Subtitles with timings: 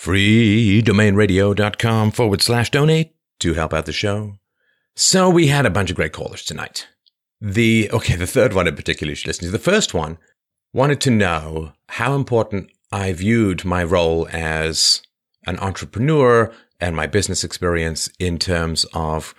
[0.00, 4.38] freedomainradio.com forward slash donate to help out the show.
[4.96, 6.88] So we had a bunch of great callers tonight.
[7.40, 9.50] The, okay, the third one in particular you should listen to.
[9.50, 10.16] The first one
[10.72, 15.02] wanted to know how important I viewed my role as
[15.46, 19.34] an entrepreneur and my business experience in terms of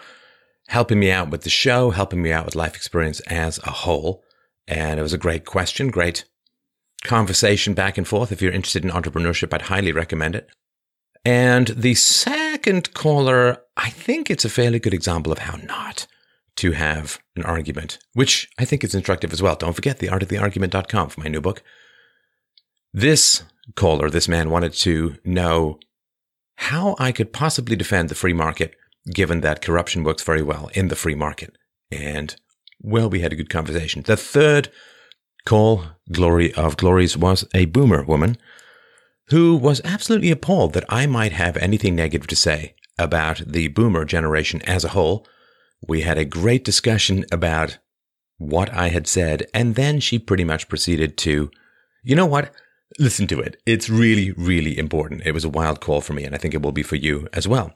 [0.67, 4.23] helping me out with the show, helping me out with life experience as a whole.
[4.67, 6.25] And it was a great question, great
[7.03, 8.31] conversation back and forth.
[8.31, 10.49] If you're interested in entrepreneurship, I'd highly recommend it.
[11.23, 16.07] And the second caller, I think it's a fairly good example of how not
[16.57, 19.55] to have an argument, which I think is instructive as well.
[19.55, 21.63] Don't forget the theartoftheargument.com for my new book.
[22.93, 23.43] This
[23.75, 25.79] caller, this man wanted to know
[26.55, 28.75] how I could possibly defend the free market
[29.11, 31.55] given that corruption works very well in the free market.
[31.91, 32.35] And
[32.81, 34.03] well, we had a good conversation.
[34.03, 34.69] The third
[35.45, 38.37] call, Glory of Glories, was a boomer woman
[39.29, 44.05] who was absolutely appalled that I might have anything negative to say about the boomer
[44.05, 45.25] generation as a whole.
[45.87, 47.77] We had a great discussion about
[48.37, 51.49] what I had said, and then she pretty much proceeded to,
[52.03, 52.53] you know what?
[52.99, 53.61] Listen to it.
[53.65, 55.21] It's really, really important.
[55.25, 57.27] It was a wild call for me, and I think it will be for you
[57.31, 57.73] as well.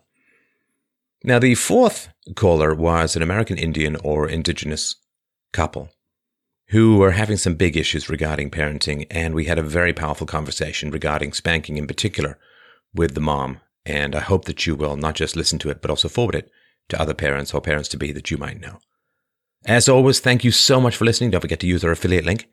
[1.23, 4.95] Now, the fourth caller was an American Indian or indigenous
[5.53, 5.89] couple
[6.69, 10.91] who were having some big issues regarding parenting, and we had a very powerful conversation
[10.91, 12.37] regarding spanking in particular
[12.93, 13.59] with the mom.
[13.85, 16.49] And I hope that you will not just listen to it, but also forward it
[16.89, 18.79] to other parents or parents to be that you might know.
[19.65, 21.31] As always, thank you so much for listening.
[21.31, 22.47] Don't forget to use our affiliate link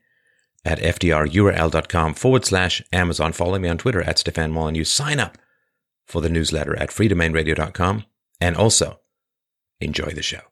[0.65, 3.33] at fdrurl.com forward slash Amazon.
[3.33, 4.85] Follow me on Twitter at Stefan Molyneux.
[4.85, 5.39] Sign up
[6.07, 8.05] for the newsletter at freedomainradio.com
[8.41, 9.01] and also
[9.81, 10.52] enjoy the show.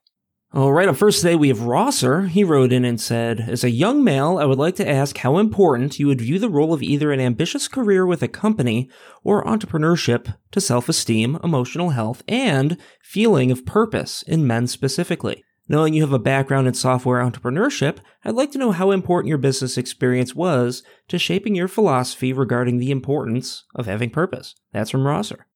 [0.53, 2.23] All right, on first today we have Rosser.
[2.23, 5.39] He wrote in and said, As a young male, I would like to ask how
[5.39, 8.91] important you would view the role of either an ambitious career with a company
[9.23, 15.45] or entrepreneurship to self esteem, emotional health, and feeling of purpose in men specifically.
[15.69, 19.39] Knowing you have a background in software entrepreneurship, I'd like to know how important your
[19.39, 24.57] business experience was to shaping your philosophy regarding the importance of having purpose.
[24.73, 25.47] That's from Rosser.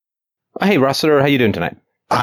[0.63, 1.79] Hey, Rosser, how you doing tonight?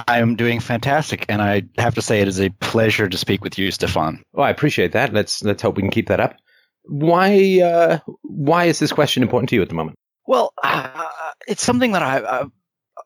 [0.07, 3.57] I'm doing fantastic, and I have to say it is a pleasure to speak with
[3.57, 4.24] you, Stefan.
[4.34, 5.13] Well, I appreciate that.
[5.13, 6.35] Let's let's hope we can keep that up.
[6.84, 9.97] Why uh, why is this question important to you at the moment?
[10.25, 11.07] Well, uh,
[11.47, 12.46] it's something that I, I,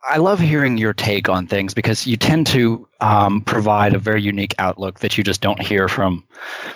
[0.07, 4.21] I love hearing your take on things because you tend to um, provide a very
[4.21, 6.25] unique outlook that you just don't hear from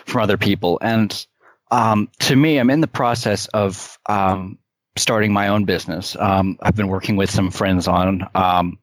[0.05, 0.79] from other people.
[0.81, 1.25] And
[1.71, 4.57] um, to me, I'm in the process of um,
[4.95, 6.15] starting my own business.
[6.19, 8.79] Um, I've been working with some friends on um,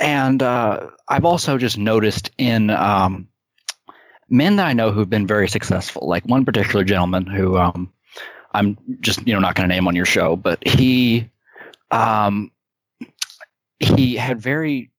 [0.00, 3.28] and uh, I've also just noticed in um,
[4.28, 7.92] men that I know who've been very successful, like one particular gentleman who um,
[8.52, 11.30] I'm just you know not going to name on your show, but he
[11.90, 12.50] um,
[13.78, 14.90] he had very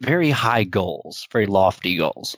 [0.00, 2.36] very high goals, very lofty goals,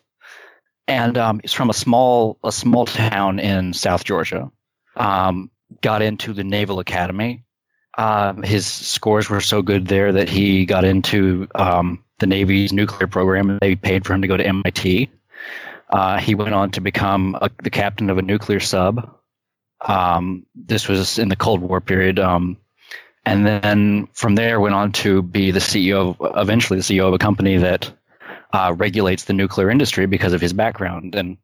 [0.86, 4.50] and um, he's from a small a small town in South Georgia.
[4.96, 7.43] Um, got into the Naval Academy
[7.98, 13.06] um, his scores were so good there that he got into um, the Navy's nuclear
[13.06, 15.10] program, and they paid for him to go to MIT.
[15.90, 19.16] Uh, he went on to become a, the captain of a nuclear sub.
[19.86, 22.56] Um, this was in the Cold War period, um,
[23.24, 27.14] and then from there went on to be the CEO, of, eventually the CEO of
[27.14, 27.92] a company that
[28.52, 31.14] uh, regulates the nuclear industry because of his background.
[31.14, 31.36] And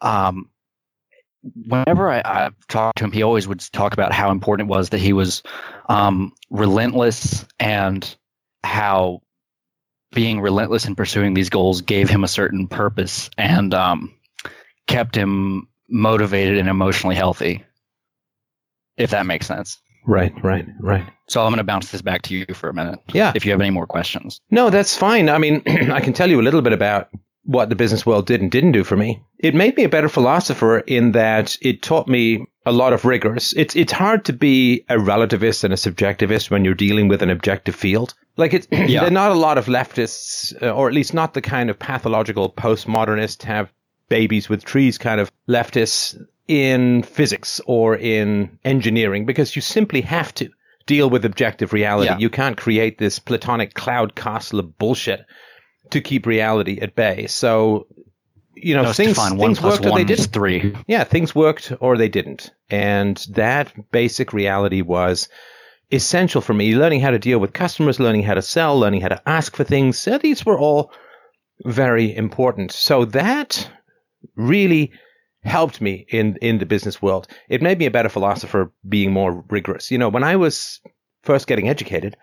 [0.00, 0.50] um,
[1.66, 4.90] whenever I, I talked to him, he always would talk about how important it was
[4.90, 5.42] that he was
[5.88, 8.16] um, relentless and
[8.62, 9.20] how
[10.12, 14.14] being relentless in pursuing these goals gave him a certain purpose and um,
[14.86, 17.64] kept him motivated and emotionally healthy.
[18.96, 19.80] If that makes sense.
[20.06, 21.04] Right, right, right.
[21.28, 23.00] So I'm going to bounce this back to you for a minute.
[23.12, 23.32] Yeah.
[23.34, 24.40] If you have any more questions.
[24.50, 25.28] No, that's fine.
[25.28, 27.08] I mean, I can tell you a little bit about
[27.44, 29.22] what the business world did and didn't do for me.
[29.38, 33.52] It made me a better philosopher in that it taught me a lot of rigors.
[33.56, 37.30] It's it's hard to be a relativist and a subjectivist when you're dealing with an
[37.30, 38.14] objective field.
[38.36, 39.00] Like it's yeah.
[39.00, 41.78] there are not a lot of leftists, uh, or at least not the kind of
[41.78, 43.72] pathological postmodernist have
[44.08, 50.32] babies with trees kind of leftists in physics or in engineering because you simply have
[50.34, 50.50] to
[50.86, 52.10] deal with objective reality.
[52.10, 52.18] Yeah.
[52.18, 55.24] You can't create this platonic cloud castle of bullshit
[55.94, 57.28] to keep reality at bay.
[57.28, 57.86] So,
[58.56, 60.26] you know, no, things, things worked or they didn't.
[60.32, 60.74] Three.
[60.88, 62.50] Yeah, things worked or they didn't.
[62.68, 65.28] And that basic reality was
[65.92, 66.74] essential for me.
[66.74, 69.62] Learning how to deal with customers, learning how to sell, learning how to ask for
[69.62, 69.96] things.
[69.96, 70.90] So these were all
[71.64, 72.72] very important.
[72.72, 73.70] So that
[74.34, 74.90] really
[75.44, 77.28] helped me in, in the business world.
[77.48, 79.92] It made me a better philosopher being more rigorous.
[79.92, 80.80] You know, when I was
[81.22, 82.16] first getting educated,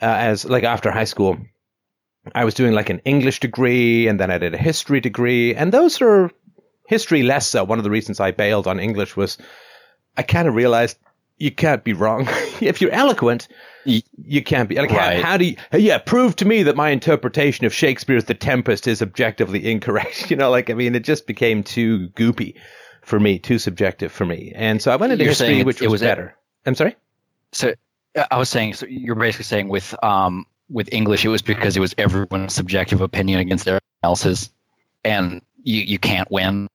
[0.00, 1.36] uh, as like after high school,
[2.34, 5.54] I was doing like an English degree and then I did a history degree.
[5.54, 6.30] And those are
[6.86, 7.64] history less so.
[7.64, 9.38] One of the reasons I bailed on English was
[10.16, 10.98] I kind of realized
[11.38, 12.28] you can't be wrong.
[12.60, 13.48] if you're eloquent,
[13.84, 14.74] you, can't be.
[14.76, 15.22] Like, Right.
[15.22, 18.86] how, how do you, yeah, prove to me that my interpretation of Shakespeare's The Tempest
[18.86, 20.30] is objectively incorrect.
[20.30, 22.56] You know, like, I mean, it just became too goopy
[23.02, 24.52] for me, too subjective for me.
[24.54, 26.36] And so I went into You're history, which it was was better.
[26.66, 26.96] I'm sorry?
[27.52, 27.72] So
[28.14, 31.76] uh, I was saying, so you're basically saying with um with English, it was because
[31.76, 34.50] it was everyone's subjective opinion against everyone else's,
[35.04, 36.68] and you you can't win.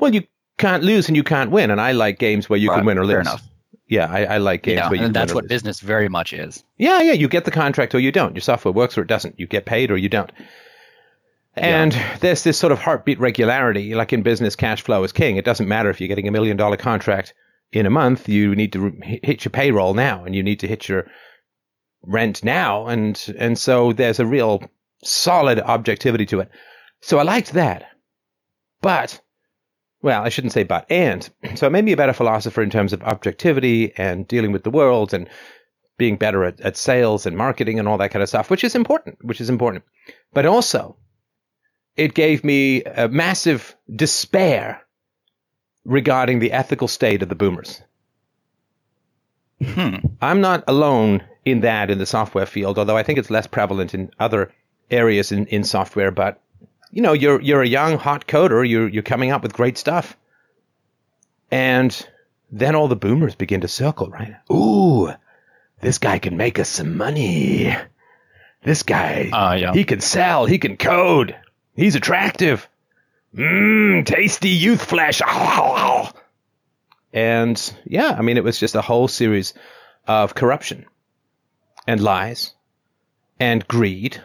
[0.00, 0.24] Well, you
[0.58, 1.70] can't lose and you can't win.
[1.70, 3.26] And I like games where you can win or fair lose.
[3.26, 3.42] enough.
[3.86, 5.48] Yeah, I, I like games Yeah, where you and can that's win or what lose.
[5.50, 6.64] business very much is.
[6.78, 8.34] Yeah, yeah, you get the contract or you don't.
[8.34, 9.38] Your software works or it doesn't.
[9.38, 10.32] You get paid or you don't.
[11.56, 13.94] And there's this sort of heartbeat regularity.
[13.94, 15.36] Like in business, cash flow is king.
[15.36, 17.32] It doesn't matter if you're getting a million dollar contract
[17.72, 18.28] in a month.
[18.28, 21.06] You need to hit your payroll now, and you need to hit your
[22.06, 24.62] rent now, and and so there's a real
[25.02, 26.50] solid objectivity to it.
[27.00, 27.84] So I liked that,
[28.80, 29.20] but
[30.02, 31.28] well, I shouldn't say but and.
[31.56, 34.70] So it made me a better philosopher in terms of objectivity and dealing with the
[34.70, 35.28] world and
[35.96, 38.74] being better at, at sales and marketing and all that kind of stuff, which is
[38.74, 39.84] important, which is important.
[40.32, 40.96] But also,
[41.96, 44.82] it gave me a massive despair
[45.84, 47.80] regarding the ethical state of the boomers.
[49.64, 49.96] Hmm.
[50.20, 53.94] I'm not alone in that in the software field, although I think it's less prevalent
[53.94, 54.52] in other
[54.90, 56.10] areas in, in software.
[56.10, 56.40] But
[56.90, 60.16] you know, you're you're a young hot coder, you're you're coming up with great stuff,
[61.50, 62.06] and
[62.50, 64.34] then all the boomers begin to circle, right?
[64.50, 65.12] Ooh,
[65.80, 67.76] this guy can make us some money.
[68.62, 69.72] This guy, Uh, yeah.
[69.74, 71.36] he can sell, he can code,
[71.76, 72.66] he's attractive.
[73.36, 75.20] Mmm, tasty youth flesh.
[77.14, 79.54] And yeah, I mean, it was just a whole series
[80.06, 80.84] of corruption
[81.86, 82.52] and lies
[83.38, 84.20] and greed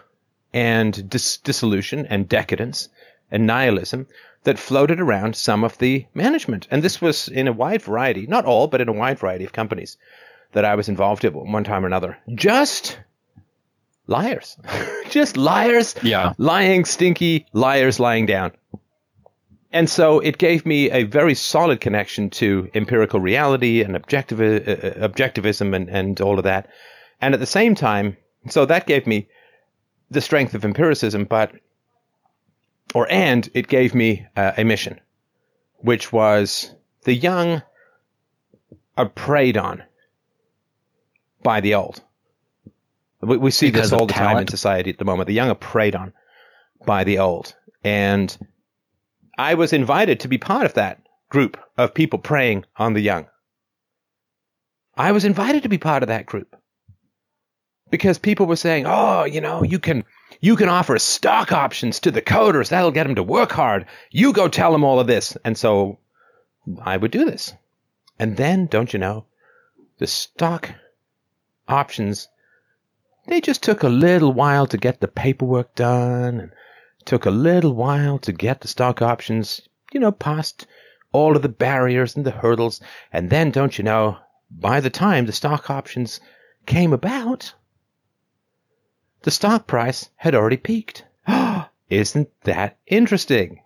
[0.54, 2.90] and dis- dissolution and decadence
[3.32, 4.08] and nihilism
[4.44, 6.68] that floated around some of the management.
[6.72, 9.54] And this was in a wide variety, not all, but in a wide variety of
[9.54, 9.98] companies
[10.54, 12.18] that I was involved in at one time or another.
[12.34, 13.00] Just
[14.08, 14.58] liars.
[15.12, 16.34] just liars Yeah.
[16.40, 18.54] lying, stinky liars lying down.
[19.72, 25.08] And so it gave me a very solid connection to empirical reality and objective, uh,
[25.08, 26.70] objectivism and, and all of that.
[27.22, 28.18] And at the same time,
[28.50, 29.28] so that gave me
[30.10, 31.52] the strength of empiricism, but,
[32.96, 35.00] or, and it gave me uh, a mission,
[35.78, 36.74] which was
[37.04, 37.62] the young
[38.98, 39.84] are preyed on
[41.44, 42.02] by the old.
[43.22, 45.28] We, we see Because this all the time in society at the moment.
[45.28, 46.14] The young are preyed on
[46.86, 47.56] by the old.
[47.84, 48.36] And
[49.40, 51.00] I was invited to be part of that
[51.30, 53.28] group of people preying on the young.
[54.98, 56.58] I was invited to be part of that group
[57.90, 60.04] because people were saying, "Oh, you know, you can
[60.42, 62.68] you can offer stock options to the coders.
[62.68, 63.86] That'll get them to work hard.
[64.12, 66.00] You go tell them all of this." And so
[66.84, 67.54] I would do this.
[68.20, 69.24] And then, don't you know,
[70.00, 70.70] the stock
[71.66, 72.28] options
[73.26, 76.52] they just took a little while to get the paperwork done and
[77.06, 79.62] took a little while to get the stock options,
[79.92, 80.68] you know, past
[81.12, 82.82] all of the barriers and the hurdles.
[83.12, 84.18] And then, don't you know,
[84.52, 86.20] by the time the stock options
[86.66, 87.54] came about,
[89.24, 91.06] the stock price had already peaked.
[91.90, 93.62] Isn't that interesting?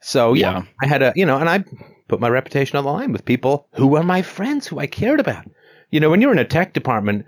[0.00, 0.62] So, yeah, Yeah.
[0.82, 1.64] I had a, you know, and I
[2.08, 5.20] put my reputation on the line with people who were my friends, who I cared
[5.20, 5.44] about.
[5.90, 7.26] You know, when you're in a tech department,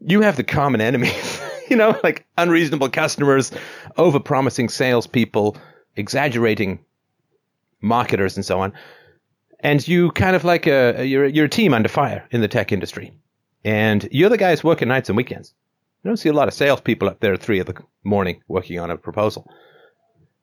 [0.00, 1.12] you have the common enemies,
[1.72, 3.50] you know, like unreasonable customers,
[3.96, 5.56] overpromising salespeople,
[5.96, 6.78] exaggerating
[7.80, 8.72] marketers, and so on.
[9.60, 12.70] And you kind of like a you're you're a team under fire in the tech
[12.72, 13.12] industry,
[13.64, 15.54] and you're the guys working nights and weekends.
[16.04, 17.74] You don't see a lot of salespeople up there at three of the
[18.04, 19.46] morning working on a proposal.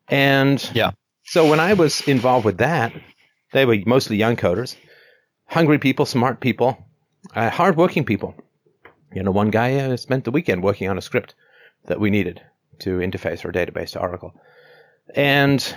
[0.08, 0.92] And Yeah.
[1.24, 2.92] so when I was involved with that,
[3.52, 4.74] they were mostly young coders,
[5.46, 6.78] hungry people, smart people,
[7.36, 8.34] uh, hardworking people.
[9.12, 11.34] You know, one guy uh, spent the weekend working on a script
[11.86, 12.42] that we needed
[12.80, 14.34] to interface our database to Oracle.
[15.14, 15.74] And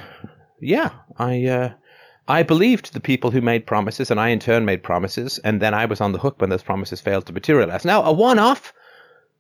[0.60, 1.74] yeah, I uh,
[2.28, 5.74] I believed the people who made promises, and I in turn made promises, and then
[5.74, 7.84] I was on the hook when those promises failed to materialize.
[7.86, 8.74] Now, a one-off,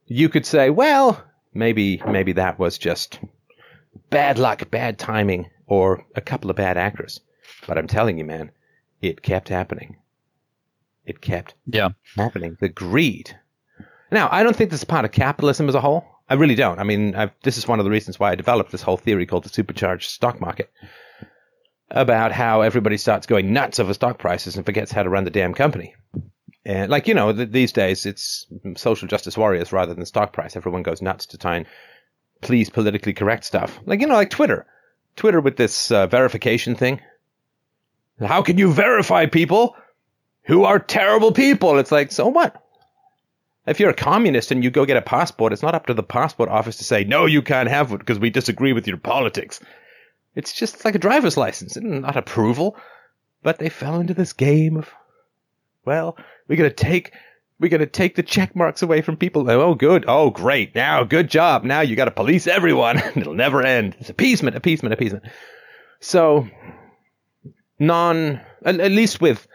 [0.08, 1.24] you could say, well,
[1.54, 3.20] maybe maybe that was just
[4.10, 7.20] bad luck, bad timing, or a couple of bad actors.
[7.68, 8.52] But I'm telling you, man,
[9.02, 9.98] it kept happening.
[11.06, 11.90] It kept Yeah.
[12.16, 12.58] happening.
[12.60, 13.38] The greed.
[14.14, 16.06] Now, I don't think this is part of capitalism as a whole.
[16.30, 16.80] I really don't.
[16.80, 19.26] I mean, I've, this is one of the reasons why I developed this whole theory
[19.26, 20.72] called the supercharged stock market
[21.90, 25.30] about how everybody starts going nuts over stock prices and forgets how to run the
[25.32, 25.96] damn company.
[26.66, 30.56] And like, you know, th- these days it's social justice warriors rather than stock price.
[30.56, 31.66] Everyone goes nuts to try and
[32.42, 33.80] please politically correct stuff.
[33.86, 34.66] Like, you know, like Twitter.
[35.16, 37.02] Twitter with this uh, verification thing.
[38.20, 39.76] How can you verify people
[40.44, 41.80] who are terrible people?
[41.80, 42.63] It's like, so what?
[43.66, 46.04] If you're a communist and you go get a passport, it's not up to the
[46.04, 49.62] passport office to say, no, you can't have it because we disagree with your politics.
[50.36, 52.76] It's just like a driver's license, not approval.
[53.42, 54.90] But they fell into this game of,
[55.86, 56.18] well,
[56.48, 57.12] we're gonna take,
[57.60, 59.50] we're gonna take the check marks away from people.
[59.50, 60.06] Oh, oh good.
[60.08, 60.74] Oh, great.
[60.74, 61.64] Now, good job.
[61.66, 62.98] Now you got to police everyone.
[63.16, 63.98] It'll never end.
[64.00, 65.26] It's appeasement, appeasement, appeasement.
[66.00, 66.48] So,
[67.80, 69.46] non, at, at least with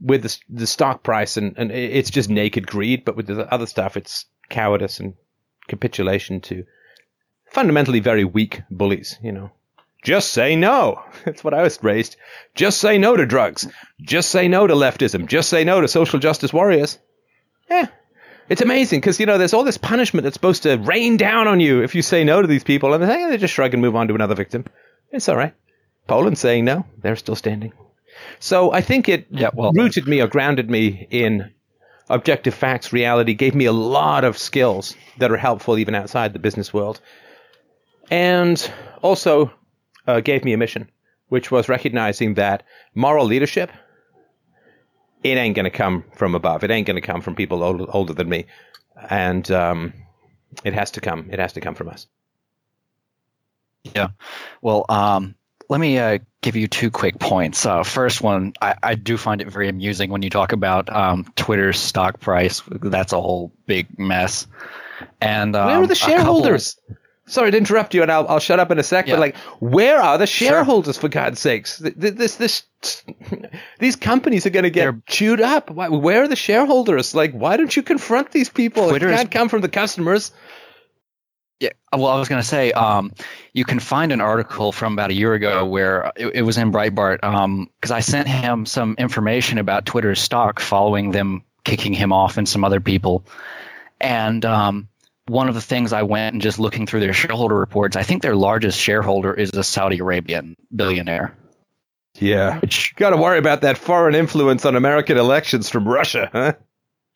[0.00, 3.66] with the, the stock price and, and it's just naked greed, but with the other
[3.66, 5.14] stuff, it's cowardice and
[5.68, 6.64] capitulation to
[7.50, 9.50] fundamentally very weak bullies, you know.
[10.02, 11.02] Just say no.
[11.24, 12.16] That's what I was raised.
[12.54, 13.66] Just say no to drugs.
[14.00, 15.26] Just say no to leftism.
[15.26, 16.98] Just say no to social justice warriors.
[17.68, 17.86] Yeah.
[18.48, 21.58] It's amazing because, you know, there's all this punishment that's supposed to rain down on
[21.58, 22.94] you if you say no to these people.
[22.94, 24.64] And they, they just shrug and move on to another victim.
[25.10, 25.54] It's all right.
[26.06, 26.86] Poland's saying no.
[26.98, 27.72] They're still standing.
[28.38, 31.50] So I think it Yeah, well- rooted me or grounded me in
[32.08, 36.38] objective facts, reality, gave me a lot of skills that are helpful even outside the
[36.38, 37.00] business world.
[38.10, 38.70] And
[39.02, 39.50] also
[40.06, 40.88] uh, gave me a mission,
[41.28, 42.62] which was recognizing that
[42.94, 43.72] moral leadership,
[45.24, 46.62] it ain't going to come from above.
[46.62, 48.46] It ain't going to come from people older, older than me.
[49.10, 49.92] And um,
[50.64, 51.28] it has to come.
[51.32, 52.06] It has to come from us.
[53.82, 54.08] Yeah.
[54.62, 55.34] Well, um,
[55.68, 57.66] let me uh, give you two quick points.
[57.66, 61.24] Uh, first one, I, I do find it very amusing when you talk about um,
[61.36, 62.62] Twitter's stock price.
[62.68, 64.46] That's a whole big mess.
[65.20, 66.78] And um, Where are the a couple- shareholders?
[67.28, 69.08] Sorry to interrupt you, and I'll, I'll shut up in a sec.
[69.08, 69.14] Yeah.
[69.14, 70.96] But like, where are the shareholders?
[70.96, 72.62] For God's sakes, Th- th- this this
[73.80, 75.68] these companies are going to get They're- chewed up.
[75.68, 77.16] Why, where are the shareholders?
[77.16, 78.88] Like, why don't you confront these people?
[78.90, 80.30] Twitter it can't come from the customers.
[81.60, 83.12] Yeah, well, I was going to say, um,
[83.54, 86.70] you can find an article from about a year ago where it, it was in
[86.70, 87.20] Breitbart
[87.80, 92.46] because I sent him some information about Twitter's stock following them kicking him off and
[92.46, 93.24] some other people.
[94.00, 94.88] And um,
[95.26, 98.22] one of the things I went and just looking through their shareholder reports, I think
[98.22, 101.36] their largest shareholder is a Saudi Arabian billionaire.
[102.18, 106.52] Yeah, Which, got to worry about that foreign influence on American elections from Russia, huh?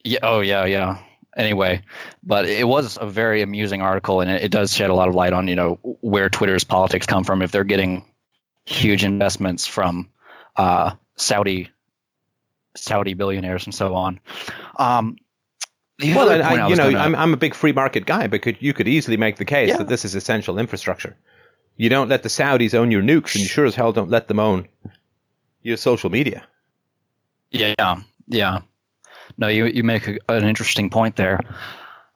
[0.05, 0.99] yeah, oh yeah, yeah.
[1.37, 1.83] Anyway,
[2.25, 5.15] but it was a very amusing article, and it, it does shed a lot of
[5.15, 7.41] light on you know where Twitter's politics come from.
[7.43, 8.05] If they're getting
[8.67, 10.09] huge investments from
[10.57, 11.71] uh, Saudi
[12.77, 14.21] Saudi billionaires and so on.
[14.77, 15.17] Um,
[16.03, 18.43] Well, and I I, you know, gonna- I'm I'm a big free market guy, but
[18.43, 19.79] could, you could easily make the case Yeah.
[19.79, 21.17] that this is essential infrastructure.
[21.77, 24.29] You don't let the Saudis own your nukes, and you sure as hell don't let
[24.29, 24.67] them own
[25.63, 26.45] your social media.
[27.51, 28.61] Yeah, yeah, yeah.
[29.41, 31.41] No, you you make a, an interesting point there.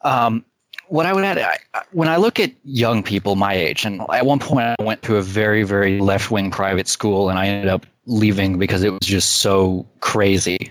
[0.03, 0.45] Um,
[0.89, 4.27] what I would add, I, when I look at young people my age, and at
[4.27, 7.71] one point I went to a very very left wing private school, and I ended
[7.71, 10.71] up leaving because it was just so crazy,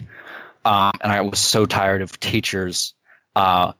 [0.63, 2.93] um, and I was so tired of teachers
[3.35, 3.73] uh,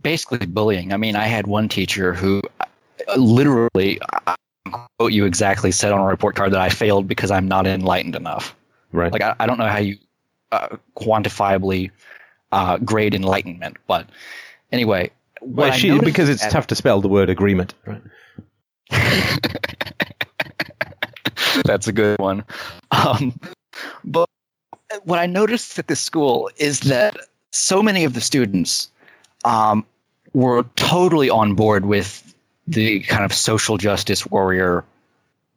[0.00, 0.92] basically bullying.
[0.92, 4.00] I mean, I had one teacher who uh, literally.
[4.26, 4.36] I
[4.98, 8.16] quote you exactly said on a report card that I failed because I'm not enlightened
[8.16, 8.56] enough.
[8.92, 9.12] Right.
[9.12, 9.98] Like I, I don't know how you
[10.54, 11.90] uh, quantifiably
[12.52, 14.08] uh, grade enlightenment, but
[14.72, 17.74] anyway, well, she, because it's tough to spell the word agreement.
[17.86, 18.02] Right.
[21.64, 22.44] That's a good one.
[22.90, 23.38] Um,
[24.04, 24.28] but
[25.04, 27.16] what I noticed at this school is that
[27.50, 28.90] so many of the students
[29.44, 29.84] um,
[30.32, 32.34] were totally on board with
[32.66, 34.84] the kind of social justice warrior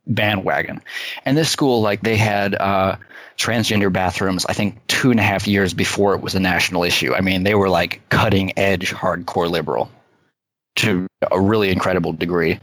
[0.07, 0.81] bandwagon.
[1.25, 2.97] And this school, like, they had uh,
[3.37, 7.13] transgender bathrooms, I think, two and a half years before it was a national issue.
[7.13, 9.91] I mean, they were like cutting edge hardcore liberal
[10.77, 12.59] to a really incredible degree.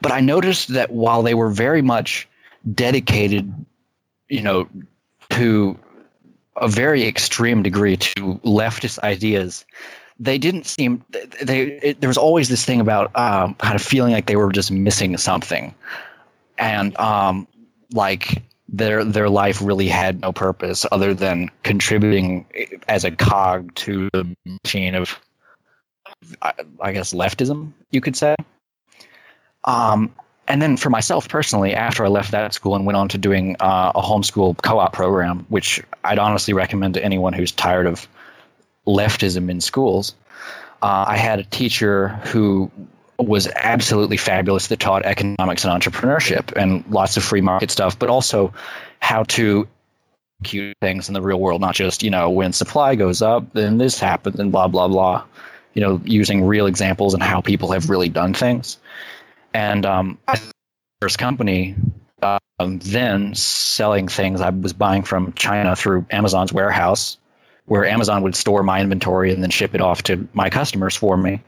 [0.00, 2.28] But I noticed that while they were very much
[2.70, 3.52] dedicated,
[4.28, 4.68] you know,
[5.30, 5.78] to
[6.56, 9.64] a very extreme degree to leftist ideas,
[10.20, 11.04] they didn't seem
[11.42, 11.62] they.
[11.62, 14.70] It, there was always this thing about um, kind of feeling like they were just
[14.70, 15.74] missing something,
[16.58, 17.48] and um,
[17.92, 22.46] like their their life really had no purpose other than contributing
[22.88, 25.18] as a cog to the machine of,
[26.40, 27.72] I, I guess, leftism.
[27.90, 28.34] You could say.
[29.64, 30.14] Um,
[30.46, 33.56] and then for myself personally, after I left that school and went on to doing
[33.60, 38.06] uh, a homeschool co-op program, which I'd honestly recommend to anyone who's tired of
[38.86, 40.14] leftism in schools,
[40.82, 42.70] uh, I had a teacher who
[43.18, 48.10] was absolutely fabulous that taught economics and entrepreneurship and lots of free market stuff, but
[48.10, 48.52] also
[49.00, 49.68] how to
[50.40, 53.78] execute things in the real world, not just, you know, when supply goes up, then
[53.78, 55.24] this happens and blah, blah, blah.
[55.74, 58.78] You know, using real examples and how people have really done things.
[59.52, 60.18] And um,
[61.00, 61.74] first company,
[62.22, 67.18] um, then selling things I was buying from China through Amazon's warehouse,
[67.66, 71.16] where Amazon would store my inventory and then ship it off to my customers for
[71.16, 71.42] me,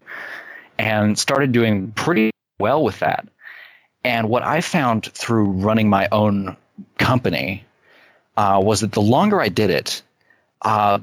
[0.78, 3.26] and started doing pretty well with that.
[4.04, 6.56] And what I found through running my own
[6.98, 7.64] company
[8.36, 10.02] uh, was that the longer I did it,
[10.62, 10.98] uh,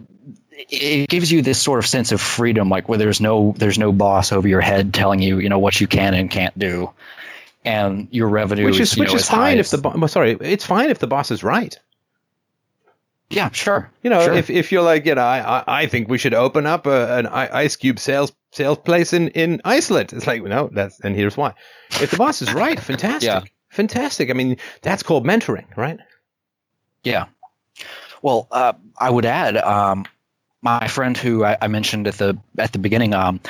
[0.70, 3.92] it gives you this sort of sense of freedom, like where there's no there's no
[3.92, 6.92] boss over your head telling you you know what you can and can't do,
[7.66, 10.38] and your revenue which is, is which know, is as fine if the bo- sorry
[10.40, 11.78] it's fine if the boss is right
[13.30, 14.34] yeah sure you know Sure.
[14.34, 17.18] if, if you're like you know I, I I think we should open up a,
[17.18, 21.36] an ice cube sales sales place in in Iceland it's like no that's and here's
[21.36, 21.54] why
[22.02, 23.42] if the boss is right fantastic Yeah.
[23.70, 26.00] fantastic I mean that's called mentoring right
[27.04, 27.26] Yeah.
[28.22, 30.06] Well, uh, I would add um,
[30.62, 33.42] my friend who I, I mentioned at the at the beginning, um,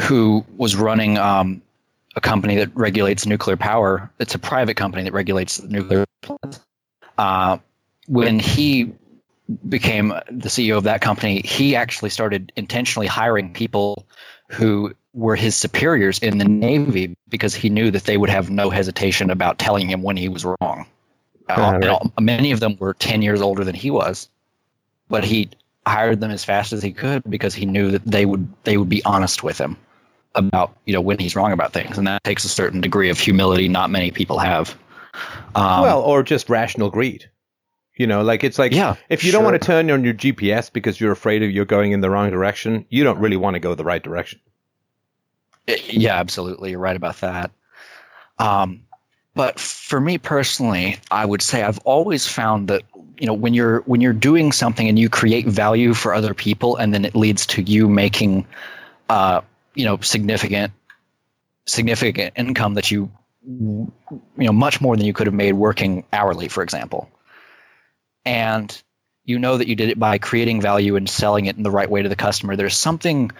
[0.00, 1.62] who was running um,
[2.16, 4.10] a company that regulates nuclear power.
[4.18, 6.06] It's a private company that regulates nuclear.
[6.22, 6.58] plants.
[7.16, 7.58] Uh,
[8.08, 8.94] when he
[9.68, 14.06] became the CEO of that company, he actually started intentionally hiring people
[14.48, 18.70] who were his superiors in the Navy because he knew that they would have no
[18.70, 20.86] hesitation about telling him when he was wrong.
[21.48, 22.20] Uh, right.
[22.20, 24.28] many of them were 10 years older than he was,
[25.08, 25.48] but he
[25.86, 28.88] hired them as fast as he could because he knew that they would they would
[28.88, 29.76] be honest with him
[30.34, 33.18] about you know when he's wrong about things, and that takes a certain degree of
[33.18, 34.76] humility not many people have.
[35.54, 37.30] Um, well or just rational greed
[37.96, 40.72] you know like it's like Yeah, if you don't want to turn on your GPS
[40.72, 43.60] because you're afraid of you're going in the wrong direction you don't really want to
[43.60, 44.40] go the right direction
[45.88, 46.70] Yeah, absolutely.
[46.70, 47.50] You're right about that.
[48.38, 48.82] Um,
[49.34, 52.82] but for me personally, I would say I've always found that
[53.18, 56.76] you know when you're when you're doing something and you create value for other people,
[56.76, 58.46] and then it leads to you making,
[59.08, 59.40] uh,
[59.74, 60.72] you know, significant
[61.66, 63.10] significant income that you
[63.44, 63.92] you
[64.38, 67.10] know much more than you could have made working hourly, for example,
[68.26, 68.82] and
[69.24, 71.90] you know that you did it by creating value and selling it in the right
[71.90, 72.56] way to the customer.
[72.56, 73.30] There's something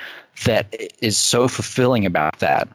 [0.45, 2.69] that is so fulfilling about that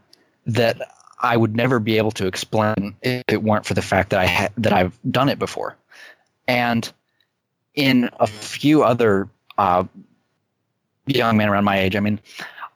[0.45, 0.81] that
[1.19, 4.27] I would never be able to explain if it weren't for the fact that I
[4.27, 5.75] ha- that I've done it before.
[6.47, 6.91] And
[7.75, 9.85] in a few other uh,
[11.05, 12.19] young men around my age, I mean,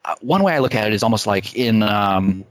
[0.04, 2.46] uh, one way I look at it is almost like in um,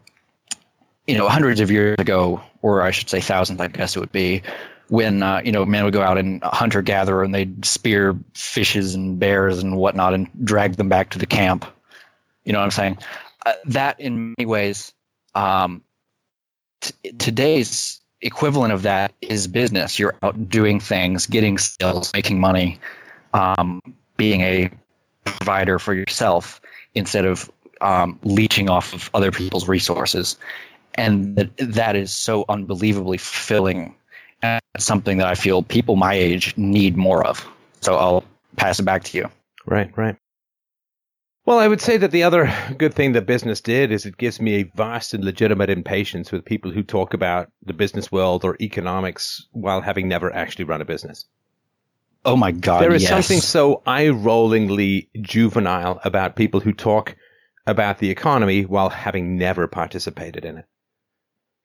[1.07, 4.13] you know hundreds of years ago, or I should say thousands, I guess it would
[4.13, 4.43] be.
[4.89, 8.95] When uh, you know men would go out and hunter gatherer and they'd spear fishes
[8.95, 11.65] and bears and whatnot and drag them back to the camp,
[12.45, 12.99] you know what I'm saying?
[13.47, 14.93] Uh, that, in many ways,
[15.35, 15.83] um,
[16.81, 19.99] t- today's equivalent of that is business.
[19.99, 22.79] You're out doing things, getting sales, making money,
[23.33, 23.81] um,
[24.17, 24.71] being a
[25.25, 26.61] provider for yourself
[26.95, 30.39] instead of um, leeching off of other people's resources.
[30.95, 33.95] And that, that is so unbelievably fulfilling.
[34.75, 37.47] It's something that I feel people my age need more of.
[37.81, 38.25] So I'll
[38.57, 39.31] pass it back to you.
[39.67, 40.17] Right, right.
[41.47, 44.41] Well, I would say that the other good thing that business did is it gives
[44.41, 48.57] me a vast and legitimate impatience with people who talk about the business world or
[48.63, 51.27] economics while having never actually run a business.
[52.25, 52.81] Oh my God!
[52.81, 53.11] there is yes.
[53.11, 57.15] something so eye-rollingly juvenile about people who talk
[57.67, 60.65] about the economy while having never participated in it.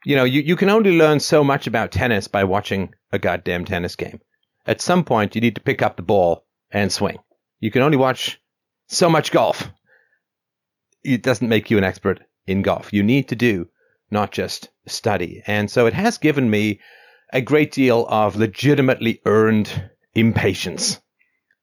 [0.05, 3.65] You know, you, you can only learn so much about tennis by watching a goddamn
[3.65, 4.19] tennis game.
[4.65, 7.17] At some point, you need to pick up the ball and swing.
[7.59, 8.39] You can only watch
[8.87, 9.69] so much golf.
[11.03, 12.93] It doesn't make you an expert in golf.
[12.93, 13.67] You need to do
[14.11, 15.43] not just study.
[15.45, 16.79] And so it has given me
[17.31, 20.99] a great deal of legitimately earned impatience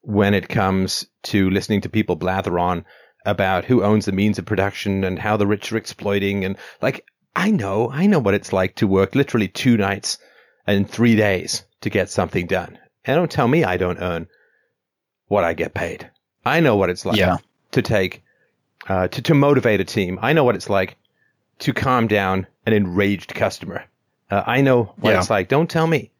[0.02, 2.84] when it comes to listening to people blather on
[3.24, 6.44] about who owns the means of production and how the rich are exploiting.
[6.44, 7.04] And like,
[7.36, 10.16] I know, I know what it's like to work literally two nights
[10.66, 12.78] and three days to get something done.
[13.04, 14.26] And don't tell me I don't earn
[15.28, 16.10] what I get paid.
[16.44, 17.36] I know what it's like Yeah.
[17.72, 18.22] to take,
[18.88, 20.18] uh, to, to motivate a team.
[20.22, 20.96] I know what it's like
[21.60, 23.84] to calm down an enraged customer.
[24.30, 25.18] Uh, I know what Yeah.
[25.20, 25.48] it's like.
[25.48, 26.10] Don't tell me.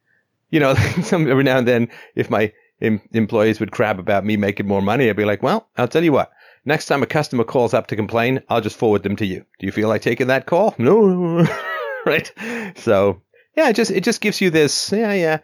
[0.51, 4.37] You know, some, every now and then, if my em- employees would crab about me
[4.37, 6.31] making more money, I'd be like, well, I'll tell you what.
[6.67, 9.45] Next time a customer calls up to complain, I'll just forward them to you.
[9.57, 10.75] Do you feel like taking that call?
[10.77, 11.47] No.
[12.05, 12.29] right.
[12.75, 13.21] So
[13.55, 14.91] yeah, it just, it just gives you this.
[14.91, 15.13] Yeah.
[15.13, 15.37] Yeah.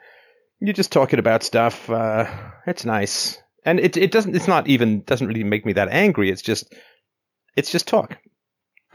[0.60, 1.90] You're just talking about stuff.
[1.90, 2.26] Uh,
[2.68, 3.42] it's nice.
[3.64, 6.30] And it, it doesn't, it's not even, doesn't really make me that angry.
[6.30, 6.76] It's just,
[7.56, 8.18] it's just talk.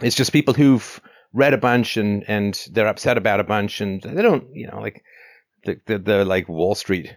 [0.00, 1.00] It's just people who've
[1.32, 4.80] read a bunch and, and they're upset about a bunch and they don't, you know,
[4.80, 5.02] like,
[5.64, 7.16] they're, they're, they're like Wall Street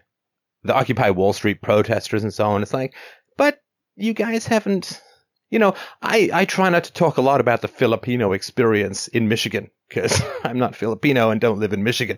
[0.64, 2.62] the Occupy Wall Street protesters and so on.
[2.62, 2.94] It's like,
[3.38, 3.62] but
[3.96, 5.02] you guys haven't,
[5.50, 9.28] you know, I, I try not to talk a lot about the Filipino experience in
[9.28, 12.18] Michigan because I'm not Filipino and don't live in Michigan.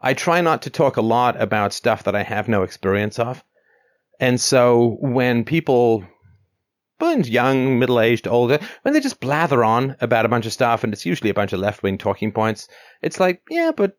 [0.00, 3.42] I try not to talk a lot about stuff that I have no experience of.
[4.20, 6.04] And so when people,
[6.98, 10.84] when young, middle aged, older, when they just blather on about a bunch of stuff
[10.84, 12.68] and it's usually a bunch of left wing talking points,
[13.02, 13.96] it's like, yeah, but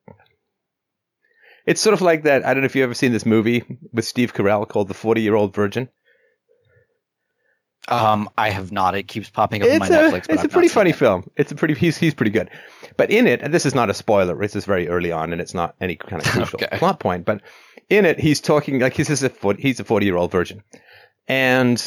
[1.65, 2.45] it's sort of like that.
[2.45, 5.21] I don't know if you've ever seen this movie with Steve Carell called The 40
[5.21, 5.89] Year Old Virgin.
[7.91, 8.95] Um, I have not.
[8.95, 10.11] It keeps popping up on my a, Netflix.
[10.11, 10.95] but it's a I've pretty funny it.
[10.95, 11.29] film.
[11.35, 12.49] It's a pretty, he's, he's pretty good.
[12.97, 15.41] But in it, and this is not a spoiler, this is very early on and
[15.41, 16.77] it's not any kind of crucial Okay.
[16.77, 17.41] plot point, but
[17.89, 20.63] in it, he's talking like he's a, fo- he's a 40 year old virgin.
[21.27, 21.81] And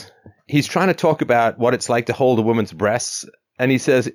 [0.46, 3.24] he's trying to talk about what it's like to hold a woman's breasts.
[3.58, 4.10] And he says,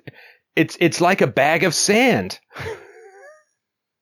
[0.56, 2.38] it's, it's like a bag of sand.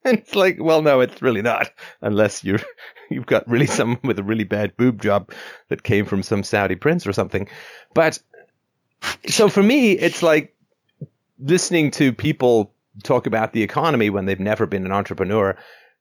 [0.07, 2.61] and it's like, well, no, it's really not, unless you're,
[3.11, 5.31] you've got really someone with a really bad boob job
[5.69, 7.49] that came from some Saudi prince or something.
[7.95, 8.19] But
[9.27, 10.55] so for me, it's like
[11.39, 15.57] listening to people talk about the economy when they've never been an entrepreneur.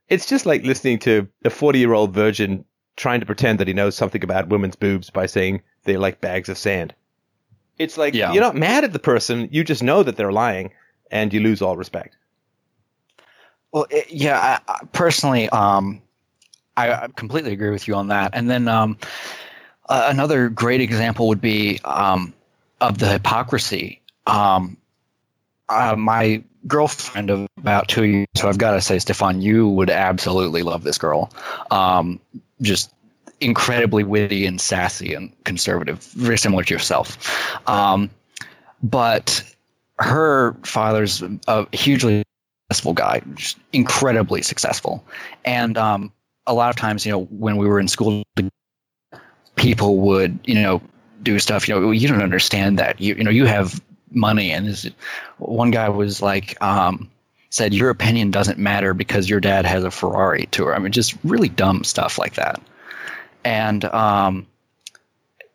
[0.08, 2.64] It's just like listening to a 40 year old virgin
[2.96, 6.48] trying to pretend that he knows something about women's boobs by saying they're like bags
[6.48, 6.94] of sand.
[7.78, 8.32] It's like Yeah.
[8.32, 10.72] you're not mad at the person, you just know that they're lying
[11.12, 12.16] and you lose all respect.
[13.76, 16.02] Well, it, yeah, I, I personally, um,
[16.78, 18.32] I, I completely agree with you on that.
[18.34, 18.98] And then um,
[19.90, 22.34] uh, another great example would be um,
[22.80, 24.02] of the hypocrisy.
[24.26, 24.78] Um,
[25.68, 29.90] uh, my girlfriend of about two years, so I've got to say, Stefan, you would
[29.90, 31.30] absolutely love this girl.
[31.70, 32.22] Um,
[32.62, 32.94] just
[33.42, 37.68] incredibly witty and sassy and conservative, very similar to yourself.
[37.68, 38.10] Um,
[38.82, 39.44] but
[40.00, 41.22] her father's
[41.74, 42.25] hugely
[42.76, 45.04] successful guy, just incredibly successful.
[45.46, 46.12] And um,
[46.46, 48.24] a lot of times, you know, when we were in school,
[49.56, 50.82] people would, you know,
[51.24, 51.68] do stuff.
[51.68, 53.00] You know, you don't understand that.
[53.00, 54.90] You, you know, you have money, and this,
[55.38, 57.10] one guy was like, um,
[57.50, 61.18] said, "Your opinion doesn't matter because your dad has a Ferrari tour." I mean, just
[61.24, 62.62] really dumb stuff like that.
[63.46, 64.48] And um,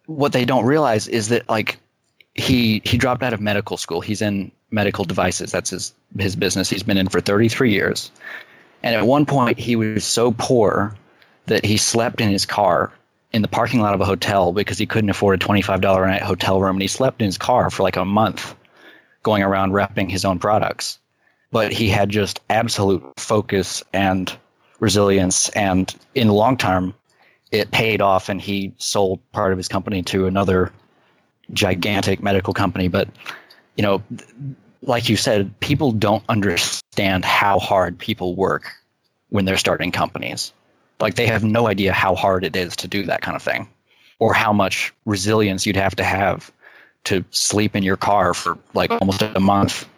[0.06, 1.78] what they don't realize is that like
[2.34, 4.00] he he dropped out of medical school.
[4.00, 5.52] He's in medical devices.
[5.52, 6.70] That's his his business.
[6.70, 8.10] He's been in for 33 years.
[8.82, 10.96] And at one point he was so poor
[11.46, 12.92] that he slept in his car
[13.32, 16.22] in the parking lot of a hotel because he couldn't afford a $25 a night
[16.22, 18.54] hotel room and he slept in his car for like a month
[19.22, 20.98] going around repping his own products.
[21.52, 24.34] But he had just absolute focus and
[24.80, 26.94] resilience and in the long term
[27.52, 30.72] it paid off and he sold part of his company to another
[31.52, 33.08] gigantic medical company but
[33.80, 34.02] you know
[34.82, 38.70] like you said people don't understand how hard people work
[39.30, 40.52] when they're starting companies.
[41.00, 43.70] Like they have no idea how hard it is to do that kind of thing
[44.18, 46.52] or how much resilience you'd have to have
[47.04, 49.88] to sleep in your car for like almost a month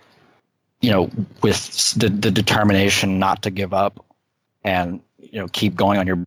[0.81, 1.11] you know
[1.43, 4.05] with the, the determination not to give up
[4.63, 6.23] and you know keep going on your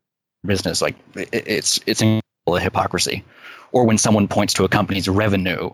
[0.45, 0.81] business.
[0.81, 2.21] Like it, it's it's a
[2.59, 3.23] hypocrisy.
[3.71, 5.71] Or when someone points to a company's revenue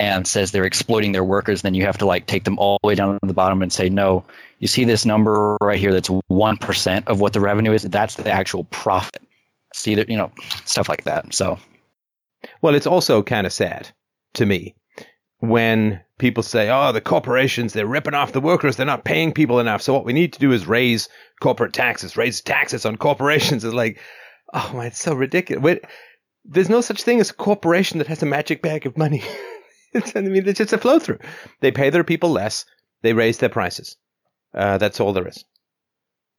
[0.00, 2.86] and says they're exploiting their workers, then you have to like take them all the
[2.86, 4.24] way down to the bottom and say, no,
[4.58, 7.82] you see this number right here that's 1% of what the revenue is?
[7.82, 9.22] That's the actual profit.
[9.74, 10.30] See that, you know,
[10.64, 11.34] stuff like that.
[11.34, 11.58] So,
[12.62, 13.88] Well, it's also kind of sad
[14.34, 14.74] to me
[15.40, 19.60] when people say, oh, the corporations, they're ripping off the workers, they're not paying people
[19.60, 19.82] enough.
[19.82, 21.08] So what we need to do is raise
[21.40, 23.64] corporate taxes, raise taxes on corporations.
[23.68, 23.98] It's like,
[24.52, 25.62] oh, man, it's so ridiculous.
[25.62, 25.84] Wait,
[26.44, 29.22] there's no such thing as a corporation that has a magic bag of money.
[29.98, 31.18] it's, I mean, it's just a flow through.
[31.60, 32.64] They pay their people less,
[33.02, 33.96] they raise their prices.
[34.54, 35.44] Uh, that's all there is.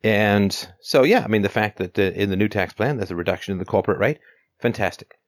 [0.04, 3.16] And so, yeah, I mean, the fact that in the new tax plan there's a
[3.16, 4.20] reduction in the corporate rate,
[4.60, 5.20] fantastic.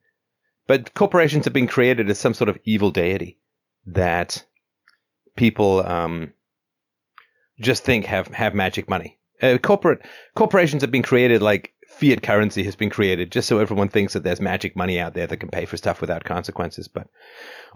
[0.67, 3.37] But corporations have been created as some sort of evil deity
[3.85, 4.45] that
[5.35, 6.33] people um,
[7.59, 9.17] just think have, have magic money.
[9.41, 13.87] Uh, corporate corporations have been created like fiat currency has been created just so everyone
[13.87, 16.87] thinks that there's magic money out there that can pay for stuff without consequences.
[16.87, 17.07] But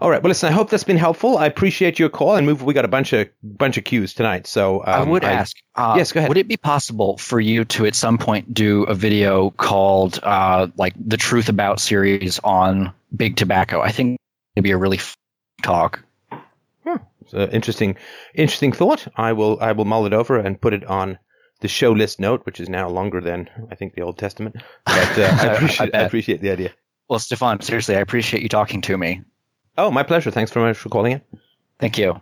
[0.00, 1.38] all right, well, listen, I hope that's been helpful.
[1.38, 2.62] I appreciate your call and move.
[2.62, 5.56] We got a bunch of bunch of cues tonight, so I um, would ask.
[5.74, 6.28] Uh, Yes, go ahead.
[6.28, 10.66] Would it be possible for you to at some point do a video called uh,
[10.76, 13.80] like the Truth About series on big tobacco?
[13.80, 14.18] I think
[14.56, 15.16] it'd be a really f-
[15.62, 16.02] talk.
[17.26, 17.96] It's an interesting,
[18.34, 19.08] interesting thought.
[19.16, 21.18] I will, I will mull it over and put it on
[21.60, 24.56] the show list note, which is now longer than I think the Old Testament.
[24.84, 26.06] But uh, I, I appreciate, I, bet.
[26.06, 26.72] appreciate the idea.
[27.08, 29.22] Well, Stefan, seriously, I appreciate you talking to me.
[29.78, 30.30] Oh, my pleasure.
[30.30, 31.22] Thanks very much for calling in.
[31.78, 32.20] Thank you.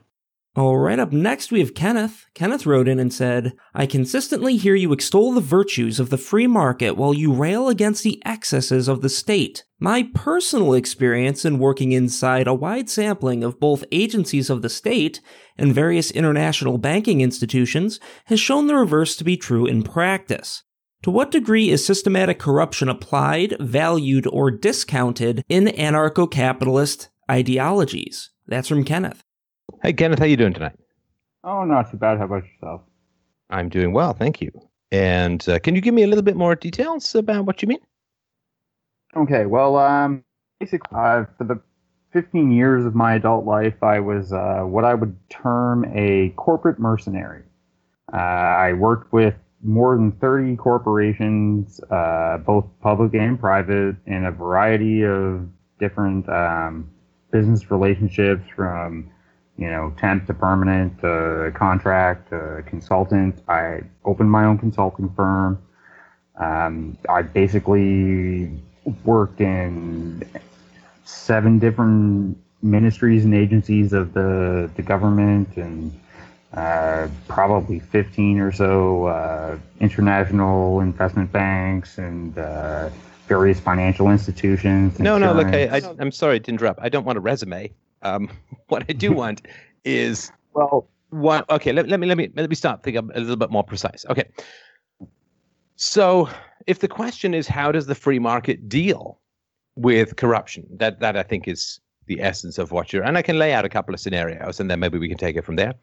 [0.57, 2.27] All right, up next we have Kenneth.
[2.33, 6.47] Kenneth wrote in and said, I consistently hear you extol the virtues of the free
[6.47, 9.65] market while you rail against the excesses of the state.
[9.81, 15.21] My personal experience in working inside a wide sampling of both agencies of the state
[15.59, 20.63] and various international banking institutions has shown the reverse to be true in practice.
[21.03, 28.31] To what degree is systematic corruption applied, valued, or discounted in anarcho capitalist ideologies?
[28.47, 29.25] That's from Kenneth.
[29.85, 30.73] Hey, Kenneth, how you doing tonight?
[31.45, 32.17] Oh, not too bad.
[32.17, 32.81] How about yourself?
[33.51, 34.51] I'm doing well, thank you.
[34.91, 37.81] And uh, can you give me a little bit more details about what you mean?
[39.15, 40.25] Okay, well, um,
[40.59, 41.61] basically, uh, for the
[42.15, 46.79] 15 years of my adult life, I was uh, what I would term a corporate
[46.79, 47.43] mercenary.
[48.11, 54.33] Uh, I worked with more than 30 corporations, uh, both public and private, in a
[54.33, 55.47] variety of
[55.79, 56.91] different um,
[57.31, 59.11] business relationships from
[59.57, 63.41] you know, temp to permanent, uh, contract, uh, consultant.
[63.49, 65.63] I opened my own consulting firm.
[66.37, 68.51] Um, I basically
[69.05, 70.23] worked in
[71.05, 75.93] seven different ministries and agencies of the, the government and
[76.55, 82.89] uh, probably 15 or so uh, international investment banks and uh,
[83.27, 84.99] various financial institutions.
[84.99, 86.81] No, no, look, I, I, I'm sorry to interrupt.
[86.81, 87.73] I don't want a resume.
[88.05, 88.29] Um,
[88.69, 89.43] what I do want
[89.85, 91.49] is well, what?
[91.51, 92.83] Okay, let, let me let me let me stop.
[92.83, 94.05] Think I'm a little bit more precise.
[94.09, 94.29] Okay,
[95.77, 96.29] so
[96.67, 99.19] if the question is how does the free market deal
[99.77, 103.03] with corruption, that that I think is the essence of what you're.
[103.03, 105.37] And I can lay out a couple of scenarios, and then maybe we can take
[105.37, 105.75] it from there.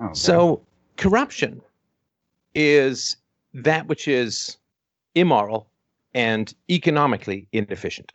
[0.00, 0.12] Okay.
[0.14, 0.62] So
[0.96, 1.60] corruption
[2.54, 3.16] is
[3.54, 4.56] that which is
[5.14, 5.68] immoral
[6.14, 8.12] and economically inefficient.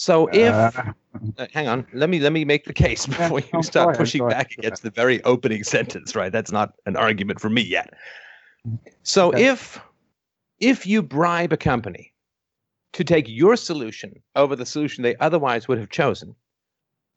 [0.00, 0.94] So if uh,
[1.36, 4.50] uh, hang on, let me let me make the case before you start pushing back
[4.56, 6.16] against the very opening sentence.
[6.16, 7.92] Right, that's not an argument for me yet.
[9.02, 9.44] So okay.
[9.44, 9.78] if
[10.58, 12.14] if you bribe a company
[12.94, 16.34] to take your solution over the solution they otherwise would have chosen,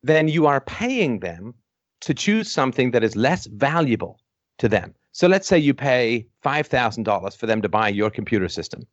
[0.04, 1.54] then you are paying them
[2.02, 4.19] to choose something that is less valuable
[4.58, 4.93] to them.
[5.13, 8.86] So let's say you pay $5,000 for them to buy your computer system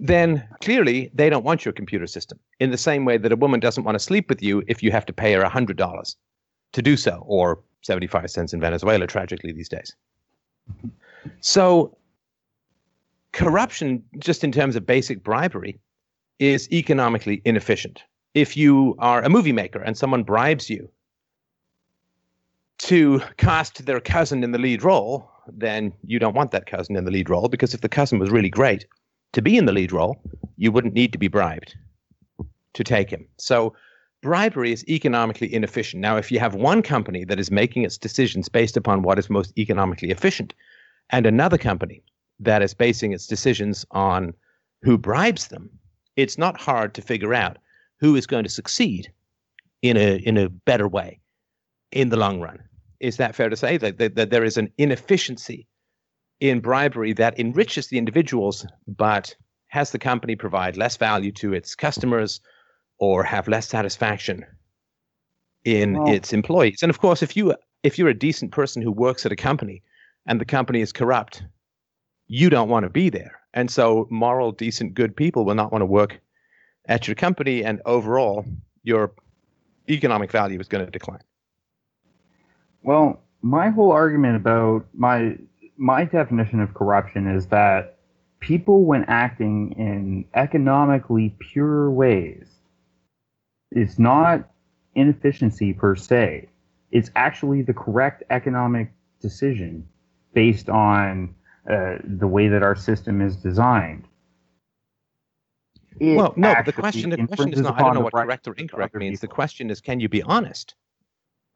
[0.00, 3.60] then clearly they don't want your computer system in the same way that a woman
[3.60, 6.16] doesn't want to sleep with you if you have to pay her $100
[6.72, 9.94] to do so, or 75 cents in Venezuela, tragically, these days.
[11.40, 11.96] So,
[13.32, 15.80] corruption, just in terms of basic bribery,
[16.38, 18.02] is economically inefficient.
[18.34, 20.90] If you are a movie maker and someone bribes you
[22.78, 27.04] to cast their cousin in the lead role, then you don't want that cousin in
[27.04, 28.86] the lead role because if the cousin was really great,
[29.32, 30.20] to be in the lead role,
[30.56, 31.76] you wouldn't need to be bribed
[32.74, 33.26] to take him.
[33.38, 33.74] So
[34.22, 36.00] bribery is economically inefficient.
[36.00, 39.30] Now, if you have one company that is making its decisions based upon what is
[39.30, 40.54] most economically efficient,
[41.10, 42.02] and another company
[42.40, 44.34] that is basing its decisions on
[44.82, 45.70] who bribes them,
[46.16, 47.58] it's not hard to figure out
[48.00, 49.12] who is going to succeed
[49.82, 51.20] in a in a better way
[51.92, 52.58] in the long run.
[53.00, 55.67] Is that fair to say that, that, that there is an inefficiency
[56.40, 59.34] in bribery that enriches the individuals, but
[59.68, 62.40] has the company provide less value to its customers
[62.98, 64.44] or have less satisfaction
[65.64, 66.78] in well, its employees.
[66.82, 69.82] And of course, if you if you're a decent person who works at a company
[70.26, 71.44] and the company is corrupt,
[72.26, 73.38] you don't want to be there.
[73.54, 76.20] And so moral, decent, good people will not want to work
[76.86, 78.44] at your company and overall
[78.82, 79.12] your
[79.88, 81.22] economic value is going to decline.
[82.82, 85.36] Well, my whole argument about my
[85.78, 87.98] my definition of corruption is that
[88.40, 92.48] people, when acting in economically pure ways,
[93.70, 94.50] it's not
[94.94, 96.48] inefficiency per se.
[96.90, 99.88] It's actually the correct economic decision
[100.34, 101.34] based on
[101.70, 104.04] uh, the way that our system is designed.
[106.00, 108.54] It well, no, the question, the question is not, I don't know what correct or
[108.54, 109.20] incorrect means.
[109.20, 109.28] People.
[109.28, 110.74] The question is, can you be honest?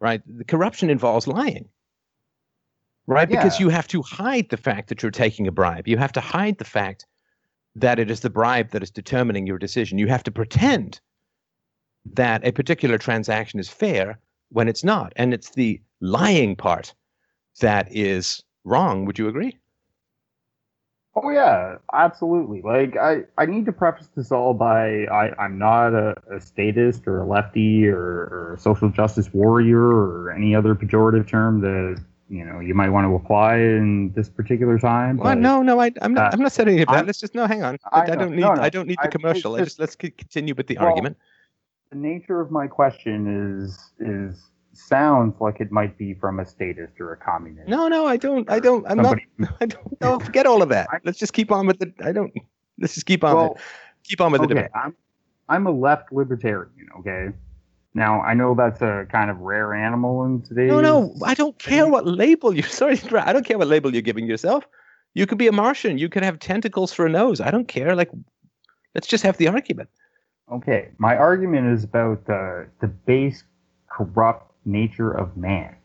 [0.01, 0.21] Right?
[0.27, 1.69] The corruption involves lying
[3.13, 3.31] right?
[3.31, 3.43] Yeah.
[3.43, 5.87] Because you have to hide the fact that you're taking a bribe.
[5.89, 7.07] You have to hide the fact
[7.75, 9.99] that it is the bribe that is determining your decision.
[9.99, 11.01] You have to pretend
[12.15, 14.19] that a particular transaction is fair
[14.51, 15.13] when it's not.
[15.17, 16.95] And it's the lying part
[17.61, 19.05] that is wrong.
[19.05, 19.57] Would you agree?
[21.15, 22.63] Oh yeah, absolutely.
[22.63, 27.07] Like I, I need to preface this all by I, I'm not a, a statist
[27.07, 32.03] or a lefty or, or a social justice warrior or any other pejorative term that
[32.33, 35.19] you know you might want to apply in this particular time.
[35.19, 36.29] Well, no, no, I, am not.
[36.29, 37.07] Uh, I'm not saying that.
[37.07, 37.47] Let's just no.
[37.47, 37.77] Hang on.
[37.93, 38.41] I, I don't need.
[38.41, 39.57] No, no, I don't need the commercial.
[39.59, 41.19] Just, just, let's continue with the well, argument.
[41.91, 46.99] The nature of my question is is sounds like it might be from a statist
[47.01, 47.69] or a communist.
[47.69, 48.51] No, no, I don't.
[48.51, 48.87] I don't.
[48.87, 49.55] I'm Somebody- not.
[49.61, 50.01] I don't.
[50.01, 50.89] No, forget all of that.
[51.05, 51.93] Let's just keep on with the.
[52.03, 52.33] I don't.
[52.79, 53.37] Let's just keep on.
[53.37, 53.63] Well, with,
[54.05, 54.71] keep on with the okay, debate.
[54.75, 54.97] I'm
[55.51, 56.89] I'm a left libertarian.
[57.01, 57.29] Okay.
[57.95, 60.71] Now I know that's a kind of rare animal in today's.
[60.71, 62.63] No, no, I don't care what label you.
[62.81, 63.01] Sorry.
[63.13, 64.67] I don't care what label you're giving yourself.
[65.15, 65.99] You could be a Martian.
[65.99, 67.41] You could have tentacles for a nose.
[67.41, 67.95] I don't care.
[67.95, 68.11] Like,
[68.95, 69.91] let's just have the argument.
[70.51, 73.45] Okay, my argument is about the the base
[73.91, 75.77] corrupt nature of man.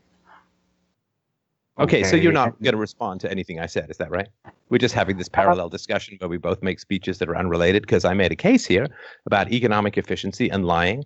[1.78, 3.88] Okay, so you're not going to respond to anything I said.
[3.88, 4.28] Is that right?
[4.68, 8.04] We're just having this parallel discussion where we both make speeches that are unrelated because
[8.04, 8.88] I made a case here
[9.26, 11.04] about economic efficiency and lying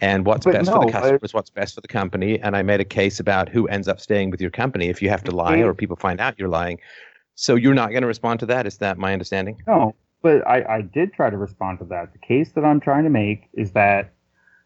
[0.00, 2.38] and what's But best for the customer is what's best for the company.
[2.40, 5.08] And I made a case about who ends up staying with your company if you
[5.08, 6.78] have to lie or people find out you're lying.
[7.34, 8.66] So you're not going to respond to that?
[8.66, 9.60] Is that my understanding?
[9.66, 12.12] No, but I, I did try to respond to that.
[12.12, 14.12] The case that I'm trying to make is that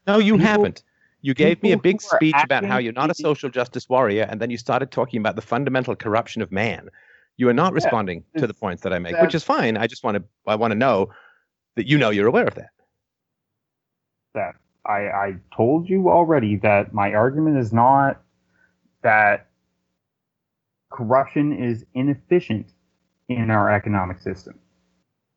[0.06, 0.82] No, you People- haven't.
[1.22, 4.40] You gave me a big speech about how you're not a social justice warrior, and
[4.40, 6.88] then you started talking about the fundamental corruption of man.
[7.36, 9.76] You are not responding to the points that I make, which is fine.
[9.76, 11.10] I just want to I want to know
[11.76, 12.70] that you know you're aware of that.
[14.32, 14.54] that
[14.86, 18.22] I, I told you already that my argument is not
[19.02, 19.48] that
[20.90, 22.72] corruption is inefficient
[23.28, 24.58] in our economic system.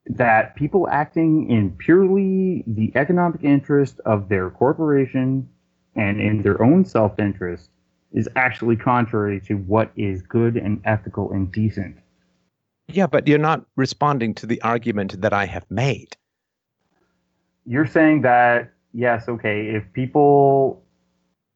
[0.06, 5.50] That people acting in purely the economic interest of their corporation
[5.96, 7.70] and in their own self interest
[8.12, 11.98] is actually contrary to what is good and ethical and decent.
[12.88, 16.18] Yeah, but you're not responding to the argument that I have made.
[17.66, 20.84] you're saying that yes, okay, if people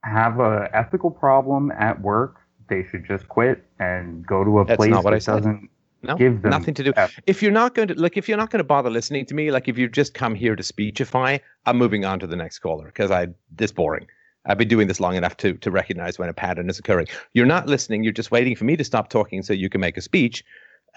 [0.03, 2.37] have a ethical problem at work,
[2.69, 5.69] they should just quit and go to a That's place not what that doesn't
[6.03, 6.93] No, give them nothing to do.
[6.95, 7.19] F.
[7.25, 9.51] If you're not going to look, if you're not going to bother listening to me,
[9.51, 12.85] like if you've just come here to speechify, I'm moving on to the next caller
[12.85, 14.07] because I this boring.
[14.45, 17.07] I've been doing this long enough to to recognize when a pattern is occurring.
[17.33, 18.03] You're not listening.
[18.03, 20.43] You're just waiting for me to stop talking so you can make a speech,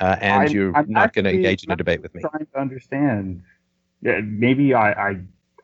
[0.00, 2.20] uh, and I'm- you're I'm not going to engage in a debate with me.
[2.22, 3.42] trying to understand.
[4.02, 5.16] Yeah, maybe I, I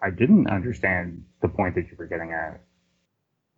[0.06, 2.60] I didn't understand the point that you were getting at.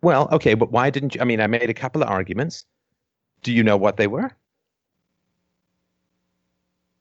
[0.01, 1.21] Well, okay, but why didn't you?
[1.21, 2.65] I mean, I made a couple of arguments.
[3.43, 4.31] Do you know what they were?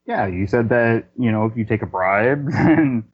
[0.04, 3.04] Yeah, you said that you know if you take a bribe, then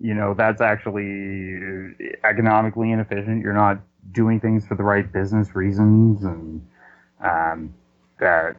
[0.00, 3.42] you know that's actually economically inefficient.
[3.42, 3.78] You're not
[4.12, 6.66] doing things for the right business reasons, and
[7.22, 7.74] um,
[8.18, 8.56] that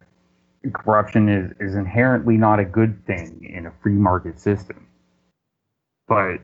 [0.72, 4.86] corruption is is inherently not a good thing in a free market system.
[6.06, 6.40] But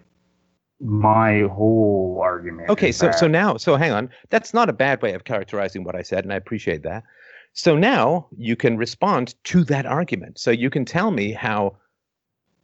[0.81, 2.71] my whole argument.
[2.71, 4.11] Okay, so so now, so hang on.
[4.31, 7.05] That's not a bad way of characterizing what I said, and I appreciate that.
[7.53, 10.39] So now you can respond to that argument.
[10.39, 11.77] So you can tell me how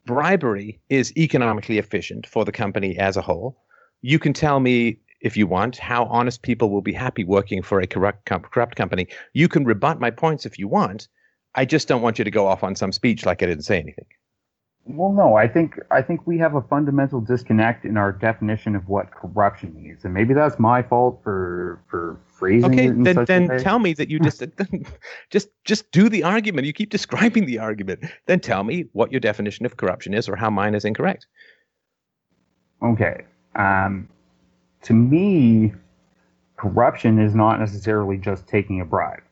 [0.07, 3.59] bribery is economically efficient for the company as a whole.
[4.03, 7.81] You can tell me, if you want, how honest people will be happy working for
[7.81, 9.09] a corrupt, corrupt company.
[9.33, 11.09] You can rebut my points if you want.
[11.57, 13.81] I just don't want you to go off on some speech like I didn't say
[13.81, 14.07] anything.
[14.89, 18.89] Well, no, I think I think we have a fundamental disconnect in our definition of
[18.89, 23.15] what corruption means, and maybe that's my fault for for phrasing Okay, it in then
[23.17, 24.45] such a then tell me that you just
[25.31, 26.69] just just do the argument.
[26.69, 28.05] You keep describing the argument.
[28.27, 31.27] Then tell me what your definition of corruption is, or how mine is incorrect.
[32.81, 33.25] Okay,
[33.57, 34.09] um,
[34.83, 35.75] to me,
[36.57, 39.23] corruption is not necessarily just taking a bribe.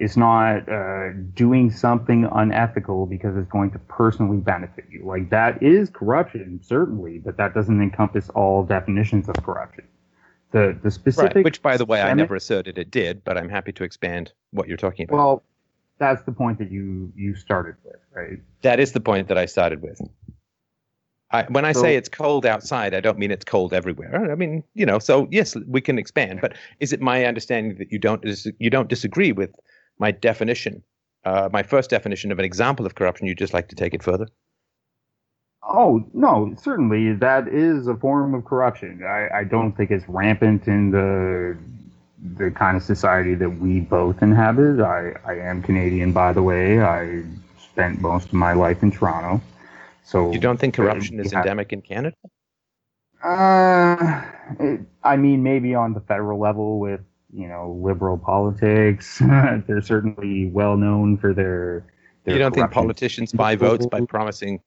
[0.00, 5.04] It's not uh, doing something unethical because it's going to personally benefit you.
[5.04, 9.84] Like that is corruption, certainly, but that doesn't encompass all definitions of corruption.
[10.52, 11.44] The the specific Right.
[11.44, 14.68] Which, by the way, I never asserted it did, but I'm happy to expand what
[14.68, 15.16] you're talking about.
[15.16, 15.42] Well,
[15.98, 18.38] that's the point that you you started with, right?
[18.62, 20.00] that is the point that I started with.
[21.30, 24.32] I, when I So- say it's cold outside, I don't mean it's cold everywhere.
[24.32, 26.40] I mean, you know, so yes, we can expand.
[26.40, 28.24] But is it my understanding that you don't
[28.58, 29.50] you don't disagree with
[30.00, 30.82] my definition,
[31.24, 33.26] uh, my first definition of an example of corruption?
[33.28, 34.26] You'd just like to take it further?
[35.62, 39.04] Oh no, certainly that is a form of corruption.
[39.04, 41.56] I, I don't think it's rampant in the
[42.36, 44.80] the kind of society that we both inhabit.
[44.80, 46.80] I, I am Canadian, by the way.
[46.82, 47.22] I
[47.58, 49.40] spent most of my life in Toronto.
[50.04, 52.16] So You don't think uh, corruption is we have- endemic in Canada?
[53.22, 54.22] Uh,
[54.58, 57.00] it, I mean, maybe on the federal level with
[57.32, 59.18] you know liberal politics,
[59.66, 61.84] they're certainly well known for their.
[62.24, 64.60] their You don't think politicians buy votes by promising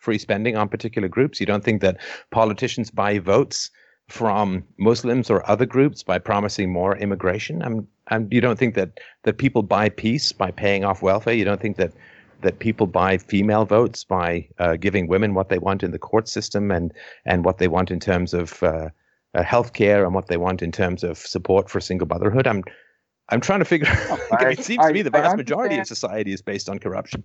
[0.00, 1.40] free spending on particular groups?
[1.40, 1.98] You don't think that
[2.30, 3.70] politicians buy votes
[4.08, 7.62] from Muslims or other groups by promising more immigration?
[7.62, 11.34] I'm, I'm, you don't think that, that people buy peace by paying off welfare?
[11.34, 11.92] You don't think that,
[12.40, 16.28] that people buy female votes by uh, giving women what they want in the court
[16.28, 16.92] system and,
[17.24, 18.88] and what they want in terms of uh,
[19.34, 22.46] uh, healthcare and what they want in terms of support for single motherhood.
[22.46, 22.64] I'm
[23.28, 23.86] I'm trying to figure.
[24.10, 24.18] out.
[24.52, 27.24] it seems I- to me the vast majority of society is based on corruption.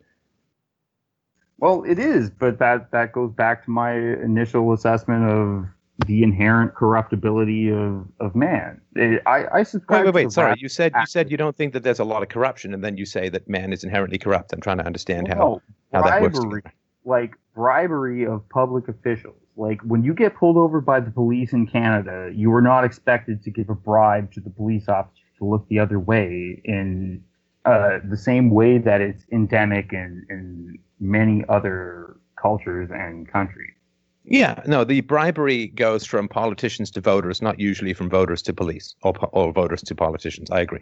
[1.58, 5.66] Well, it is, but that that goes back to my initial assessment of
[6.06, 8.82] the inherent corruptibility of of man.
[8.96, 10.06] It, I I subscribe.
[10.06, 10.32] Wait, wait, wait.
[10.34, 12.84] Sorry, you said you said you don't think that there's a lot of corruption, and
[12.84, 14.52] then you say that man is inherently corrupt.
[14.52, 15.62] I'm trying to understand how No,
[15.94, 16.38] how that works.
[16.38, 16.76] bribery, together.
[17.06, 19.38] like bribery of public officials.
[19.58, 23.42] Like when you get pulled over by the police in Canada, you are not expected
[23.44, 27.24] to give a bribe to the police officer to look the other way in
[27.66, 33.72] uh, the same way that it's endemic in, in many other cultures and countries.
[34.26, 38.96] Yeah, no, the bribery goes from politicians to voters, not usually from voters to police
[39.04, 40.50] or, or voters to politicians.
[40.50, 40.82] I agree.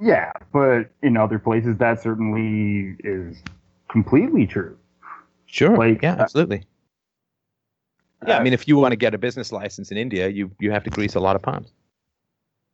[0.00, 3.42] Yeah, but in other places, that certainly is
[3.90, 4.76] completely true.
[5.46, 5.76] Sure.
[5.76, 6.64] Like, yeah, uh, absolutely.
[8.26, 10.70] Yeah, I mean, if you want to get a business license in India, you you
[10.72, 11.72] have to grease a lot of palms.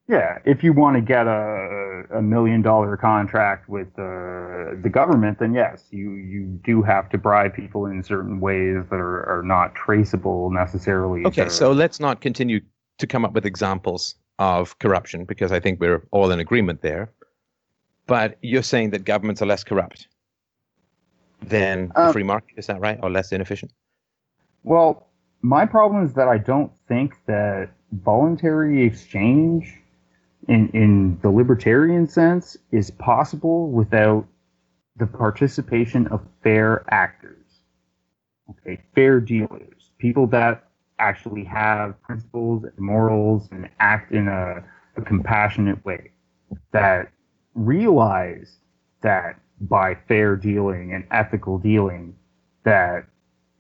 [0.08, 5.38] Yeah, if you want to get a, a million dollar contract with uh, the government,
[5.38, 9.42] then yes, you, you do have to bribe people in certain ways that are, are
[9.42, 11.24] not traceable necessarily.
[11.24, 12.60] Okay, to- so let's not continue
[12.98, 17.10] to come up with examples of corruption because I think we're all in agreement there.
[18.06, 20.08] But you're saying that governments are less corrupt
[21.40, 22.98] than the Um, free market, is that right?
[23.02, 23.72] Or less inefficient?
[24.64, 25.06] Well,
[25.44, 29.78] my problem is that I don't think that voluntary exchange
[30.48, 34.26] in, in the libertarian sense is possible without
[34.96, 37.44] the participation of fair actors.
[38.48, 40.64] Okay, fair dealers, people that
[40.98, 44.64] actually have principles and morals and act in a,
[44.96, 46.10] a compassionate way,
[46.72, 47.10] that
[47.54, 48.56] realize
[49.02, 52.16] that by fair dealing and ethical dealing,
[52.64, 53.04] that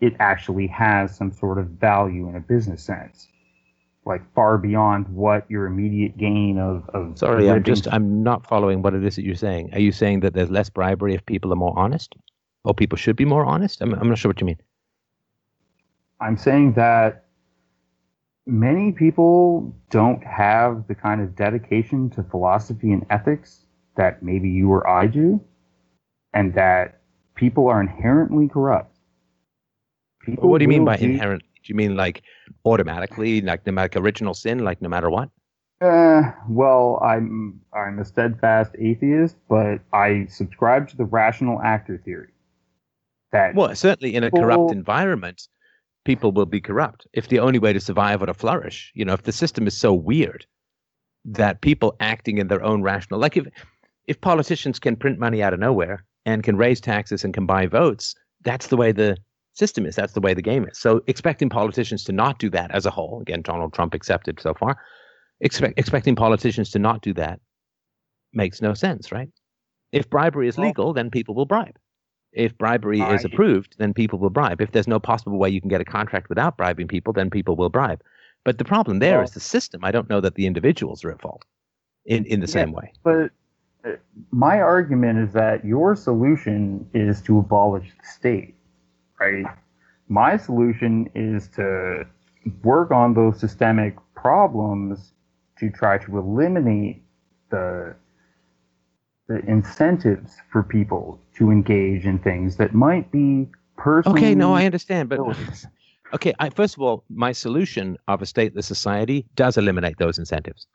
[0.04, 3.28] it actually has some sort of value in a business sense,
[4.04, 6.88] like far beyond what your immediate gain of.
[6.90, 9.70] of Sorry, I'm just I'm not following what it is that you're saying.
[9.72, 12.14] Are you saying that there's less bribery if people are more honest,
[12.64, 13.80] or people should be more honest?
[13.80, 14.60] I'm I'm not sure what you mean.
[16.20, 17.24] I'm saying that
[18.46, 23.64] many people don't have the kind of dedication to philosophy and ethics
[23.96, 25.40] that maybe you or I do,
[26.34, 27.00] and that
[27.34, 28.93] people are inherently corrupt.
[30.24, 31.42] People what do you mean by do- inherent?
[31.42, 32.22] Do you mean like
[32.64, 35.30] automatically, like no matter original sin, like no matter what?
[35.80, 42.30] Uh, well, I'm I'm a steadfast atheist, but I subscribe to the rational actor theory.
[43.32, 45.48] That Well, certainly in a corrupt environment,
[46.04, 47.06] people will be corrupt.
[47.12, 49.76] If the only way to survive or to flourish, you know, if the system is
[49.76, 50.46] so weird
[51.24, 53.46] that people acting in their own rational, like if
[54.06, 57.66] if politicians can print money out of nowhere and can raise taxes and can buy
[57.66, 59.16] votes, that's the way the
[59.54, 59.96] system is.
[59.96, 60.78] That's the way the game is.
[60.78, 64.52] So expecting politicians to not do that as a whole, again, Donald Trump accepted so
[64.54, 64.76] far,
[65.40, 67.40] expect, expecting politicians to not do that
[68.32, 69.28] makes no sense, right?
[69.92, 71.76] If bribery is legal, then people will bribe.
[72.32, 74.60] If bribery is approved, then people will bribe.
[74.60, 77.54] If there's no possible way you can get a contract without bribing people, then people
[77.54, 78.02] will bribe.
[78.44, 79.84] But the problem there is Well- the system.
[79.84, 81.44] I don't know that the individuals are at fault
[82.06, 82.52] in, in the Yeah.
[82.52, 82.92] same way.
[83.04, 83.30] But
[83.84, 83.92] uh,
[84.32, 88.56] my argument is that your solution is to abolish the state,
[89.24, 89.46] right?
[90.08, 92.06] My solution is to
[92.62, 95.12] work on those systemic problems
[95.58, 97.02] to try to eliminate
[97.50, 97.94] the
[99.26, 103.48] the incentives for people to engage in things that might be
[103.78, 104.14] personal.
[104.18, 105.18] Okay, no, I understand, but
[106.12, 106.34] okay.
[106.38, 110.66] I, first of all, my solution of a stateless society does eliminate those incentives.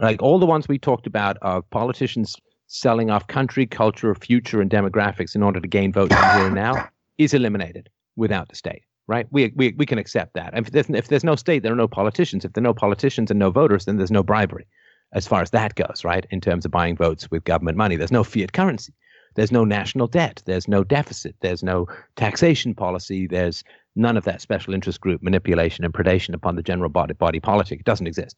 [0.00, 2.36] Like all the ones we talked about of politicians
[2.68, 6.88] selling off country, culture, future, and demographics in order to gain votes here and now
[7.18, 8.82] is eliminated without the state.
[9.08, 9.26] Right?
[9.30, 10.56] We we we can accept that.
[10.56, 12.44] If there's, if there's no state, there are no politicians.
[12.44, 14.66] If there are no politicians and no voters, then there's no bribery,
[15.12, 16.04] as far as that goes.
[16.04, 16.24] Right?
[16.30, 18.94] In terms of buying votes with government money, there's no fiat currency.
[19.34, 20.42] There's no national debt.
[20.44, 21.34] There's no deficit.
[21.40, 21.86] There's no
[22.16, 23.26] taxation policy.
[23.26, 23.64] There's
[23.96, 27.80] none of that special interest group manipulation and predation upon the general body, body politic.
[27.80, 28.36] It doesn't exist.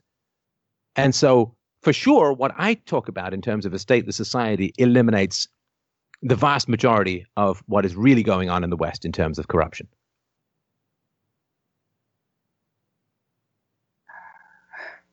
[0.97, 5.49] And so, for sure, what I talk about in terms of a stateless society eliminates
[6.25, 9.47] the vast majority of what is really going on in the West in terms of
[9.47, 9.87] corruption.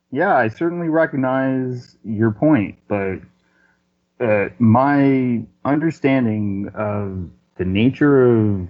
[0.09, 3.19] Yeah, I certainly recognize your point, but
[4.21, 8.67] uh, my understanding of the nature of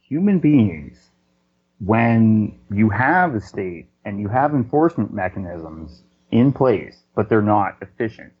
[0.00, 1.10] human beings,
[1.84, 7.76] when you have a state and you have enforcement mechanisms in place, but they're not
[7.80, 8.32] efficient,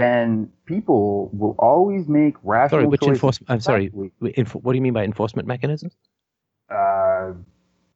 [0.00, 3.14] then people will always make rational Sorry, which choices.
[3.14, 3.50] enforcement?
[3.50, 3.88] I'm sorry.
[3.88, 5.96] What do you mean by enforcement mechanisms?
[6.70, 7.32] Uh,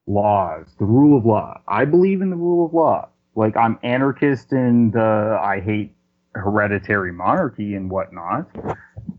[0.07, 1.61] laws, the rule of law.
[1.69, 3.09] I believe in the rule of law.
[3.35, 5.95] Like I'm anarchist and uh, I hate
[6.35, 8.49] hereditary monarchy and whatnot,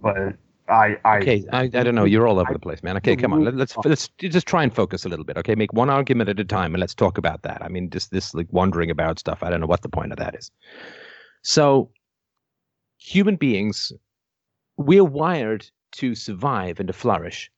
[0.01, 0.35] but
[0.69, 2.05] I, I okay, I, I don't know.
[2.05, 2.95] You're all over I, the place, man.
[2.97, 3.43] Okay, come on.
[3.43, 5.37] Let, us let's just try and focus a little bit.
[5.37, 7.61] Okay, make one argument at a time, and let's talk about that.
[7.61, 9.43] I mean, just this like wondering about stuff.
[9.43, 10.51] I don't know what the point of that is.
[11.41, 11.91] So,
[13.03, 13.91] human beings,
[14.77, 17.51] we're wired to survive and to flourish,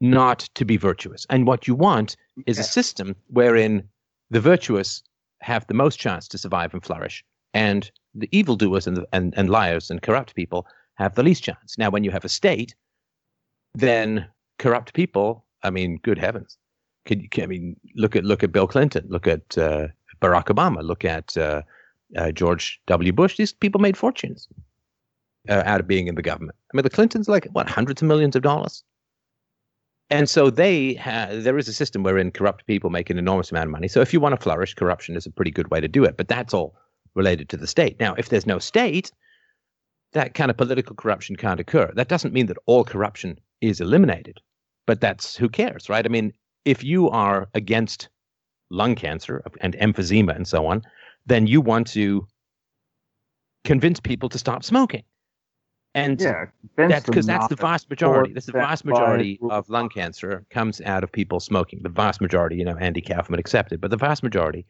[0.00, 1.26] not to be virtuous.
[1.30, 3.82] And what you want is a system wherein
[4.30, 5.02] the virtuous
[5.40, 9.50] have the most chance to survive and flourish, and the evildoers and, the, and, and
[9.50, 11.76] liars and corrupt people have the least chance.
[11.76, 12.74] Now, when you have a state,
[13.74, 14.26] then
[14.58, 16.56] corrupt people, I mean, good heavens.
[17.04, 19.88] Can Could, I mean, look at look at Bill Clinton, look at uh,
[20.20, 21.62] Barack Obama, look at uh,
[22.16, 23.12] uh, George W.
[23.12, 23.36] Bush.
[23.36, 24.48] These people made fortunes
[25.48, 26.56] uh, out of being in the government.
[26.72, 28.84] I mean, the Clintons like what hundreds of millions of dollars,
[30.10, 31.44] and so they have.
[31.44, 33.88] There is a system wherein corrupt people make an enormous amount of money.
[33.88, 36.16] So if you want to flourish, corruption is a pretty good way to do it.
[36.16, 36.74] But that's all
[37.14, 37.98] related to the state.
[38.00, 39.12] Now, if there's no state,
[40.12, 41.90] that kind of political corruption can't occur.
[41.94, 44.38] That doesn't mean that all corruption is eliminated,
[44.86, 46.04] but that's who cares, right?
[46.04, 46.32] I mean,
[46.64, 48.08] if you are against
[48.70, 50.82] lung cancer and emphysema and so on,
[51.26, 52.26] then you want to
[53.64, 55.04] convince people to stop smoking.
[55.94, 56.46] And yeah,
[56.76, 58.32] that's because that's the vast majority.
[58.32, 61.80] That's the vast majority of lung cancer comes out of people smoking.
[61.82, 64.64] The vast majority, you know, Andy Kaufman accepted, but the vast majority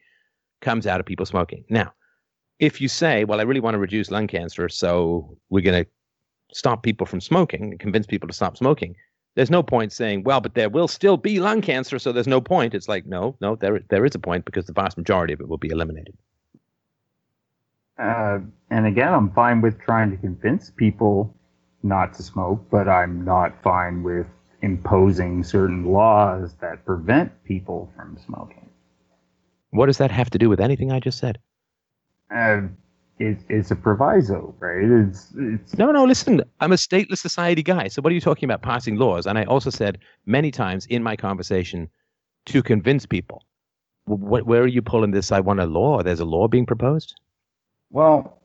[0.61, 1.63] comes out of people smoking.
[1.69, 1.93] Now,
[2.59, 5.89] if you say, well, I really want to reduce lung cancer, so we're going to
[6.53, 8.95] stop people from smoking and convince people to stop smoking,
[9.35, 12.41] there's no point saying, well, but there will still be lung cancer, so there's no
[12.41, 12.73] point.
[12.73, 15.47] It's like, no, no, there there is a point because the vast majority of it
[15.47, 16.17] will be eliminated.
[17.99, 18.39] Uh,
[18.69, 21.35] and again, I'm fine with trying to convince people
[21.83, 24.27] not to smoke, but I'm not fine with
[24.61, 28.69] imposing certain laws that prevent people from smoking.
[29.71, 31.39] What does that have to do with anything I just said?
[32.35, 32.61] uh,
[33.19, 35.07] it, it's a proviso, right?
[35.07, 36.03] It's, it's no, no.
[36.03, 37.87] Listen, I'm a stateless society guy.
[37.87, 39.27] So what are you talking about passing laws?
[39.27, 41.89] And I also said many times in my conversation
[42.47, 43.43] to convince people.
[44.05, 45.31] Where are you pulling this?
[45.31, 46.03] I want a law.
[46.03, 47.15] There's a law being proposed.
[47.93, 48.41] Well,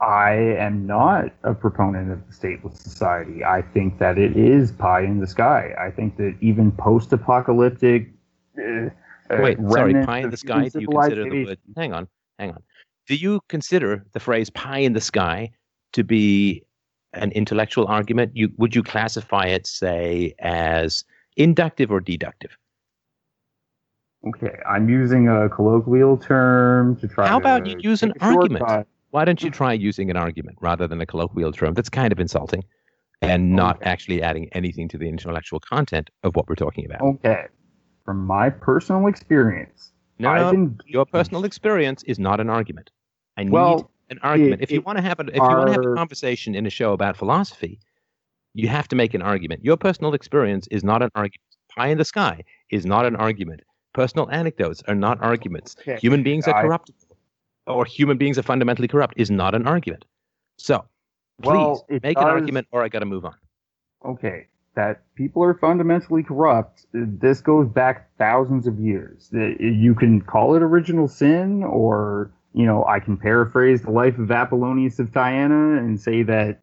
[0.00, 3.44] I am not a proponent of the stateless society.
[3.44, 5.74] I think that it is pie in the sky.
[5.78, 8.12] I think that even post-apocalyptic.
[8.56, 8.90] Uh,
[9.32, 10.68] Wait, sorry, pie in the sky.
[10.68, 11.58] Do you consider the word?
[11.76, 12.06] Hang on,
[12.38, 12.62] hang on
[13.10, 15.50] do you consider the phrase pie in the sky
[15.92, 16.62] to be
[17.12, 18.30] an intellectual argument?
[18.36, 21.02] You, would you classify it, say, as
[21.36, 22.56] inductive or deductive?
[24.26, 27.26] Okay, I'm using a colloquial term to try.
[27.26, 28.86] How about you use an argument?
[29.10, 31.74] Why don't you try using an argument rather than a colloquial term?
[31.74, 32.62] That's kind of insulting
[33.22, 33.90] and not okay.
[33.90, 37.00] actually adding anything to the intellectual content of what we're talking about.
[37.02, 37.44] Okay.
[38.04, 42.90] From my personal experience, no, no your personal experience is not an argument.
[43.36, 44.62] I need well, an argument.
[44.62, 46.54] It, if you want to have a, if are, you want to have a conversation
[46.54, 47.78] in a show about philosophy,
[48.54, 49.64] you have to make an argument.
[49.64, 51.40] Your personal experience is not an argument.
[51.74, 53.60] Pie in the sky is not an argument.
[53.92, 55.76] Personal anecdotes are not arguments.
[55.80, 55.98] Okay.
[56.00, 56.92] Human beings are corrupt,
[57.66, 60.04] or human beings are fundamentally corrupt is not an argument.
[60.58, 60.84] So,
[61.42, 63.34] please well, make does, an argument, or I got to move on.
[64.04, 66.86] Okay, that people are fundamentally corrupt.
[66.92, 69.28] This goes back thousands of years.
[69.32, 74.30] You can call it original sin, or you know, I can paraphrase the life of
[74.30, 76.60] Apollonius of Tyana and say that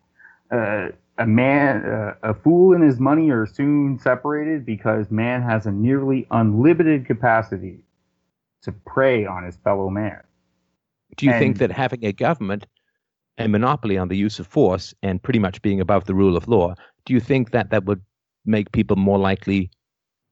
[0.52, 5.66] uh, a man, uh, a fool and his money are soon separated because man has
[5.66, 7.80] a nearly unlimited capacity
[8.62, 10.22] to prey on his fellow man.
[11.16, 12.68] Do you and, think that having a government,
[13.38, 16.48] a monopoly on the use of force, and pretty much being above the rule of
[16.48, 18.02] law, do you think that that would
[18.46, 19.72] make people more likely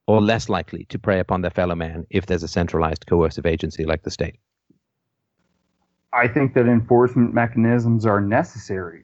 [0.08, 3.86] or less likely to prey upon their fellow man if there's a centralized coercive agency
[3.86, 4.40] like the state?
[6.14, 9.04] I think that enforcement mechanisms are necessary.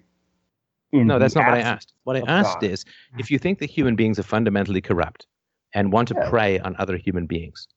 [0.92, 1.94] No, that's not what I asked.
[2.04, 2.70] What I asked God.
[2.70, 2.86] is
[3.18, 5.26] if you think that human beings are fundamentally corrupt
[5.74, 6.30] and want to yeah.
[6.30, 7.68] prey on other human beings,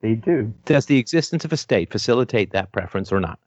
[0.00, 0.52] they do.
[0.64, 3.38] Does the existence of a state facilitate that preference or not?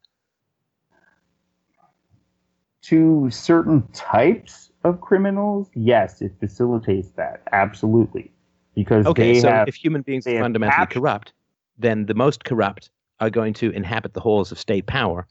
[2.82, 7.42] To certain types of criminals, yes, it facilitates that.
[7.52, 8.32] Absolutely.
[8.74, 11.32] Because okay, so have, if human beings are fundamentally corrupt,
[11.78, 12.90] then the most corrupt
[13.20, 15.26] are going to inhabit the halls of state power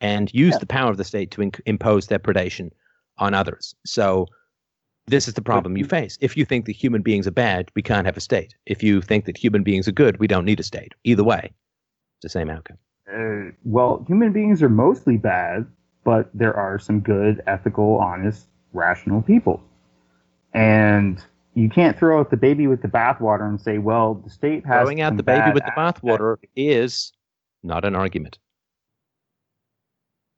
[0.00, 0.58] and use yeah.
[0.58, 2.70] the power of the state to in- impose their predation
[3.20, 3.74] on others.
[3.86, 4.26] So
[5.06, 6.18] this is the problem you face.
[6.20, 8.54] If you think that human beings are bad, we can't have a state.
[8.66, 10.94] If you think that human beings are good, we don't need a state.
[11.04, 11.52] Either way,
[12.16, 12.78] it's the same outcome.
[13.12, 15.66] Uh, well, human beings are mostly bad,
[16.04, 19.62] but there are some good, ethical, honest, rational people.
[20.54, 21.22] And
[21.54, 24.82] you can't throw out the baby with the bathwater and say, well, the state has
[24.82, 27.12] Throwing out the baby with the bathwater is
[27.62, 28.38] not an argument.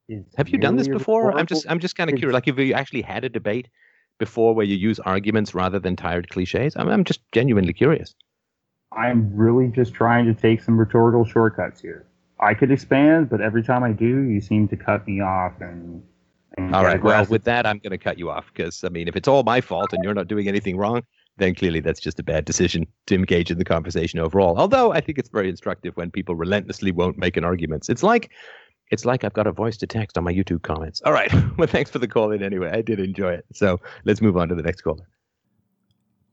[0.08, 1.36] It's Have you done this before?
[1.36, 2.34] I'm just I'm just kind of curious.
[2.34, 3.68] Like, have you actually had a debate
[4.18, 6.76] before where you use arguments rather than tired cliches?
[6.76, 8.14] I'm I'm just genuinely curious.
[8.96, 12.06] I'm really just trying to take some rhetorical shortcuts here.
[12.40, 16.02] I could expand, but every time I do, you seem to cut me off and.
[16.58, 16.98] and All.
[16.98, 19.44] Well, with that, I'm going to cut you off because I mean, if it's all
[19.44, 21.02] my fault and you're not doing anything wrong,
[21.38, 24.58] then clearly that's just a bad decision to engage in the conversation overall.
[24.58, 27.88] Although I think it's very instructive when people relentlessly won't make an argument.
[27.88, 28.30] It's like
[28.92, 31.00] it's like I've got a voice to text on my YouTube comments.
[31.04, 31.32] All right.
[31.58, 32.70] Well, thanks for the call in anyway.
[32.72, 33.44] I did enjoy it.
[33.52, 35.06] So let's move on to the next caller.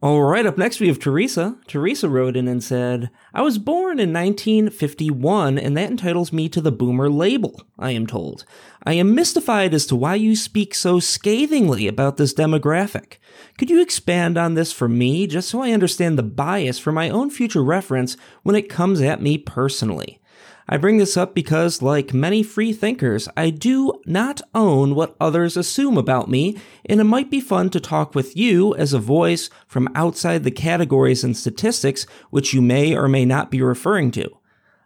[0.01, 1.57] All right, up next we have Teresa.
[1.68, 6.62] Teresa wrote in and said, I was born in 1951, and that entitles me to
[6.62, 8.45] the boomer label, I am told.
[8.86, 13.18] I am mystified as to why you speak so scathingly about this demographic.
[13.57, 17.10] Could you expand on this for me, just so I understand the bias for my
[17.10, 20.22] own future reference when it comes at me personally?
[20.72, 25.57] I bring this up because, like many free thinkers, I do not own what others
[25.57, 29.49] assume about me, and it might be fun to talk with you as a voice
[29.65, 34.30] from outside the categories and statistics which you may or may not be referring to.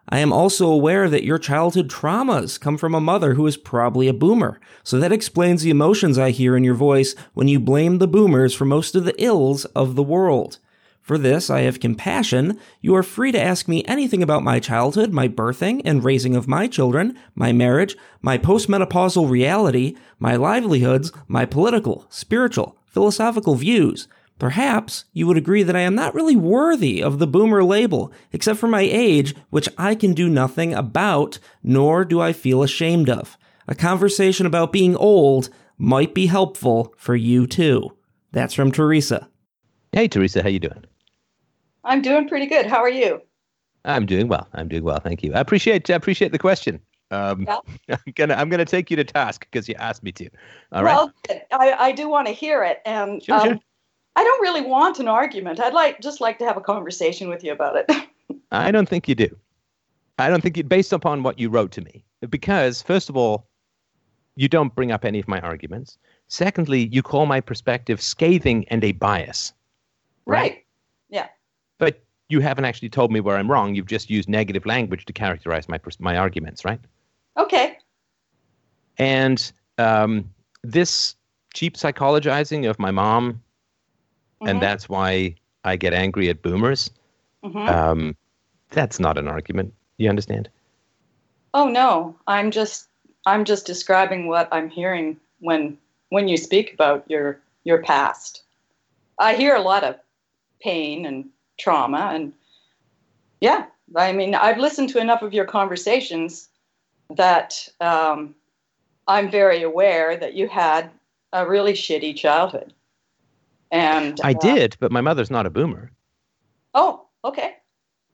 [0.08, 4.08] I am also aware that your childhood traumas come from a mother who is probably
[4.08, 7.98] a boomer, so that explains the emotions I hear in your voice when you blame
[7.98, 10.60] the boomers for most of the ills of the world.
[11.04, 12.58] For this, I have compassion.
[12.80, 16.48] You are free to ask me anything about my childhood, my birthing and raising of
[16.48, 24.08] my children, my marriage, my postmenopausal reality, my livelihoods, my political, spiritual, philosophical views.
[24.40, 28.58] Perhaps you would agree that I am not really worthy of the boomer label, except
[28.58, 33.38] for my age, which I can do nothing about, nor do I feel ashamed of.
[33.68, 37.92] A conversation about being old might be helpful for you too.
[38.32, 39.28] That's from Teresa.
[39.92, 40.86] Hey, Teresa, how you doing?
[41.84, 42.66] I'm doing pretty good.
[42.66, 43.22] How are you?
[43.86, 44.48] I'm doing well.
[44.54, 45.00] I'm doing well.
[45.00, 45.34] Thank you.
[45.34, 46.80] I appreciate I appreciate the question.
[47.12, 47.60] Um, Yeah.
[47.90, 50.30] I'm gonna I'm gonna take you to task because you asked me to.
[50.72, 50.96] All right.
[50.96, 51.14] well,
[51.52, 53.60] I, I do want to hear it, and Sure, um, sure.
[54.16, 55.60] I don't really want an argument.
[55.60, 57.92] I'd like just like to have a conversation with you about it.
[58.52, 59.36] I don't think you do.
[60.20, 63.48] I don't think you, based upon what you wrote to me, because first of all,
[64.36, 65.98] you don't bring up any of my arguments.
[66.28, 69.54] Secondly, you call my perspective scathing and a bias,
[70.26, 70.63] right.
[71.84, 73.76] But you haven't actually told me where I'm wrong.
[73.76, 76.80] You've just used negative language to characterize my my arguments, right?
[77.38, 77.78] Okay.
[78.98, 80.30] And um,
[80.64, 81.16] this
[81.54, 83.42] cheap psychologizing of my mom,
[84.42, 84.50] Mhm.
[84.50, 86.90] and that's why I get angry at boomers.
[87.44, 87.68] Mhm.
[87.68, 88.16] Um,
[88.70, 89.74] that's not an argument.
[89.98, 90.50] You understand?
[91.56, 92.88] oh no, I'm just
[93.28, 95.78] I'm just describing what I'm hearing when
[96.10, 98.44] when you speak about your your past.
[99.20, 99.96] I hear a lot of
[100.62, 102.34] pain and trauma, and
[103.42, 106.50] yeah, I mean I've listened to enough of your conversations
[107.10, 108.36] that um,
[109.08, 110.90] I'm very aware that you had
[111.34, 112.74] a really shitty childhood.
[113.72, 115.92] And I uh, did, but my mother's not a boomer.
[116.76, 117.56] Oh, okay.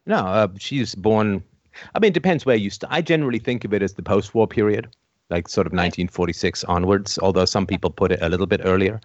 [0.06, 1.44] No, uh, she's born.
[1.94, 2.70] I mean, it depends where you.
[2.70, 4.88] St- I generally think of it as the post-war period,
[5.30, 7.20] like sort of 1946 onwards.
[7.22, 9.02] Although some people put it a little bit earlier,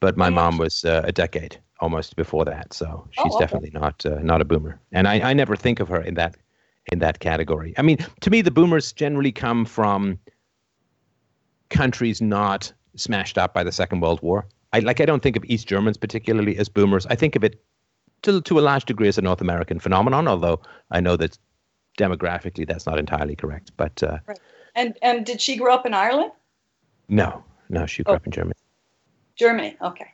[0.00, 3.44] but my mom was uh, a decade almost before that, so she's Oh, okay.
[3.44, 4.78] definitely not uh, not a boomer.
[4.92, 6.36] And I, I never think of her in that
[6.92, 7.74] in that category.
[7.78, 10.18] I mean, to me, the boomers generally come from
[11.70, 14.46] countries not smashed up by the Second World War.
[14.72, 15.00] I like.
[15.00, 17.06] I don't think of East Germans particularly as boomers.
[17.06, 17.62] I think of it
[18.22, 21.38] to, to a large degree as a North American phenomenon, although I know that
[21.98, 23.72] demographically that's not entirely correct.
[23.76, 24.18] But uh,
[24.74, 26.32] And and did she grow up in Ireland?
[27.08, 28.16] no, no, she grew Oh.
[28.16, 28.54] up in Germany.
[29.36, 29.76] Germany.
[29.80, 30.10] Okay.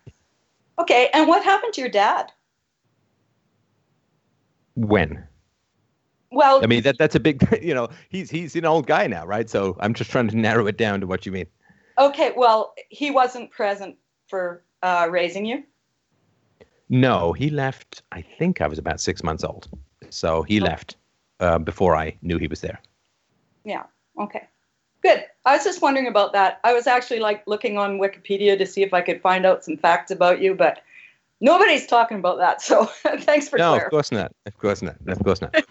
[0.78, 1.08] Okay.
[1.14, 2.30] And what happened to your dad?
[4.74, 5.24] When?
[6.30, 9.26] Well, I mean, that that's a big, you know, he's he's an old guy now,
[9.26, 9.48] right?
[9.50, 11.46] So I'm just trying to narrow it down to what you mean.
[11.98, 12.32] okay.
[12.36, 13.96] Well, he wasn't present
[14.28, 15.62] for uh, raising you.
[16.88, 18.02] No, he left.
[18.12, 19.68] I think I was about six months old,
[20.10, 20.64] so he Oh.
[20.64, 20.96] left
[21.40, 22.80] uh, before I knew he was there.
[23.64, 23.84] Yeah.
[24.18, 24.48] Okay.
[25.02, 25.24] Good.
[25.44, 26.60] I was just wondering about that.
[26.62, 29.76] I was actually like looking on Wikipedia to see if I could find out some
[29.76, 30.82] facts about you, but
[31.40, 32.62] nobody's talking about that.
[32.62, 34.32] So thanks for no, of course not.
[34.46, 34.96] Of course not.
[35.08, 35.54] Of course not.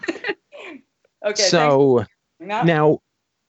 [1.24, 1.44] Okay.
[1.44, 2.04] so.
[2.40, 3.00] Now,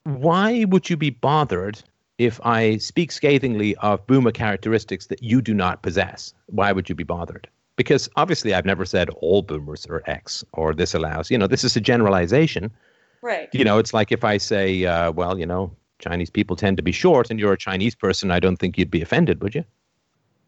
[0.05, 1.83] why would you be bothered
[2.19, 6.35] if I speak scathingly of boomer characteristics that you do not possess?
[6.49, 7.49] Why would you be bothered?
[7.77, 11.31] Because obviously, I've never said all boomers are X or this allows.
[11.31, 12.71] You know, this is a generalization.
[13.23, 13.49] Right.
[13.53, 16.83] You know, it's like if I say, uh, well, you know, Chinese people tend to
[16.83, 19.65] be short and you're a Chinese person, I don't think you'd be offended, would you?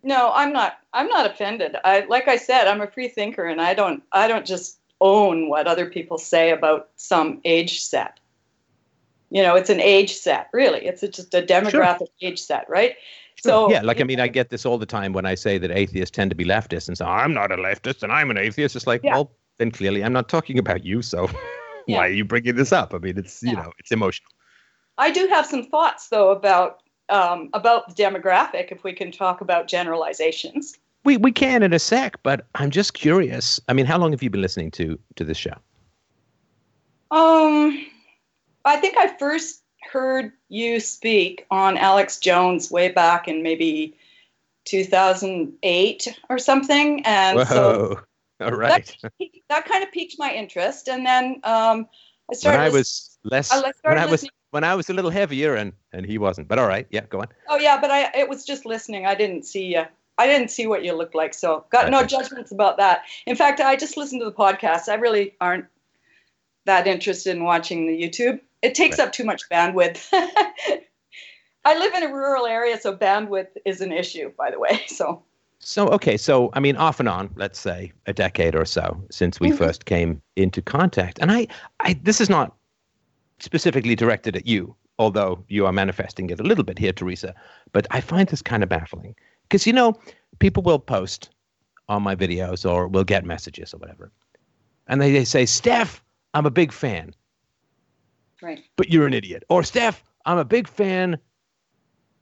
[0.03, 0.79] No, I'm not.
[0.93, 1.77] I'm not offended.
[1.83, 4.03] I like I said, I'm a free thinker, and I don't.
[4.13, 8.21] I don't just own what other people say about some age set.
[9.31, 10.85] You know, it's an age set, really.
[10.85, 12.09] It's a, just a demographic sure.
[12.21, 12.97] age set, right?
[13.41, 15.71] So yeah, like I mean, I get this all the time when I say that
[15.71, 18.77] atheists tend to be leftists, and so I'm not a leftist and I'm an atheist.
[18.77, 19.15] It's like, yeah.
[19.15, 21.01] well, then clearly I'm not talking about you.
[21.01, 21.31] So
[21.87, 21.99] yeah.
[21.99, 22.95] why are you bringing this up?
[22.95, 24.31] I mean, it's you know, it's emotional.
[24.99, 28.73] I do have some thoughts though about um, about the demographic.
[28.73, 32.23] If we can talk about generalizations, we we can in a sec.
[32.23, 33.61] But I'm just curious.
[33.69, 35.57] I mean, how long have you been listening to to this show?
[37.11, 37.87] Um,
[38.65, 39.63] I think I first
[39.93, 43.97] heard you speak on Alex Jones way back in maybe
[44.65, 47.45] 2008 or something, and Whoa.
[47.45, 48.01] so
[48.41, 49.11] all right, that,
[49.49, 50.89] that, kind of piqued my interest.
[50.89, 51.87] And then um,
[52.31, 52.59] I started.
[52.59, 55.73] When I was less, I when I was when I was a little heavier, and
[55.93, 56.49] and he wasn't.
[56.49, 57.29] But all right, yeah, go on.
[57.49, 59.07] Oh yeah, but I it was just listening.
[59.07, 59.85] I didn't see you.
[60.17, 63.03] I didn't see what you looked like, so got no judgments about that.
[63.27, 64.89] In fact, I just listened to the podcast.
[64.89, 65.67] I really aren't
[66.67, 68.41] that interested in watching the YouTube.
[68.63, 69.09] It takes right.
[69.09, 70.09] up too much bandwidth.
[71.67, 74.83] I live in a rural area, so bandwidth is an issue, by the way.
[74.89, 75.23] So.
[75.65, 79.41] So okay, so I mean, off and on, let's say a decade or so since
[79.41, 79.57] we mm-hmm.
[79.57, 81.47] first came into contact, and I,
[81.81, 82.55] I, this is not
[83.41, 87.35] specifically directed at you, although you are manifesting it a little bit here, Teresa.
[87.73, 89.99] But I find this kind of baffling because you know,
[90.39, 91.31] people will post
[91.89, 94.13] on my videos or will get messages or whatever,
[94.87, 96.05] and they, they say, "Steph,
[96.35, 97.15] I'm a big fan,"
[98.43, 98.63] Right.
[98.77, 99.45] But you're an idiot.
[99.49, 101.19] Or Steph, I'm a big fan,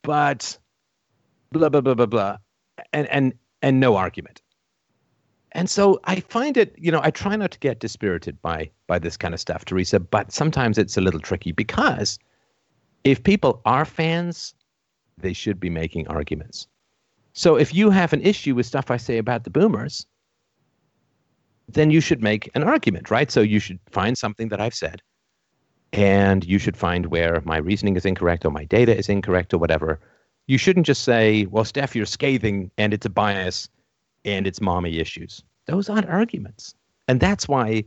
[0.03, 0.57] but
[1.51, 2.37] blah blah blah blah blah.
[2.93, 4.43] And and and no argument.
[5.53, 8.99] And so I find it, you know, I try not to get dispirited by by
[8.99, 12.19] this kind of stuff, Teresa, but sometimes it's a little tricky because
[13.05, 14.55] if people are fans,
[15.19, 16.67] they should be making arguments.
[17.35, 20.07] So if you have an issue with stuff I say about the boomers,
[21.69, 23.31] then you should make an argument, right?
[23.31, 25.03] So you should find something that I've said
[25.93, 29.59] and you should find where my reasoning is incorrect or my data is incorrect or
[29.59, 30.01] whatever.
[30.53, 33.71] You shouldn't just say, well, Steph, you're scathing and it's a bias
[34.27, 35.43] and it's mommy issues.
[35.65, 36.75] Those aren't arguments.
[37.09, 37.85] And that's why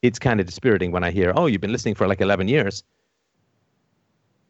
[0.00, 2.84] it's kind of dispiriting when I hear, oh, you've been listening for like 11 years.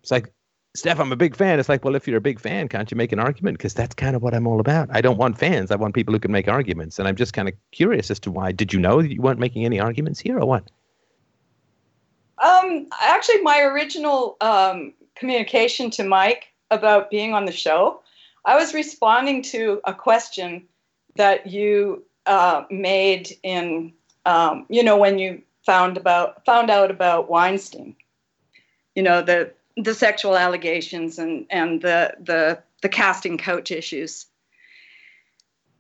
[0.00, 0.32] It's like,
[0.76, 1.58] Steph, I'm a big fan.
[1.58, 3.58] It's like, well, if you're a big fan, can't you make an argument?
[3.58, 4.88] Because that's kind of what I'm all about.
[4.92, 5.72] I don't want fans.
[5.72, 7.00] I want people who can make arguments.
[7.00, 8.52] And I'm just kind of curious as to why.
[8.52, 10.70] Did you know you weren't making any arguments here or what?
[12.40, 18.00] Um, actually, my original um, communication to Mike about being on the show,
[18.44, 20.66] I was responding to a question
[21.16, 23.92] that you uh, made in,
[24.24, 27.96] um, you know, when you found about found out about Weinstein,
[28.94, 34.26] you know, the the sexual allegations and and the the the casting couch issues.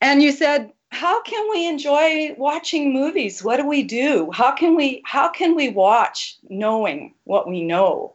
[0.00, 3.42] And you said how can we enjoy watching movies?
[3.42, 4.30] What do we do?
[4.32, 8.14] How can we how can we watch knowing what we know?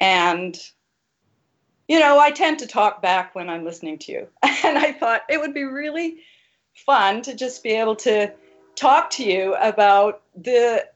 [0.00, 0.58] And
[1.88, 4.28] you know i tend to talk back when i'm listening to you.
[4.64, 6.18] And i thought it would be really
[6.74, 8.32] fun to just be able to
[8.76, 10.86] talk to you about the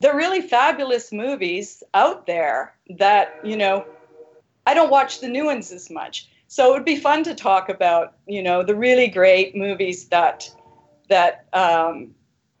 [0.00, 3.86] the really fabulous movies out there that you know
[4.66, 6.28] i don't watch the new ones as much.
[6.54, 10.48] So it would be fun to talk about, you know, the really great movies that
[11.08, 12.14] that um,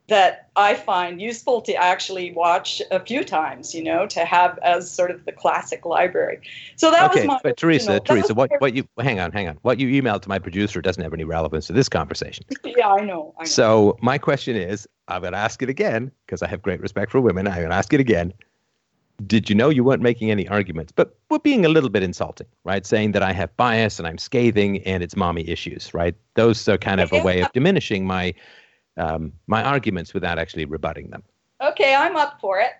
[0.08, 4.90] that I find useful to actually watch a few times, you know, to have as
[4.90, 6.40] sort of the classic library.
[6.76, 7.40] So that okay, was my.
[7.42, 9.58] But Teresa, Teresa, what, what you hang on, hang on.
[9.62, 12.44] What you emailed to my producer doesn't have any relevance to this conversation.
[12.64, 13.48] yeah, I know, I know.
[13.48, 17.10] So my question is, I'm going to ask it again because I have great respect
[17.10, 17.48] for women.
[17.48, 18.34] I'm going to ask it again
[19.26, 20.92] did you know you weren't making any arguments?
[20.92, 22.84] But we're being a little bit insulting, right?
[22.84, 26.14] Saying that I have bias and I'm scathing and it's mommy issues, right?
[26.34, 28.34] Those are kind of a way of diminishing my
[28.96, 31.22] um, my arguments without actually rebutting them.
[31.60, 32.72] Okay, I'm up for it.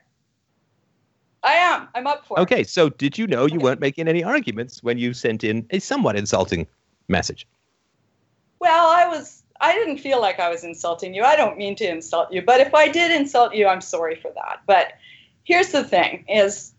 [1.42, 1.88] I am.
[1.94, 2.58] I'm up for okay, it.
[2.58, 5.78] Okay, so did you know you weren't making any arguments when you sent in a
[5.78, 6.66] somewhat insulting
[7.08, 7.46] message?
[8.60, 9.42] Well, I was.
[9.60, 11.22] I didn't feel like I was insulting you.
[11.22, 14.32] I don't mean to insult you, but if I did insult you, I'm sorry for
[14.34, 14.60] that.
[14.66, 14.94] But
[15.44, 16.72] here's the thing is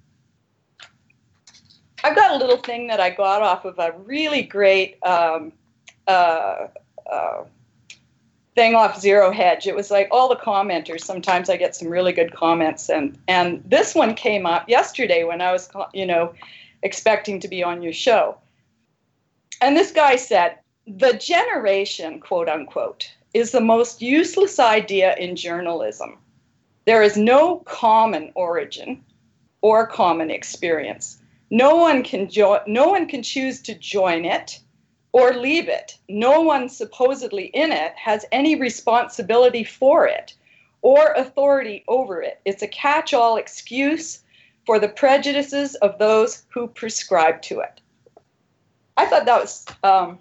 [2.04, 5.54] I've got a little thing that I got off of a really great um,
[6.08, 6.68] uh,
[7.12, 7.44] uh,
[8.56, 9.68] thing off Zero Hedge.
[9.68, 11.02] It was like all the commenters.
[11.02, 15.42] Sometimes I get some really good comments, and and this one came up yesterday when
[15.42, 16.34] I was, you know,
[16.82, 18.38] expecting to be on your show.
[19.62, 26.18] And this guy said, "The generation, quote unquote, is the most useless idea in journalism."
[26.86, 29.04] There is no common origin
[29.62, 31.18] or common experience.
[31.50, 34.60] No one can jo- no one can choose to join it
[35.16, 35.98] or leave it.
[36.10, 40.34] No one supposedly in it has any responsibility for it
[40.82, 42.42] or authority over it.
[42.44, 44.20] It's a catch all excuse
[44.66, 47.80] for the prejudices of those who prescribe to it.
[48.98, 50.20] I thought that was um,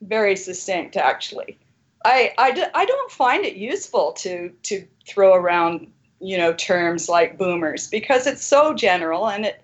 [0.00, 1.58] very succinct, actually.
[2.06, 7.38] I, I, I don't find it useful to, to throw around you know terms like
[7.38, 9.62] boomers because it's so general and it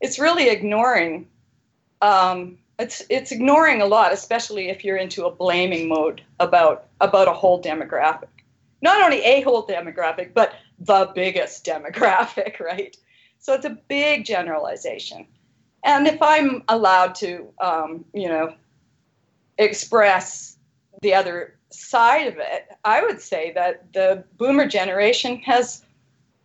[0.00, 1.28] it's really ignoring
[2.00, 7.28] um, it's it's ignoring a lot especially if you're into a blaming mode about about
[7.28, 8.28] a whole demographic.
[8.80, 12.96] Not only a whole demographic but the biggest demographic right?
[13.38, 15.26] So it's a big generalization.
[15.84, 18.54] And if i'm allowed to um, you know
[19.58, 20.58] express
[21.02, 25.84] the other side of it i would say that the boomer generation has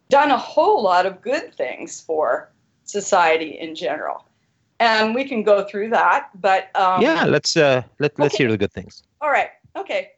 [0.09, 2.49] done a whole lot of good things for
[2.85, 4.23] society in general.
[4.79, 8.57] And we can go through that, but um, yeah, let's uh, let let's hear the
[8.57, 9.01] good things.
[9.21, 10.11] All right, okay.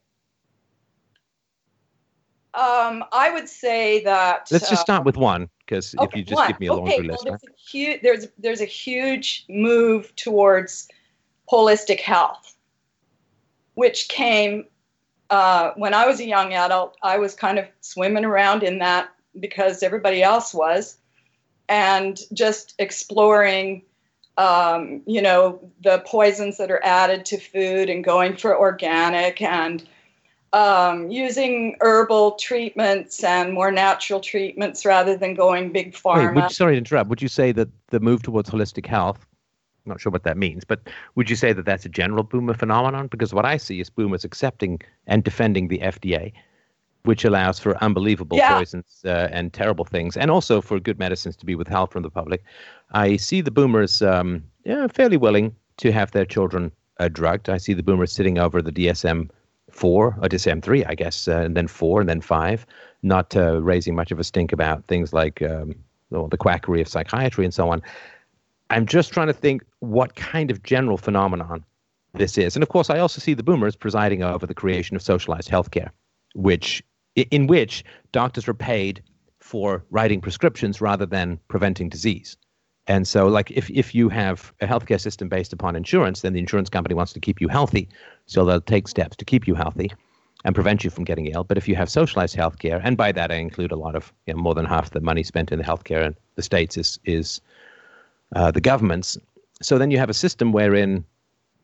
[2.53, 4.49] Um, I would say that.
[4.51, 6.47] Let's just start with one, because okay, if you just one.
[6.49, 7.24] give me a okay, laundry list.
[7.26, 10.89] Well, there's, a huge, there's there's a huge move towards
[11.49, 12.57] holistic health,
[13.76, 14.66] which came
[15.30, 16.97] uh, when I was a young adult.
[17.01, 20.97] I was kind of swimming around in that because everybody else was,
[21.70, 23.84] and just exploring,
[24.39, 29.85] um, you know, the poisons that are added to food and going for organic and
[30.53, 36.33] um, using herbal treatments and more natural treatments rather than going big pharma.
[36.33, 37.09] Wait, would, sorry to interrupt.
[37.09, 39.27] Would you say that the move towards holistic health?
[39.85, 42.53] I'm not sure what that means, but would you say that that's a general boomer
[42.53, 43.07] phenomenon?
[43.07, 46.31] Because what I see is boomers accepting and defending the FDA
[47.04, 48.58] which allows for unbelievable yeah.
[48.58, 52.10] poisons uh, and terrible things, and also for good medicines to be withheld from the
[52.10, 52.43] public.
[52.91, 57.50] I see the boomers um, yeah, fairly willing to have their children uh, drugged.
[57.50, 59.30] I see the boomers sitting over the DSM
[59.72, 62.66] four or DSM three, I guess, uh, and then four, and then five,
[63.02, 65.76] not uh, raising much of a stink about things like um,
[66.12, 67.82] the quackery of psychiatry and so on.
[68.70, 71.64] I'm just trying to think what kind of general phenomenon
[72.14, 72.56] this is.
[72.56, 75.89] And of course, I also see the boomers presiding over the creation of socialized healthcare,
[76.36, 76.84] which
[77.15, 79.01] in which doctors are paid
[79.39, 82.38] for writing prescriptions rather than preventing disease.
[82.88, 86.39] And so, like, if, if you have a healthcare system based upon insurance, then the
[86.39, 87.88] insurance company wants to keep you healthy.
[88.25, 89.91] So they'll take steps to keep you healthy
[90.43, 91.43] and prevent you from getting ill.
[91.43, 94.34] But if you have socialized healthcare, and by that I include a lot of, you
[94.34, 97.41] know, more than half the money spent in the healthcare in the states is, is
[98.36, 99.17] uh, the government's.
[99.61, 101.05] So then you have a system wherein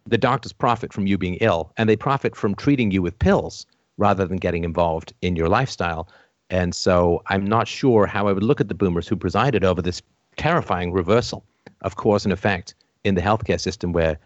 [0.05, 3.65] the doctors profit from you being ill and they profit from treating you with pills
[3.97, 6.07] rather than getting involved in your lifestyle.
[6.49, 9.81] And so I'm not sure how I would look at the boomers who presided over
[9.81, 10.01] this
[10.37, 11.45] terrifying reversal
[11.81, 14.17] of cause and effect in the healthcare system where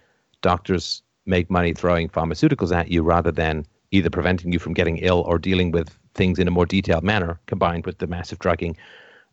[0.42, 5.22] doctors make money throwing pharmaceuticals at you rather than either preventing you from getting ill
[5.22, 8.76] or dealing with things in a more detailed manner combined with the massive drugging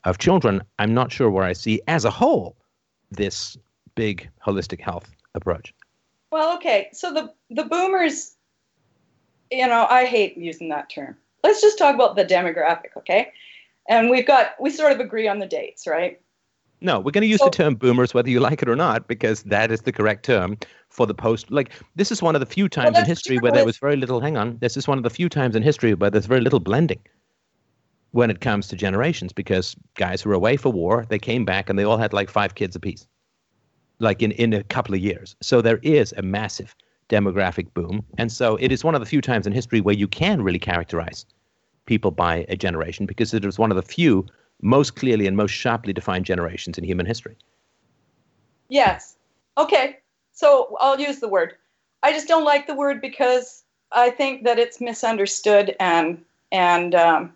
[0.05, 0.63] of children.
[0.79, 2.57] I'm not sure where I see as a whole
[3.11, 3.57] this
[3.95, 5.75] big holistic health approach.
[6.31, 6.89] Well, okay.
[6.93, 8.36] So the the boomers
[9.51, 11.17] you know, I hate using that term.
[11.43, 13.33] Let's just talk about the demographic, okay?
[13.89, 16.21] And we've got, we sort of agree on the dates, right?
[16.81, 19.09] No, we're going to use so, the term boomers whether you like it or not
[19.09, 20.59] because that is the correct term
[20.91, 21.51] for the post.
[21.51, 23.97] Like, this is one of the few times well, in history where there was very
[23.97, 26.41] little, hang on, this is one of the few times in history where there's very
[26.41, 27.01] little blending
[28.11, 31.69] when it comes to generations because guys who were away for war, they came back
[31.69, 33.07] and they all had like five kids apiece,
[33.99, 35.37] like in, in a couple of years.
[35.43, 36.75] So there is a massive
[37.09, 38.05] demographic boom.
[38.19, 40.59] And so it is one of the few times in history where you can really
[40.59, 41.27] characterize
[41.87, 44.27] people by a generation because it is one of the few
[44.63, 47.37] most clearly and most sharply defined generations in human history.
[48.69, 49.17] Yes.
[49.57, 49.99] Okay.
[50.33, 51.55] So I'll use the word.
[52.03, 57.33] I just don't like the word because I think that it's misunderstood and and um,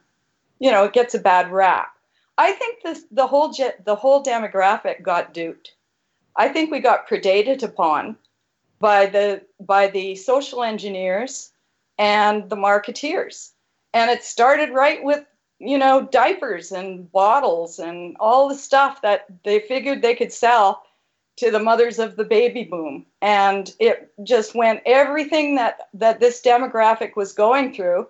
[0.58, 1.92] you know it gets a bad rap.
[2.38, 3.52] I think this the whole
[3.84, 5.74] the whole demographic got duped.
[6.36, 8.16] I think we got predated upon
[8.80, 11.52] by the by the social engineers
[11.98, 13.50] and the marketeers.
[13.92, 15.24] And it started right with
[15.60, 20.82] you know diapers and bottles and all the stuff that they figured they could sell
[21.36, 26.42] to the mothers of the baby boom and it just went everything that that this
[26.42, 28.06] demographic was going through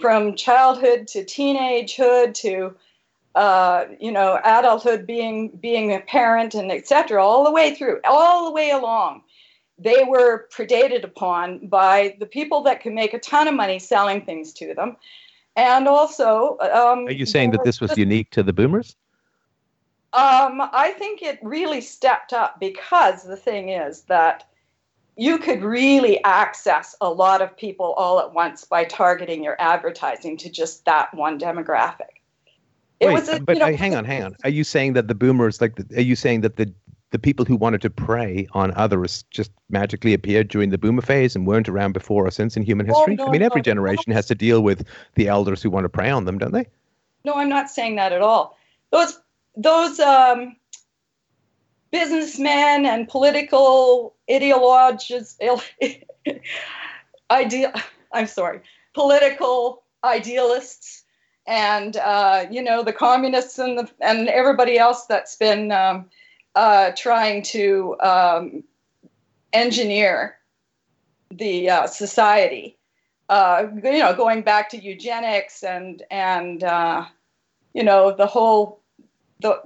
[0.00, 2.74] from childhood to teenagehood to
[3.34, 8.44] uh, you know adulthood being being a parent and etc all the way through all
[8.44, 9.22] the way along
[9.78, 14.24] they were predated upon by the people that can make a ton of money selling
[14.24, 14.96] things to them.
[15.56, 18.96] And also, um, are you saying that this was just, unique to the boomers?
[20.14, 24.48] Um, I think it really stepped up because the thing is that
[25.16, 30.38] you could really access a lot of people all at once by targeting your advertising
[30.38, 32.22] to just that one demographic.
[32.98, 34.36] It Wait, was a, but you know, hang on, hang on.
[34.44, 36.72] Are you saying that the boomers, like, the, are you saying that the
[37.12, 41.36] the people who wanted to prey on others just magically appeared during the boomer phase
[41.36, 43.16] and weren't around before or since in human oh, history?
[43.20, 44.14] Oh, no, I mean, every no, generation no.
[44.14, 46.66] has to deal with the elders who want to prey on them, don't they?
[47.24, 48.58] No, I'm not saying that at all.
[48.90, 49.20] Those
[49.54, 50.56] those um,
[51.90, 55.38] businessmen and political ideologies,
[57.30, 57.72] ideal.
[58.12, 58.60] I'm sorry,
[58.94, 61.04] political idealists,
[61.46, 66.06] and uh, you know the communists and the, and everybody else that's been um,
[66.54, 68.64] uh, trying to um,
[69.52, 70.36] engineer
[71.30, 72.76] the uh, society.
[73.28, 77.04] Uh, you know, going back to eugenics and and uh,
[77.72, 78.82] you know the whole
[79.40, 79.60] the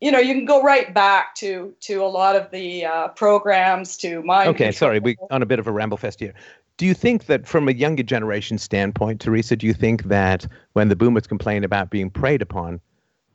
[0.00, 3.96] you know you can go right back to to a lot of the uh, programs
[3.96, 4.78] to mind okay control.
[4.78, 6.34] sorry we on a bit of a ramble fest here
[6.76, 10.88] do you think that from a younger generation standpoint teresa do you think that when
[10.88, 12.80] the boomers complain about being preyed upon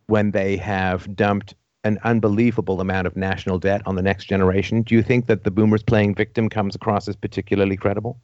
[0.08, 1.54] when they have dumped
[1.86, 5.52] an unbelievable amount of national debt on the next generation do you think that the
[5.52, 8.20] boomers playing victim comes across as particularly credible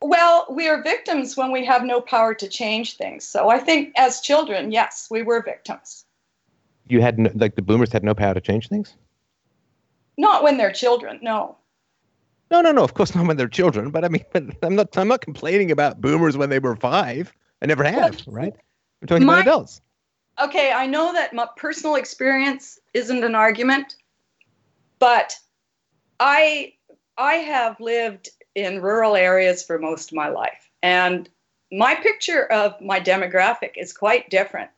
[0.00, 3.24] Well, we are victims when we have no power to change things.
[3.24, 6.04] So I think as children, yes, we were victims.
[6.88, 8.94] You had no, like the boomers had no power to change things?
[10.16, 11.56] Not when they're children, no.
[12.50, 12.82] No, no, no.
[12.82, 13.90] Of course not when they're children.
[13.90, 14.24] But I mean,
[14.62, 14.96] I'm not.
[14.96, 17.32] I'm not complaining about boomers when they were five.
[17.62, 18.22] I never have.
[18.26, 18.54] right?
[19.02, 19.80] I'm talking my, about adults.
[20.40, 23.96] Okay, I know that my personal experience isn't an argument,
[24.98, 25.34] but
[26.20, 26.74] I
[27.16, 30.70] I have lived in rural areas for most of my life.
[30.82, 31.28] And
[31.72, 34.70] my picture of my demographic is quite different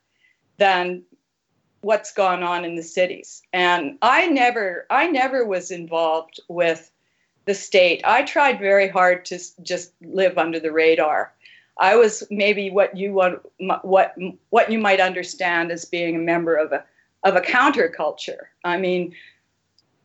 [0.57, 1.03] than
[1.83, 3.43] what's gone on in the cities.
[3.53, 6.91] And I never I never was involved with
[7.47, 8.03] the state.
[8.05, 11.33] I tried very hard to just live under the radar.
[11.81, 13.41] I was maybe what you want
[13.83, 14.15] what
[14.51, 16.85] what you might understand as being a member of a
[17.25, 18.45] of a counterculture.
[18.65, 19.15] I mean,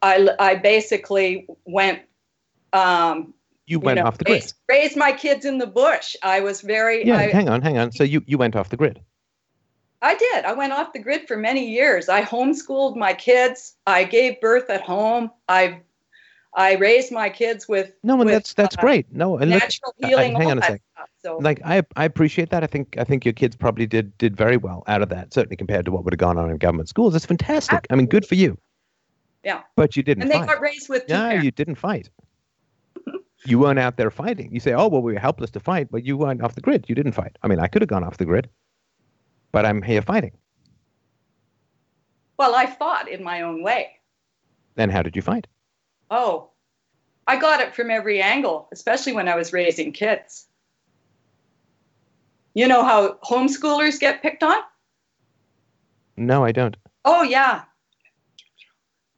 [0.01, 2.01] I I basically went
[2.73, 3.33] um,
[3.65, 4.35] you went you know, off the grid.
[4.35, 6.15] Raised, raised, my kids in the bush.
[6.23, 7.05] I was very.
[7.05, 7.91] Yeah, I, hang on, hang on.
[7.91, 9.01] So you, you went off the grid.
[10.01, 10.45] I did.
[10.45, 12.09] I went off the grid for many years.
[12.09, 13.75] I homeschooled my kids.
[13.87, 15.31] I gave birth at home.
[15.49, 15.81] I
[16.55, 19.11] I raised my kids with no, and with, that's that's uh, great.
[19.11, 20.35] No, and natural look, healing.
[20.35, 20.81] I, hang on a second.
[21.25, 21.37] So.
[21.37, 22.63] Like I I appreciate that.
[22.63, 25.33] I think I think your kids probably did did very well out of that.
[25.33, 27.15] Certainly compared to what would have gone on in government schools.
[27.15, 27.73] It's fantastic.
[27.73, 27.93] Absolutely.
[27.93, 28.57] I mean, good for you.
[29.43, 29.61] Yeah.
[29.75, 30.23] But you didn't.
[30.23, 30.47] And they fight.
[30.47, 31.03] got raised with.
[31.07, 32.09] Yeah, you didn't fight
[33.45, 34.51] you weren't out there fighting.
[34.51, 36.85] You say, oh, well, we were helpless to fight, but you went off the grid.
[36.87, 37.37] You didn't fight.
[37.43, 38.49] I mean, I could have gone off the grid,
[39.51, 40.31] but I'm here fighting.
[42.37, 43.99] Well, I fought in my own way.
[44.75, 45.47] Then how did you fight?
[46.11, 46.49] Oh,
[47.27, 50.47] I got it from every angle, especially when I was raising kids.
[52.55, 54.57] You know how homeschoolers get picked on?
[56.17, 56.75] No, I don't.
[57.03, 57.63] Oh, yeah.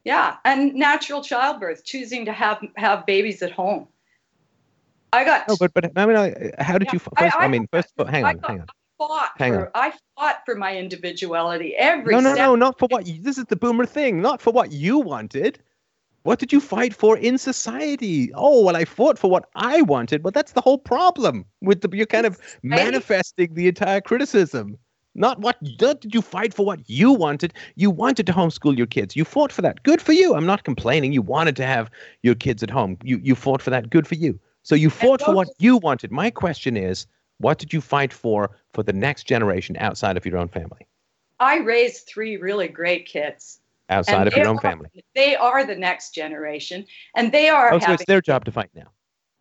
[0.03, 3.89] Yeah, and natural childbirth, choosing to have have babies at home.
[5.11, 5.49] I got.
[5.49, 6.15] No, but but I mean,
[6.59, 6.99] how did yeah, you?
[6.99, 8.67] First, I, I, I, mean, first, all, hang on, got, hang on.
[8.97, 9.71] Fought hang for, on.
[9.75, 12.13] I fought for my individuality every.
[12.13, 12.45] No, no, step.
[12.45, 13.05] no, not for what.
[13.05, 14.21] You, this is the boomer thing.
[14.21, 15.59] Not for what you wanted.
[16.27, 18.33] What did you fight for in society?
[18.33, 21.89] Oh, well, I fought for what I wanted, but that's the whole problem with the
[21.95, 24.77] you're kind of manifesting the entire criticism.
[25.15, 27.53] Not what not did you fight for what you wanted.
[27.75, 29.15] You wanted to homeschool your kids.
[29.15, 29.83] You fought for that.
[29.83, 30.35] Good for you.
[30.35, 31.13] I'm not complaining.
[31.13, 31.89] You wanted to have
[32.23, 32.97] your kids at home.
[33.03, 33.89] You you fought for that.
[33.89, 34.37] Good for you.
[34.63, 36.11] So you fought for what you wanted.
[36.11, 37.07] My question is,
[37.37, 40.87] what did you fight for for the next generation outside of your own family?
[41.39, 43.61] I raised three really great kids.
[43.89, 44.89] Outside of your own are, family.
[45.15, 46.85] They are the next generation,
[47.15, 47.73] and they are.
[47.73, 48.91] Oh, so it's their job to fight now.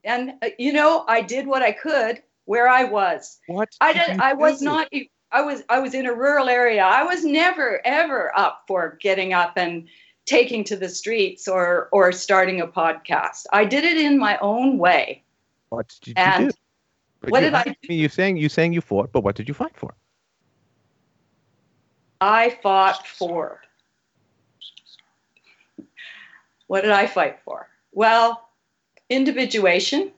[0.05, 3.41] And uh, you know, I did what I could where I was.
[3.49, 3.69] What?
[3.81, 4.21] I did.
[4.21, 4.89] I was not.
[5.33, 5.65] I was.
[5.69, 6.85] I was in a rural area.
[6.85, 9.89] I was never ever up for getting up and
[10.27, 13.47] taking to the streets or or starting a podcast.
[13.53, 15.25] I did it in my own way.
[15.71, 17.31] What did you and do?
[17.31, 17.95] what you, did I do?
[17.95, 19.95] You saying you saying you fought, but what did you fight for?
[22.21, 23.61] I fought for.
[26.67, 27.69] What did I fight for?
[27.93, 28.49] Well,
[29.09, 30.12] individuation.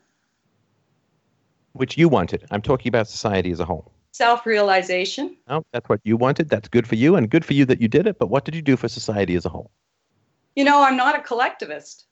[1.73, 2.45] Which you wanted.
[2.51, 3.93] I'm talking about society as a whole.
[4.13, 5.37] Self realization.
[5.49, 6.49] Oh, that's what you wanted.
[6.49, 8.19] That's good for you, and good for you that you did it.
[8.19, 9.71] But what did you do for society as a whole?
[10.57, 12.07] You know, I'm not a collectivist.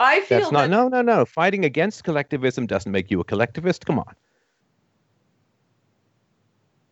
[0.00, 1.24] I feel That's not, that, no, no, no.
[1.24, 3.84] Fighting against collectivism doesn't make you a collectivist.
[3.84, 4.14] Come on.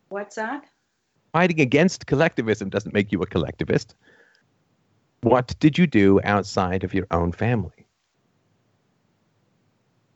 [0.09, 0.65] What's that?
[1.35, 3.93] fighting against collectivism doesn't make you a collectivist.
[5.25, 7.87] What did you do outside of your own family?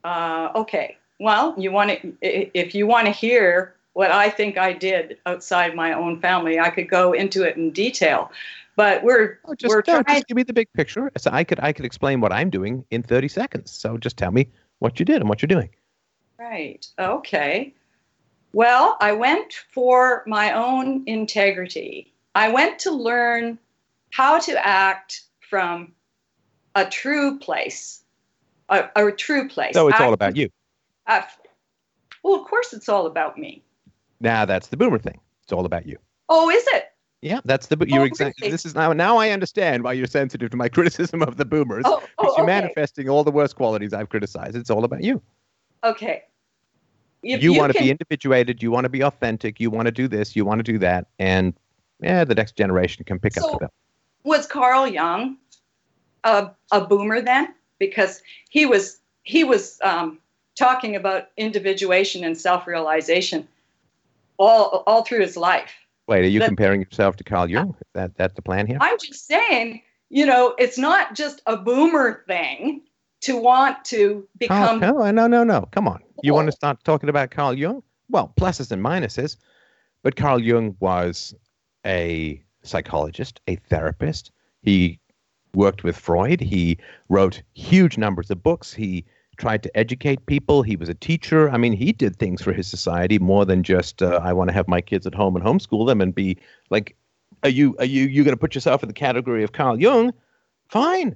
[0.03, 0.97] Uh, okay.
[1.20, 5.74] Well, you want to if you want to hear what I think I did outside
[5.74, 8.32] my own family, I could go into it in detail.
[8.76, 10.18] But we're Oh, just, we're no, trying.
[10.18, 11.12] just give me the big picture.
[11.18, 13.72] So I could I could explain what I'm doing in 30 seconds.
[13.72, 14.47] So just tell me
[14.78, 15.72] what you did and what you're doing.
[16.38, 16.86] Right.
[16.99, 17.74] Okay.
[18.53, 22.14] Well, I went for my own integrity.
[22.36, 23.57] I went to learn
[24.12, 25.93] how to act from
[26.76, 28.03] a true place,
[28.70, 29.74] a, a true place.
[29.74, 30.49] So it's all about you.
[31.07, 31.22] uh,
[32.24, 33.64] well, of course, it's all about me.
[34.20, 35.20] Now that's the boomer thing.
[35.43, 35.97] It's all about you.
[36.28, 36.86] Oh, is it?
[37.22, 38.45] Yeah, that's the you're Oh, exactly.
[38.45, 38.51] really?
[38.51, 38.93] This is now.
[38.93, 41.84] Now I understand why you're sensitive to my criticism of the boomers.
[41.86, 42.45] Oh, because oh you're okay.
[42.45, 44.55] manifesting all the worst qualities I've criticized.
[44.55, 45.22] It's all about you.
[45.84, 46.24] Okay.
[47.22, 48.64] If you, want to can- be individuated.
[48.64, 49.60] You want to be authentic.
[49.60, 50.36] You want to do this.
[50.36, 51.07] You want to do that.
[51.20, 51.53] And
[52.01, 53.70] yeah, the next generation can pick up So- the bill.
[54.24, 55.38] Was Carl Jung
[56.24, 57.53] a, a boomer then?
[57.80, 60.20] Because he was he was um,
[60.55, 63.47] talking about individuation and self-realization
[64.38, 65.72] all all through his life.
[66.07, 67.70] Wait, are you that- comparing yourself to Carl Jung?
[67.70, 68.78] Is that that's the plan here?
[68.82, 72.82] I'm just saying, you know, it's not just a boomer thing
[73.22, 74.80] to want to Carl, become.
[74.80, 75.67] no, no, no, no.
[75.72, 76.01] Come on.
[76.24, 77.84] You want to start talking about Carl Jung?
[78.09, 79.38] Well, pluses and minuses.
[80.03, 81.36] But Carl Jung was
[81.86, 84.32] a psychologist, a therapist.
[84.62, 84.99] He
[85.53, 86.41] worked with Freud.
[86.41, 86.78] He
[87.10, 88.74] wrote huge numbers of books.
[88.74, 89.05] He
[89.38, 90.62] tried to educate people.
[90.62, 91.49] He was a teacher.
[91.49, 94.53] I mean, he did things for his society more than just uh, I want to
[94.53, 96.38] have my kids at home and homeschool them and be
[96.70, 96.95] like,
[97.43, 100.14] are you are you you going to put yourself in the category of Carl Jung?
[100.68, 101.16] Fine.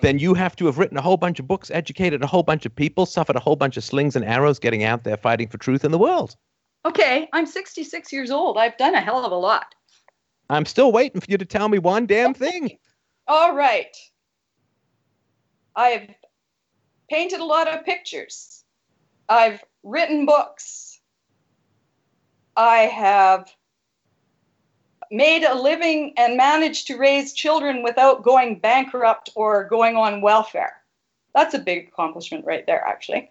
[0.00, 2.66] Then you have to have written a whole bunch of books, educated a whole bunch
[2.66, 5.56] of people, suffered a whole bunch of slings and arrows getting out there fighting for
[5.56, 6.36] truth in the world.
[6.84, 8.58] Okay, I'm 66 years old.
[8.58, 9.74] I've done a hell of a lot.
[10.50, 12.78] I'm still waiting for you to tell me one damn thing.
[13.26, 13.96] All right.
[15.74, 16.08] I've
[17.10, 18.64] painted a lot of pictures.
[19.28, 21.00] I've written books.
[22.56, 23.50] I have
[25.10, 30.74] made a living and managed to raise children without going bankrupt or going on welfare.
[31.34, 33.30] That's a big accomplishment right there, actually.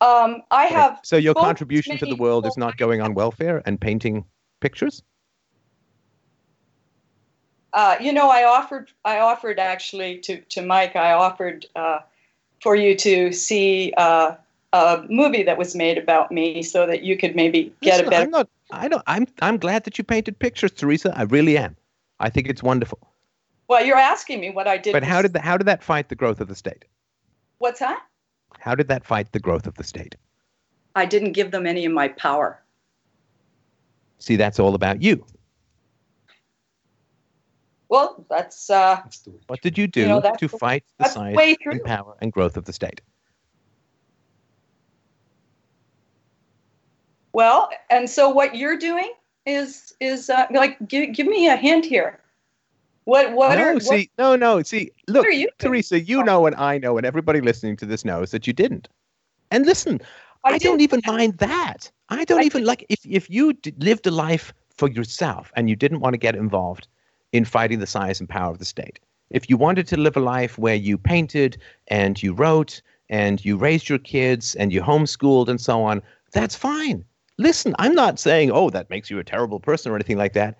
[0.00, 3.80] Um, I have so your contribution to the world is not going on welfare and
[3.80, 4.24] painting
[4.60, 5.02] pictures?
[7.74, 11.98] Uh, you know, I offered, I offered actually to, to Mike, I offered uh,
[12.62, 14.36] for you to see uh,
[14.72, 18.10] a movie that was made about me so that you could maybe get Listen, a
[18.10, 18.22] better.
[18.24, 21.16] I'm not I don't I'm I'm glad that you painted pictures, Teresa.
[21.16, 21.76] I really am.
[22.20, 22.98] I think it's wonderful.
[23.68, 24.92] well, you're asking me what I did.
[24.92, 26.84] But how did that how did that fight the growth of the state?
[27.58, 28.02] What's that?
[28.58, 30.16] How did that fight the growth of the state?
[30.96, 32.60] I didn't give them any of my power.
[34.18, 35.24] See, that's all about you.
[37.88, 39.02] Well, that's uh,
[39.46, 42.32] What did you do know, to the- fight the that's size way and power and
[42.32, 43.00] growth of the state?
[47.32, 49.12] well, and so what you're doing
[49.44, 52.20] is is uh, like give, give me a hint here.
[53.04, 54.62] What what no, are see, what, no, no.
[54.62, 55.72] See, look, are you doing?
[55.72, 58.88] Teresa, you know, and I know, and everybody listening to this knows that you didn't.
[59.50, 60.00] And listen,
[60.44, 61.90] I, don't even mind that.
[62.08, 65.68] I don't I even like if if you d- lived a life for yourself and
[65.68, 66.88] you didn't want to get involved
[67.34, 69.00] in fighting the size and power of the state.
[69.30, 71.58] If you wanted to live a life where you painted
[71.88, 76.00] and you wrote and you raised your kids and you homeschooled and so on,
[76.32, 77.04] that's fine.
[77.36, 80.56] Listen, I'm not saying, oh, that makes you a terrible person or anything like that.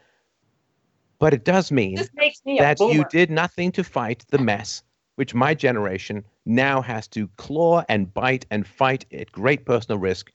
[1.20, 1.96] But it does mean
[2.44, 4.82] me that you did nothing to fight the mess
[5.16, 10.32] which my generation now has to claw and bite and fight at great personal risk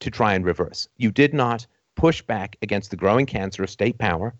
[0.00, 0.88] to try and reverse.
[0.96, 4.34] You did not push back against the growing cancer of state power.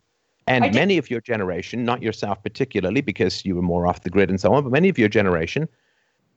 [0.52, 4.28] And many of your generation, not yourself particularly, because you were more off the grid
[4.28, 5.68] and so on, but many of your generation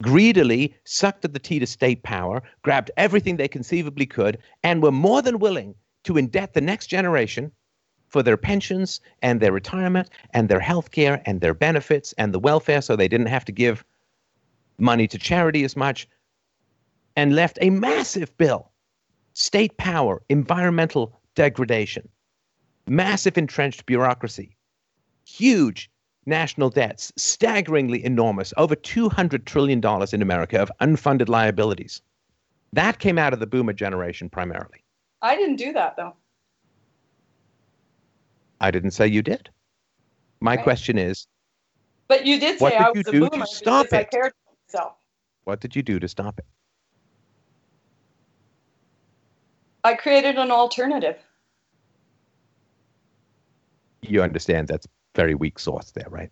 [0.02, 4.92] greedily sucked at the teat of state power, grabbed everything they conceivably could, and were
[4.92, 7.52] more than willing to indebt the next generation
[8.08, 12.40] for their pensions and their retirement and their health care and their benefits and the
[12.40, 13.84] welfare so they didn't have to give
[14.78, 16.08] money to charity as much
[17.16, 18.72] and left a massive bill
[19.34, 22.08] state power, environmental degradation,
[22.88, 24.58] massive entrenched bureaucracy,
[25.26, 25.90] huge
[26.26, 29.82] national debts, staggeringly enormous, over $200 trillion
[30.14, 32.02] in America of unfunded liabilities.
[32.74, 34.84] That came out of the boomer generation primarily.
[35.22, 36.16] I didn't do that though.
[38.60, 39.50] I didn't say you did.
[40.42, 40.64] My Right.
[40.64, 41.28] question is
[42.08, 43.94] But you did say What did I you was a do to boomer stop because
[44.00, 44.12] I it?
[44.12, 44.94] cared for myself.
[45.44, 46.46] what did you do to stop it?
[49.84, 51.18] I created an alternative.
[54.10, 56.32] You understand that's very weak source there, right?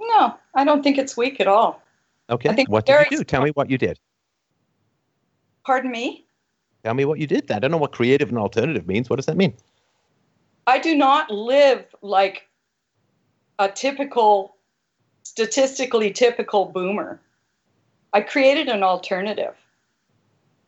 [0.00, 1.82] No, I don't think it's weak at all.
[2.30, 2.48] Okay.
[2.48, 3.24] I think What did you do?
[3.24, 3.98] Tell me what you did.
[5.64, 6.26] Pardon me?
[6.84, 7.50] Tell me what you did.
[7.50, 9.10] I don't know what creative and alternative means.
[9.10, 9.54] What does that mean?
[10.66, 12.48] I do not live like
[13.58, 14.56] a typical,
[15.22, 17.20] statistically typical boomer.
[18.12, 19.54] I created an alternative.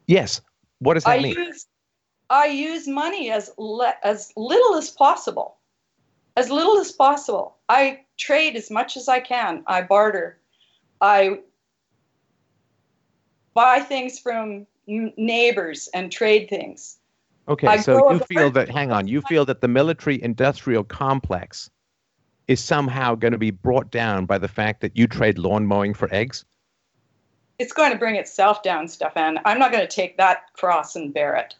[0.06, 0.40] Yes.
[0.80, 1.34] What does that I mean?
[1.34, 1.66] use
[2.30, 5.56] I use money as le- as little as possible,
[6.38, 7.56] as little as possible.
[7.68, 9.64] I trade as much as I can.
[9.66, 10.38] I barter.
[11.00, 11.40] I
[13.54, 16.98] buy things from neighbors and trade things.
[17.48, 21.70] Okay, I so you feel that, hang on, you feel that the military industrial complex
[22.46, 25.92] is somehow going to be brought down by the fact that you trade lawn mowing
[25.92, 26.44] for eggs?
[27.58, 29.40] It's going to bring itself down, Stefan.
[29.44, 31.56] I'm not going to take that cross and bear it.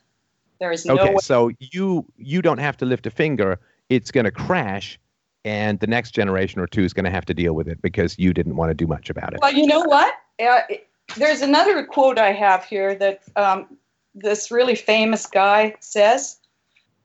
[0.60, 1.16] There is no Okay, way.
[1.20, 3.58] so you you don't have to lift a finger.
[3.88, 4.98] It's going to crash,
[5.44, 8.18] and the next generation or two is going to have to deal with it because
[8.18, 9.40] you didn't want to do much about it.
[9.40, 10.14] Well, you know what?
[10.40, 10.84] Uh, it-
[11.16, 13.78] there's another quote I have here that um,
[14.14, 16.38] this really famous guy says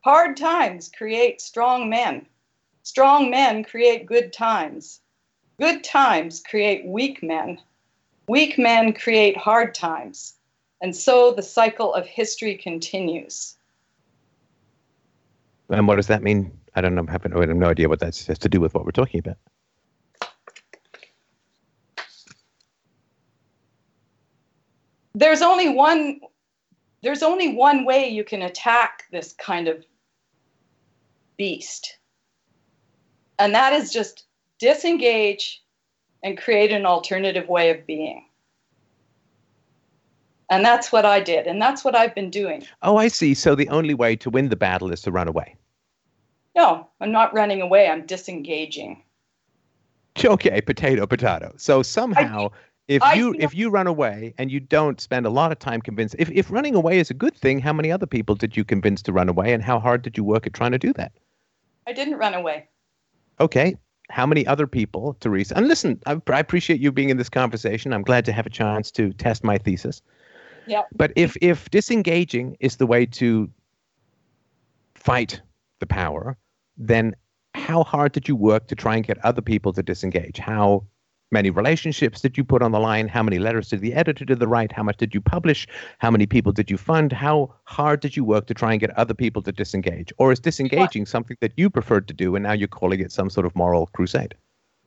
[0.03, 2.26] Hard times create strong men.
[2.84, 4.99] Strong men create good times.
[5.57, 7.57] Good times create weak men.
[8.27, 10.34] Weak men create hard times.
[10.81, 13.55] And so the cycle of history continues.
[15.69, 16.51] And what does that mean?
[16.75, 17.05] I don't know.
[17.07, 18.91] I have no, I have no idea what that has to do with what we're
[18.91, 19.37] talking about.
[25.15, 26.19] there's only one
[27.01, 29.85] there's only one way you can attack this kind of
[31.37, 31.97] beast
[33.39, 34.25] and that is just
[34.59, 35.63] disengage
[36.23, 38.25] and create an alternative way of being
[40.49, 43.33] and that's what i did and that's what i've been doing Oh, I see.
[43.33, 45.55] So the only way to win the battle is to run away.
[46.55, 49.03] No i'm not running away i'm disengaging
[50.23, 51.53] Okay, potato, potato.
[51.57, 52.49] So somehow,
[52.88, 55.81] if I you if you run away and you don't spend a lot of time
[55.81, 58.63] convincing, if if running away is a good thing, how many other people did you
[58.63, 61.11] convince to run away, and how hard did you work at trying to do that?
[61.88, 62.69] i didn't run away
[63.41, 63.75] Okay,
[64.09, 65.57] how many other people, Teresa?
[65.57, 67.91] And listen, I, I appreciate you being in this conversation.
[67.91, 70.01] I'm glad to have a chance to test my thesis.
[70.67, 70.84] Yeah.
[70.95, 73.49] But if if disengaging is the way to
[74.93, 75.41] fight
[75.80, 76.38] the power,
[76.77, 77.15] then
[77.53, 80.37] how hard did you work to try and get other people to disengage?
[80.37, 80.83] How
[81.31, 83.07] many relationships did you put on the line?
[83.07, 84.71] How many letters did the editor to the right?
[84.71, 85.67] How much did you publish?
[85.99, 87.11] How many people did you fund?
[87.11, 90.11] How hard did you work to try and get other people to disengage?
[90.17, 93.29] Or is disengaging something that you preferred to do and now you're calling it some
[93.29, 94.35] sort of moral crusade?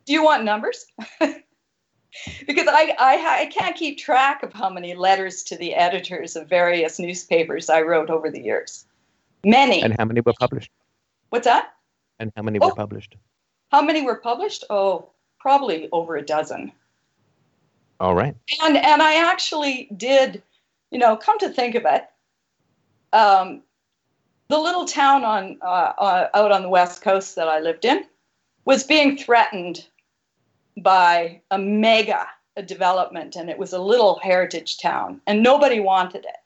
[0.07, 0.85] do you want numbers
[1.19, 6.47] because I, I i can't keep track of how many letters to the editors of
[6.47, 8.85] various newspapers i wrote over the years
[9.43, 10.71] many And how many were published?
[11.29, 11.73] what's that
[12.19, 12.67] And how many Oh.
[12.69, 13.15] were published?
[13.71, 14.63] How many were published?
[14.69, 16.71] Oh, probably over a dozen.
[17.99, 18.35] All right.
[18.61, 20.41] And and I actually did,
[20.91, 22.07] you know, come to think of it,
[23.13, 23.63] um,
[24.49, 28.05] the little town on uh, uh, out on the west coast that I lived in
[28.65, 29.87] was being threatened
[30.77, 36.25] by a mega a development, and it was a little heritage town, and nobody wanted
[36.25, 36.41] it.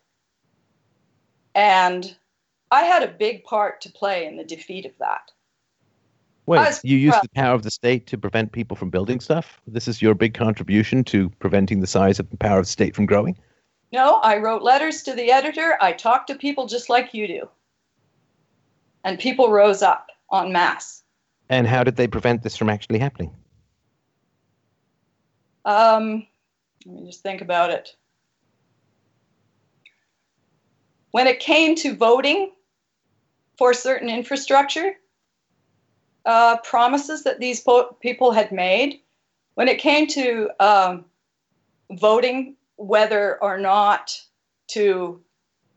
[1.56, 2.16] And
[2.70, 5.32] I had a big part to play in the defeat of that.
[6.46, 9.20] Wait, was- you used well- the power of the state to prevent people from building
[9.20, 9.62] stuff?
[9.68, 12.96] This is your big contribution to preventing the size of the power of the state
[12.96, 13.38] from growing?
[13.92, 15.78] No, I wrote letters to the editor.
[15.82, 17.50] I talked to people just like you do.
[19.04, 21.04] And people rose up en masse.
[21.50, 23.36] And how did they prevent this from actually happening?
[25.66, 26.26] Um,
[26.86, 27.96] let me just think about it.
[31.12, 32.54] When it came to voting
[33.58, 34.94] for certain infrastructure,
[36.26, 39.00] uh, promises that these po- people had made,
[39.56, 41.06] when it came to um,
[41.92, 44.20] voting whether or not
[44.70, 45.22] to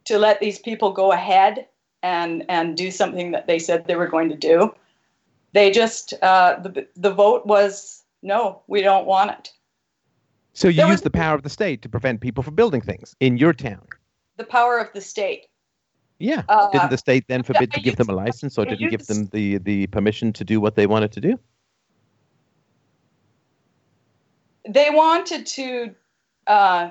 [0.04, 1.66] to let these people go ahead
[2.02, 4.74] and and do something that they said they were going to do,
[5.52, 9.52] they just uh, the the vote was no, we don't want it.
[10.54, 13.16] So you There was- the power of the state to prevent people from building things
[13.20, 13.86] in your town.
[14.36, 15.46] The power of the state.
[16.24, 16.42] Yeah.
[16.48, 19.26] Uh, didn't the state then forbid to give them a license or didn't give them
[19.32, 21.38] the, the permission to do what they wanted to do?
[24.68, 25.94] they wanted to
[26.46, 26.90] uh,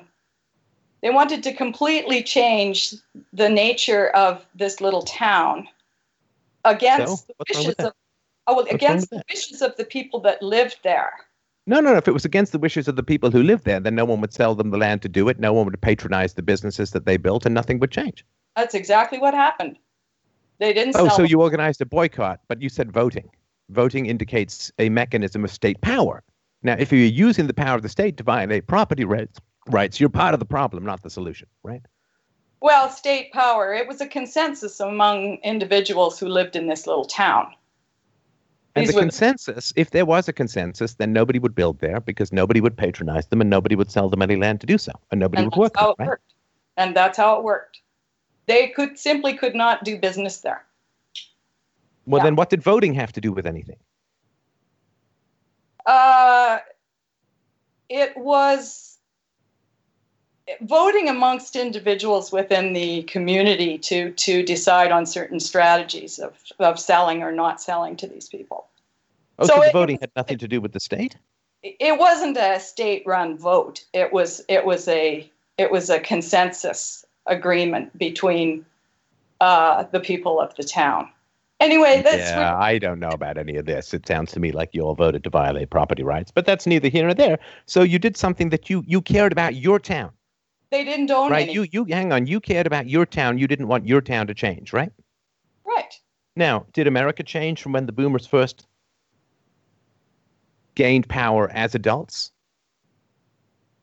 [1.01, 2.95] they wanted to completely change
[3.33, 5.67] the nature of this little town
[6.65, 7.27] against So?
[7.27, 7.93] the What's wrong with wishes of
[8.47, 11.13] oh, well, against the wishes of the people that lived there.
[11.65, 11.97] No, no, no.
[11.97, 14.19] If it was against the wishes of the people who lived there, then no one
[14.21, 15.39] would sell them the land to do it.
[15.39, 18.25] No one would patronize the businesses that they built, and nothing would change.
[18.55, 19.77] That's exactly what happened.
[20.59, 23.29] They didn't Oh, so you organized a boycott, but you said voting.
[23.69, 26.21] voting indicates a mechanism of state power.
[26.63, 30.09] Now, if you're using the power of the state to violate property rights, rights, you're
[30.09, 31.81] part of the problem, not the solution, right?
[32.61, 33.73] Well, state power.
[33.73, 37.53] It was a consensus among individuals who lived in this little town.
[38.75, 42.33] And These the consensus, if there was a consensus, then nobody would build there because
[42.33, 44.91] nobody would patronize them and nobody would sell them any land to do so.
[45.11, 46.07] And nobody and would work how there, it right?
[46.07, 46.33] worked.
[46.77, 47.81] And that's how it worked.
[48.47, 50.65] They could simply could not do business there.
[52.07, 52.25] Well, Yeah.
[52.25, 53.77] then what did voting have to do with anything?
[55.85, 56.57] Uh,
[57.89, 58.92] it was
[60.61, 67.23] voting amongst individuals within the community to to decide on certain strategies of, of selling
[67.23, 68.67] or not selling to these people.
[69.39, 71.17] Oh, So so, the it- voting had nothing to do with the state?
[71.63, 73.85] It- It wasn't a state-run vote.
[73.93, 78.65] It was it was a it was a consensus agreement between
[79.39, 81.09] uh, the people of the town.
[81.59, 83.93] Anyway, that's yeah, I don't know about any of this.
[83.93, 86.89] It sounds to me like you all voted to violate property rights, but that's neither
[86.89, 87.39] here nor there.
[87.65, 90.11] So you did something that you you cared about your town,
[90.73, 91.43] they didn't own right?
[91.43, 91.53] any.
[91.53, 93.37] You you hang on, you cared about your town.
[93.37, 94.91] You didn't want your town to change, right?
[95.65, 95.93] right.
[96.35, 98.65] Now, did America change from when the boomers first
[100.75, 102.31] gained power as adults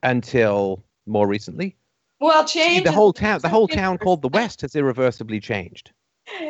[0.03, 1.77] until more recently?
[2.19, 2.83] Well, See, change.
[2.83, 5.91] the whole town, the whole town called the West has irreversibly changed.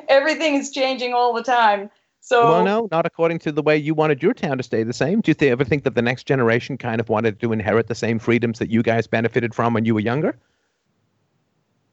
[0.09, 1.89] everything is changing all the time.
[2.22, 4.93] So Well, no, not according to the way you wanted your town to stay the
[4.93, 5.22] same.
[5.22, 7.95] Do you th- ever think that the next generation kind of wanted to inherit the
[7.95, 10.38] same freedoms that you guys benefited from when you were younger?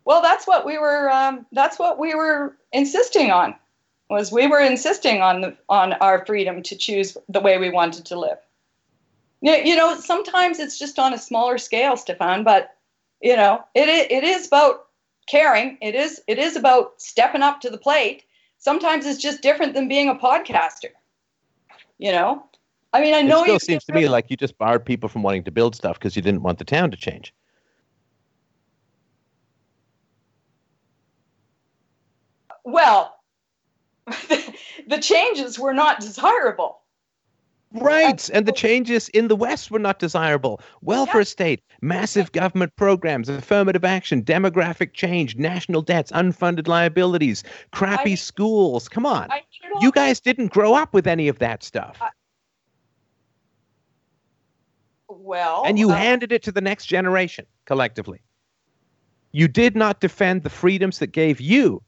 [0.09, 1.11] well, that's what we were.
[1.11, 3.55] Um, that's what we were insisting on.
[4.09, 8.07] Was we were insisting on the on our freedom to choose the way we wanted
[8.07, 8.39] to live.
[9.43, 12.43] You, you know, sometimes it's just on a smaller scale, Stefan.
[12.43, 12.75] But
[13.21, 14.87] you know, it it is about
[15.29, 15.77] caring.
[15.83, 18.25] It is it is about stepping up to the plate.
[18.59, 20.91] Sometimes it's just different than being a podcaster.
[21.99, 22.45] You know,
[22.93, 25.23] I mean, I know it still seems to me like you just barred people from
[25.23, 27.35] wanting to build stuff because you didn't want the town to change.
[32.65, 33.17] Well,
[34.07, 36.81] the changes were not desirable.
[37.73, 38.31] Right.
[38.31, 40.61] And the changes in the West were not desirable.
[40.81, 48.17] Welfare state, massive government programs, affirmative action, demographic change, national debts, unfunded liabilities, crappy I-
[48.17, 48.89] schools.
[48.89, 49.31] Come on.
[49.31, 52.01] I heard all You guys didn't grow up with any of that stuff.
[55.09, 58.21] well, and you uh, handed it to the next generation collectively.
[59.33, 61.83] You did not defend the freedoms that gave you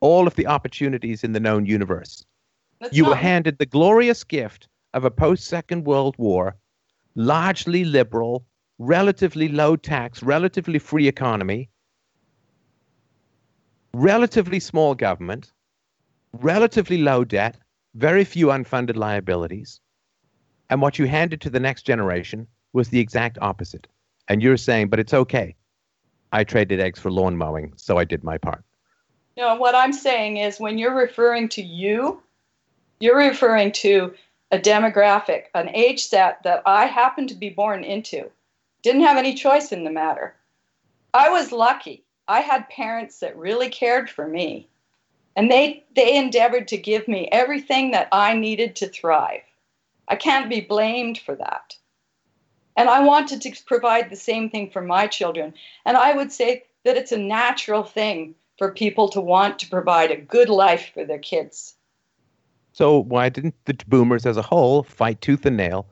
[0.00, 2.24] all of the opportunities in the known universe.
[2.90, 6.56] You were handed the glorious gift of a post Second World War,
[7.14, 8.44] largely liberal,
[8.78, 11.70] relatively low tax, relatively free economy,
[13.92, 15.52] relatively small government,
[16.32, 17.56] relatively low debt,
[17.94, 19.80] very few unfunded liabilities.
[20.70, 23.86] And what you handed to the next generation was the exact opposite.
[24.28, 25.56] And you're saying, but it's okay.
[26.32, 28.62] I traded eggs for lawn mowing, so I did my part.
[29.36, 32.22] No, what I'm saying is when you're referring to you,
[33.00, 34.14] you're referring to
[34.50, 38.30] a demographic, an age set that I happened to be born into.
[38.82, 40.34] Didn't have any choice in the matter.
[41.14, 42.04] I was lucky.
[42.26, 44.68] I had parents that really cared for me.
[45.36, 49.42] And they they endeavored to give me everything that I needed to thrive.
[50.08, 51.76] I can't be blamed for that.
[52.76, 55.54] And I wanted to provide the same thing for my children.
[55.84, 60.10] And I would say that it's a natural thing for people to want to provide
[60.10, 61.74] a good life for their kids.
[62.80, 65.86] So why didn't the boomers as a whole fight tooth and nail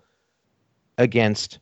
[0.97, 1.59] against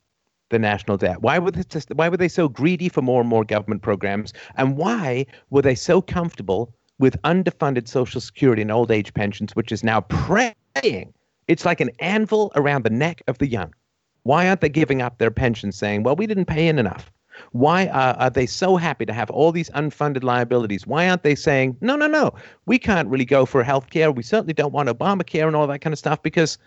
[0.51, 1.21] the national debt?
[1.21, 4.33] Why were they just, why were they so greedy for more and more government programs?
[4.55, 9.73] And why were they so comfortable with underfunded social security and old age pensions, which
[9.73, 11.13] is now praying?
[11.49, 13.75] It's like an anvil around the neck of the young.
[14.23, 17.11] Why aren't they giving up their pensions saying, well, we didn't pay in enough?
[17.53, 20.87] Why are, are they so happy to have all these unfunded liabilities?
[20.87, 22.35] Why aren't they saying, no, no, no,
[22.67, 24.11] we can't really go for health care.
[24.11, 26.59] We certainly don't want Obamacare and all that kind of stuff because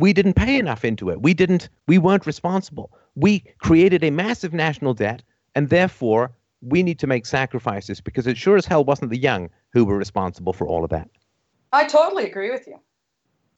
[0.00, 1.22] we didn't pay enough into it.
[1.22, 2.92] We didn't, we weren't responsible.
[3.14, 5.22] We created a massive national debt
[5.54, 9.50] and therefore we need to make sacrifices because it sure as hell wasn't the young
[9.72, 11.08] who were responsible for all of that.
[11.72, 12.80] I totally agree with you.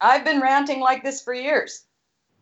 [0.00, 1.84] I've been ranting like this for years.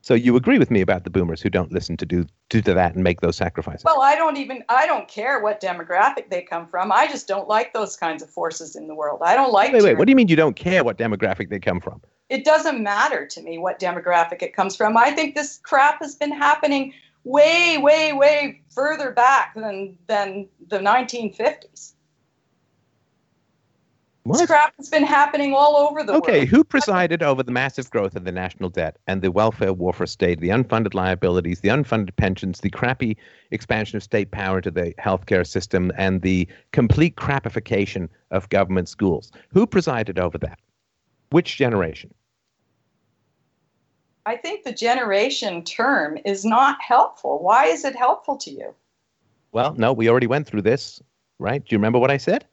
[0.09, 2.73] So you agree with me about the boomers who don't listen to do, do to
[2.73, 3.85] that and make those sacrifices?
[3.85, 6.91] Well, I don't even I don't care what demographic they come from.
[6.91, 9.21] I just don't like those kinds of forces in the world.
[9.23, 11.61] I don't like wait, wait, what do you mean you don't care what demographic they
[11.61, 12.01] come from?
[12.31, 14.97] it doesn't matter to me what demographic it comes from.
[14.97, 16.95] I think this crap has been happening
[17.25, 21.93] way, way, way further back than than the 1950s.
[24.29, 24.47] What?
[24.47, 26.49] Crap has been happening all over the Okay, world.
[26.49, 30.07] who presided over the massive growth of the national debt and the welfare war for
[30.07, 33.17] state, the unfunded liabilities, the unfunded pensions, the crappy
[33.53, 39.33] expansion of state power to the healthcare system, and the complete crapification of government schools?
[39.55, 40.59] Who presided over that?
[41.31, 42.13] Which generation?
[44.27, 47.39] I think the generation term is not helpful.
[47.43, 48.75] Why is it helpful to you?
[49.53, 51.01] Well, no, we already went through this,
[51.39, 51.65] right?
[51.65, 52.45] Do you remember what I said?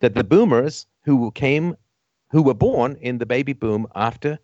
[0.00, 1.76] That the boomers who came,
[2.30, 4.38] who were born in the baby boom after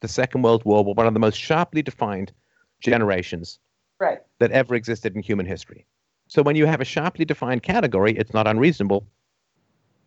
[0.00, 2.32] the Second World War were one of the most sharply defined
[2.80, 3.58] generations
[3.98, 4.20] Right.
[4.40, 5.86] that ever existed in human history.
[6.26, 9.06] So when you have a sharply defined category, it's not unreasonable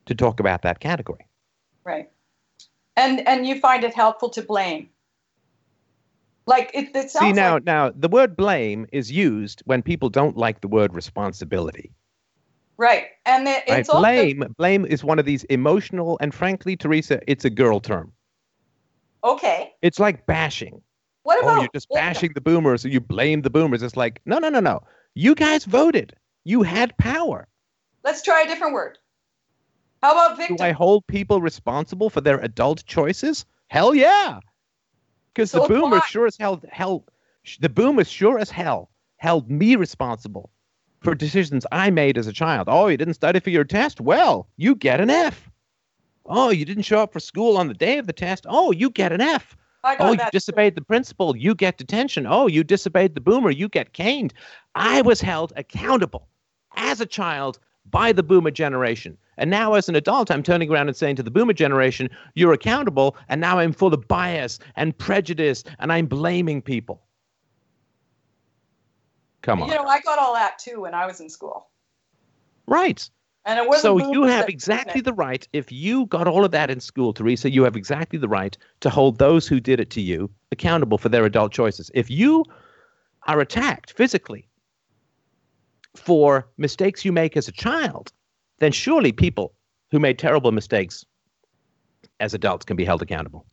[0.06, 1.28] to talk about that category.
[1.86, 2.10] Right.
[2.98, 4.90] And and you find it helpful to blame.
[6.46, 10.10] Like it, it sounds See now, like now the word blame is used when people
[10.10, 11.92] don't like the word responsibility.
[12.78, 13.06] Right.
[13.26, 13.80] And it, Right?
[13.80, 17.80] it's also Blame, blame is one of these emotional, and frankly, Teresa, it's a girl
[17.80, 18.12] term.
[19.24, 19.74] okay.
[19.82, 20.82] It's like bashing.
[21.24, 23.82] What about Oh, you're just bashing the boomers, so you blame the boomers.
[23.82, 24.82] It's like, no, no, no, no.
[25.16, 26.16] You guys voted.
[26.44, 27.48] You had power.
[28.04, 29.00] Let's try a different word.
[30.04, 30.58] How about victim?
[30.58, 30.64] Do?
[30.64, 33.46] I hold people responsible for their adult choices?
[33.68, 34.40] Hell yeah.
[35.34, 37.06] Because So the boomers sure as hell, hell,
[37.44, 40.52] sh- the boomers sure as hell held me responsible
[41.06, 42.68] for decisions I made as a child.
[42.70, 44.02] Oh, you didn't study for your test?
[44.02, 45.50] Well, you get an F.
[46.26, 48.46] Oh, you didn't show up for school on the day of the test?
[48.50, 49.56] Oh, you get an F.
[49.84, 52.26] I got Oh, you disobeyed the principal, you get detention.
[52.28, 54.34] Oh, you disobeyed the boomer, you get caned.
[54.74, 56.28] I was held accountable
[56.76, 57.60] as a child
[57.92, 59.16] by the boomer generation.
[59.38, 62.54] And now, as an adult, I'm turning around and saying to the boomer generation, you're
[62.54, 63.16] accountable.
[63.30, 67.05] And now I'm full of bias and prejudice and I'm blaming people.
[69.46, 69.70] Come on.
[69.70, 71.70] You know, I got all that too when I was in school.
[72.66, 73.08] right.
[73.48, 76.72] And it wasn't So you have exactly the right, if you got all of that
[76.72, 80.02] in school, Teresa, you have exactly the right to hold those who did it to
[80.02, 81.92] you accountable for their adult choices.
[81.94, 82.44] If you
[83.28, 84.50] are attacked physically
[85.96, 88.12] for mistakes you make as a child,
[88.58, 89.54] then surely people
[89.92, 91.06] who made terrible mistakes
[92.20, 93.46] as adults can be held accountable.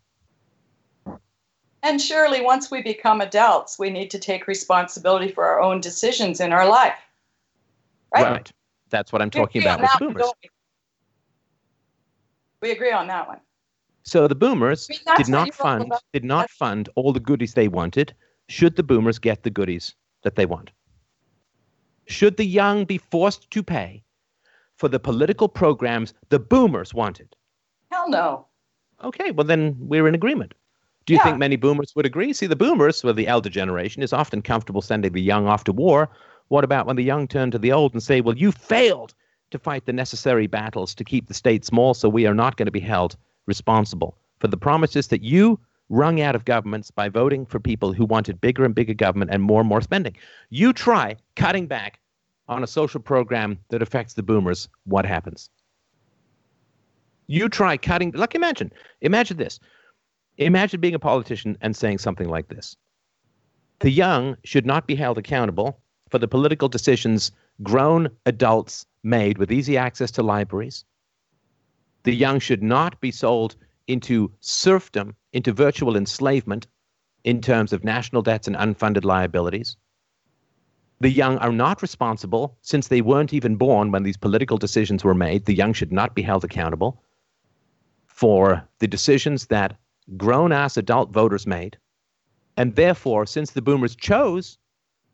[1.82, 6.40] And surely, once we become adults, we need to take responsibility for our own decisions
[6.40, 6.98] in our life.
[8.14, 8.50] Right?
[8.90, 10.32] That's what I'm talking about with one, boomers.
[10.42, 10.50] we?
[12.60, 13.40] We agree on that one.
[14.04, 17.54] So the boomers I mean, did not fund about- did not fund all the goodies
[17.54, 18.14] they wanted.
[18.48, 20.70] Should the boomers get the goodies that they want?
[22.06, 24.04] Should the young be forced to pay
[24.76, 27.34] for the political programs the boomers wanted?
[27.90, 28.46] Hell no.
[29.02, 30.54] Okay, well then we're in agreement.
[31.06, 31.24] Do you Yeah.
[31.24, 32.32] think many boomers would agree?
[32.32, 35.72] See, the boomers, well, the elder generation, is often comfortable sending the young off to
[35.72, 36.08] war.
[36.48, 39.14] What about when the young turn to the old and say, well, you failed
[39.50, 42.66] to fight the necessary battles to keep the state small, so we are not going
[42.66, 43.16] to be held
[43.46, 45.58] responsible for the promises that you
[45.88, 49.42] wrung out of governments by voting for people who wanted bigger and bigger government and
[49.42, 50.16] more and more spending.
[50.50, 52.00] You try cutting back
[52.48, 55.50] on a social program that affects the boomers, what happens?
[57.26, 59.60] You try cutting, like imagine, imagine this.
[60.38, 62.76] Imagine being a politician and saying something like this
[63.80, 67.32] The young should not be held accountable for the political decisions
[67.62, 70.84] grown adults made with easy access to libraries.
[72.04, 73.56] The young should not be sold
[73.86, 76.66] into serfdom, into virtual enslavement
[77.24, 79.76] in terms of national debts and unfunded liabilities.
[81.00, 85.14] The young are not responsible since they weren't even born when these political decisions were
[85.14, 85.46] made.
[85.46, 87.02] The young should not be held accountable
[88.06, 89.76] for the decisions that
[90.16, 91.78] grown ass adult voters made.
[92.56, 94.58] And therefore, since the boomers chose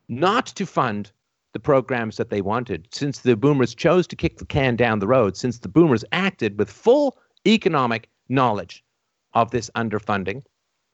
[0.09, 1.13] not to fund
[1.53, 5.07] the programs that they wanted, since the boomers chose to kick the can down the
[5.07, 7.17] road, since the boomers acted with full
[7.47, 8.85] economic knowledge
[9.35, 10.43] of this underfunding,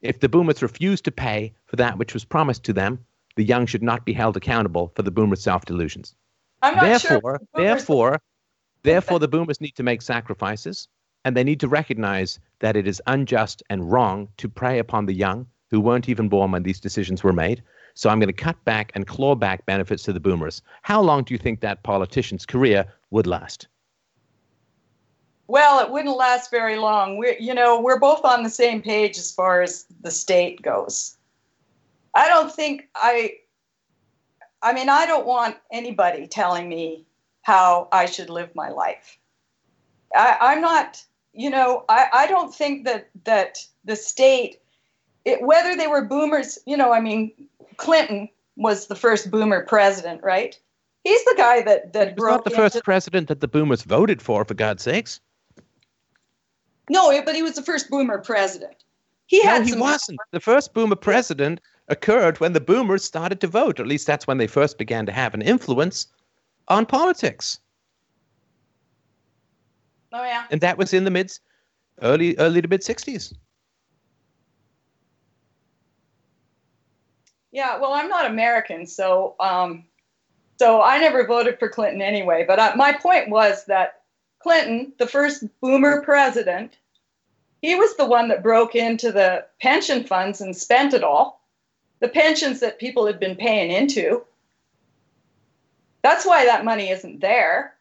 [0.00, 3.04] if the boomers refused to pay for that which was promised to them,
[3.36, 6.14] the young should not be held accountable for the boomers' self delusions.
[6.62, 6.80] Sure.
[6.80, 8.20] Therefore, the therefore,
[8.82, 10.88] therefore, the boomers need to make sacrifices,
[11.24, 15.14] and they need to recognize that it is unjust and wrong to prey upon the
[15.14, 17.62] young who weren't even born when these decisions were made.
[17.94, 20.62] So I'm going to cut back and claw back benefits to the boomers.
[20.82, 23.68] How long do you think that politician's career would last?
[25.46, 27.18] Well, it wouldn't last very long.
[27.18, 31.16] We're, you know, we're both on the same page as far as the state goes.
[32.14, 33.34] I don't think I,
[34.62, 37.05] I mean, I don't want anybody telling me
[37.42, 39.18] how I should live my life.
[40.14, 41.05] I, I'm not,
[41.35, 44.61] you know, I, I don't think that that the state,
[45.24, 47.32] it, whether they were boomers, you know, I mean,
[47.77, 50.59] Clinton was the first boomer president, right?
[51.02, 53.48] He's the guy that that He was broke not the into first president that the
[53.48, 55.20] boomers voted for, for God's sakes.
[56.89, 58.85] No, but he was the first boomer president.
[59.27, 60.19] He had no, he some wasn't.
[60.32, 64.27] The first boomer president occurred when the boomers started to vote, or at least that's
[64.27, 66.06] when they first began to have an influence
[66.69, 67.59] on politics.
[70.15, 70.47] Oh yeah.
[70.51, 71.32] And that was in the mid
[72.01, 73.35] early early to mid 60s.
[77.51, 79.85] Yeah, well, I'm not American, so um,
[80.59, 82.45] so I never voted for Clinton anyway.
[82.47, 84.03] But I, my point was that
[84.41, 86.77] Clinton, the first boomer president,
[87.61, 91.45] he was the one that broke into the pension funds and spent it all,
[92.01, 94.24] the pensions that people had been paying into.
[96.03, 97.74] That's why that money isn't there.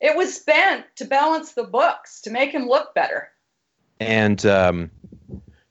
[0.00, 3.28] It was spent to balance the books to make him look better.
[4.00, 4.90] And um,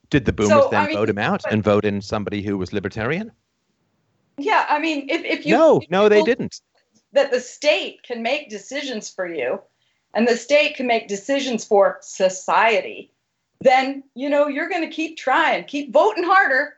[0.08, 2.42] did the boomers So, then I mean, vote him out but- and vote in somebody
[2.42, 3.32] who was libertarian?
[4.38, 6.60] Yeah, I mean, if, if you no, if no, they didn't.
[7.12, 9.60] That the state can make decisions for you,
[10.14, 13.12] and the state can make decisions for society,
[13.60, 16.74] then you know you're going to keep trying, keep voting harder,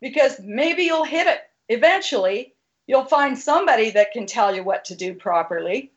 [0.00, 2.54] because maybe you'll hit it eventually.
[2.86, 5.91] You'll find somebody that can tell you what to do properly.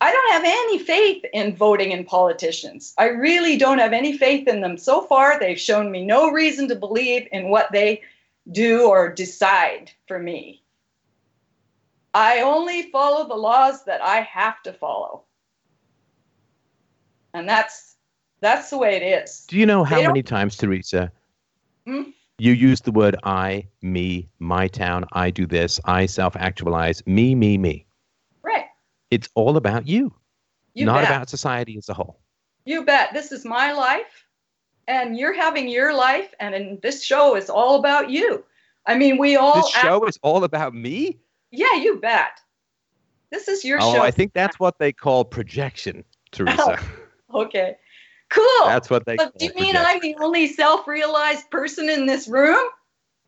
[0.00, 2.94] I don't have any faith in voting in politicians.
[2.98, 4.76] I really don't have any faith in them.
[4.78, 8.02] So far, they've shown me no reason to believe in what they
[8.52, 10.62] do or decide for me.
[12.14, 15.24] I only follow the laws that I have to follow.
[17.34, 17.96] And that's
[18.40, 19.44] that's the way it is.
[19.48, 21.10] Do you know how many times, Teresa,
[21.86, 22.10] Hmm?
[22.38, 27.34] you use the word I, me, my town, I do this, I self actualize, me,
[27.34, 27.87] me, me?
[29.10, 30.14] It's all about you,
[30.74, 31.10] You not bet.
[31.10, 32.20] about society as a whole.
[32.64, 33.14] You bet.
[33.14, 34.26] This is my life,
[34.86, 38.44] and you're having your life, and in this show is all about you.
[38.86, 39.54] I mean, we all.
[39.62, 41.18] This show is all about me?
[41.50, 42.40] yeah, you bet.
[43.30, 43.88] This is your show.
[43.88, 44.02] Oh, show.
[44.02, 46.78] I think that's what they call projection, Teresa.
[47.34, 47.76] Okay.
[48.30, 48.66] Cool.
[48.66, 49.86] That's what they call but do you mean projection.
[49.86, 52.56] I'm the only self-realized person in this room?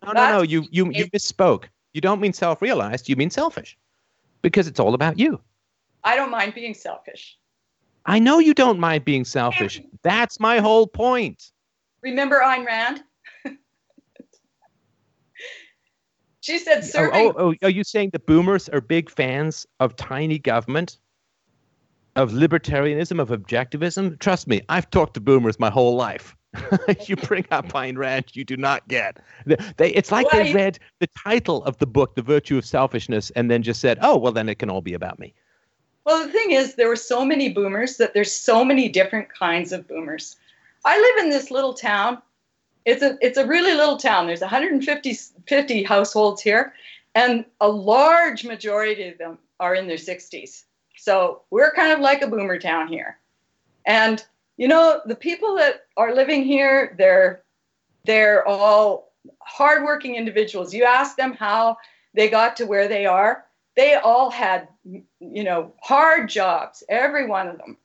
[0.02, 0.43] No, no, no.
[0.43, 1.65] You, you, you misspoke.
[1.93, 3.77] You don't mean self realized, you mean selfish.
[4.40, 5.39] Because it's all about you.
[6.05, 7.37] I don't mind being selfish.
[8.07, 9.81] I know you don't mind being selfish.
[10.03, 11.51] That's my whole point.
[12.03, 13.03] Remember Ayn Rand?
[16.41, 17.13] she said Oh, serving.
[17.15, 20.99] oh, oh, are you saying the boomers are big fans of tiny government,
[22.17, 24.19] of libertarianism, of objectivism?
[24.19, 26.35] Trust me, I've talked to boomers my whole life.
[27.07, 29.19] you bring up Ayn Rand, you do not get.
[29.47, 32.65] They, they- it's like Well, they read the title of the book, The Virtue of
[32.65, 35.35] Selfishness, and then just said, oh, well, then it can all be about me.
[36.05, 39.73] Well, the thing is, there were so many boomers that there's so many different kinds
[39.73, 40.37] of boomers.
[40.85, 42.23] I live in this little town.
[42.87, 44.27] It's a it's a really little town.
[44.27, 45.15] There's 150
[45.47, 46.73] 50 households here,
[47.15, 50.65] and a large majority of them are in their 60s.
[50.97, 53.19] So we're kind of like a boomer town here.
[53.87, 54.25] And
[54.57, 57.43] you know, the people that are living here, they're
[58.05, 60.73] they're all hardworking individuals.
[60.73, 61.77] You ask them how
[62.15, 63.45] they got to where they are.
[63.77, 64.69] They all had
[65.21, 67.77] you know, hard jobs, every one of them.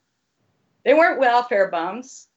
[0.84, 2.28] They weren't welfare bums.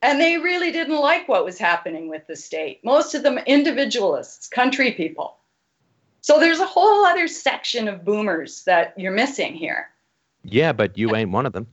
[0.00, 2.84] And they really didn't like what was happening with the state.
[2.84, 5.38] Most of them individualists, country people.
[6.22, 9.90] So there's a whole other section of boomers that you're missing here.
[10.42, 11.68] Yeah, but you ain't one of them.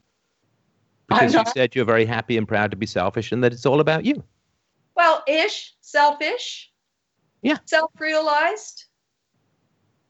[1.08, 3.80] Because you said you're very happy and proud to be selfish and that it's all
[3.80, 4.24] about you.
[4.96, 6.72] Well, ish, selfish.
[7.41, 7.58] Yeah.
[7.66, 8.86] Self realized.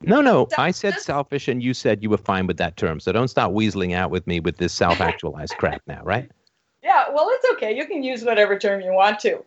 [0.02, 0.48] No, no.
[0.58, 3.00] I said selfish and you said you were fine with that term.
[3.00, 6.30] So don't start weaseling out with me with this self actualized crap now, right?
[6.82, 7.76] Yeah, well, it's okay.
[7.76, 9.44] You can use whatever term you want to.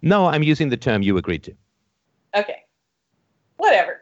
[0.00, 1.54] No, I'm using the term you agreed to.
[2.34, 2.62] Okay.
[3.58, 4.00] Whatever.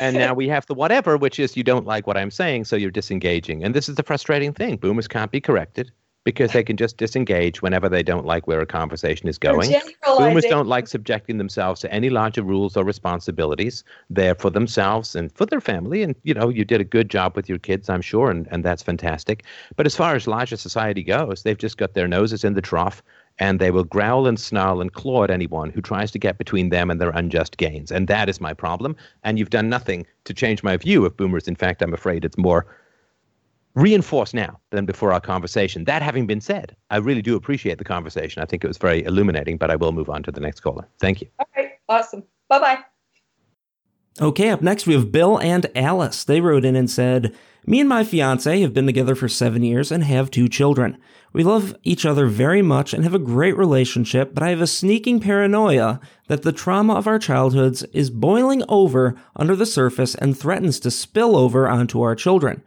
[0.00, 2.74] And now we have the whatever, which is you don't like what I'm saying, so
[2.74, 3.62] you're disengaging.
[3.62, 4.78] And this is the frustrating thing.
[4.78, 5.92] Boomers can't be corrected
[6.24, 9.74] because they can just disengage whenever they don't like where a conversation is going.
[10.18, 13.84] Boomers don't like subjecting themselves to any larger rules or responsibilities.
[14.10, 16.02] They're for themselves and for their family.
[16.02, 18.62] And, you know, you did a good job with your kids, I'm sure, and, and
[18.64, 19.44] that's fantastic.
[19.76, 23.02] But as far as larger society goes, they've just got their noses in the trough
[23.38, 26.68] and they will growl and snarl and claw at anyone who tries to get between
[26.68, 27.90] them and their unjust gains.
[27.90, 28.94] And that is my problem.
[29.24, 31.48] And you've done nothing to change my view of boomers.
[31.48, 32.66] In fact, I'm afraid it's more
[33.80, 35.84] reinforced now than before our conversation.
[35.84, 38.42] That having been said, I really do appreciate the conversation.
[38.42, 40.86] I think it was very illuminating, but I will move on to the next caller.
[41.00, 41.28] Thank you.
[41.38, 41.72] All right.
[41.88, 42.22] Awesome.
[42.48, 42.78] Bye bye.
[44.20, 46.24] Okay, up next we have Bill and Alice.
[46.24, 47.34] They wrote in and said,
[47.64, 50.98] Me and my fiance have been together for seven years and have two children.
[51.32, 54.66] We love each other very much and have a great relationship, but I have a
[54.66, 60.36] sneaking paranoia that the trauma of our childhoods is boiling over under the surface and
[60.36, 62.62] threatens to spill over onto our children.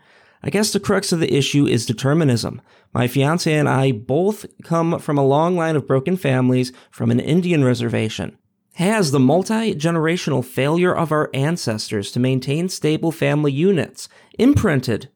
[0.45, 2.61] I guess the crux of the issue is determinism.
[2.93, 7.21] My fiance and I both come from a long line of broken families from an
[7.21, 8.37] Indian reservation.
[8.73, 15.09] Has the multi generational failure of our ancestors to maintain stable family units imprinted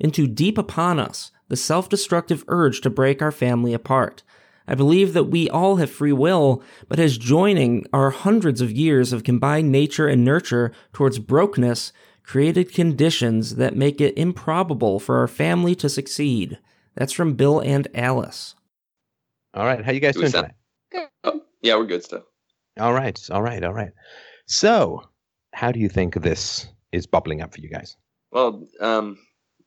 [0.00, 4.24] into deep upon us the self destructive urge to break our family apart?
[4.66, 9.12] I believe that we all have free will, but as joining our hundreds of years
[9.12, 11.92] of combined nature and nurture towards brokenness
[12.22, 16.58] created conditions that make it improbable for our family to succeed.
[16.94, 18.54] That's from Bill and Alice.
[19.54, 19.84] All right.
[19.84, 20.52] How you guys Do doing sound-
[20.92, 21.08] tonight?
[21.24, 22.22] Oh, yeah, we're good stuff.
[22.78, 23.18] All right.
[23.30, 23.62] All right.
[23.64, 23.92] All right.
[24.46, 25.02] So,
[25.52, 27.96] how do you think this is bubbling up for you guys?
[28.30, 29.18] Well, um,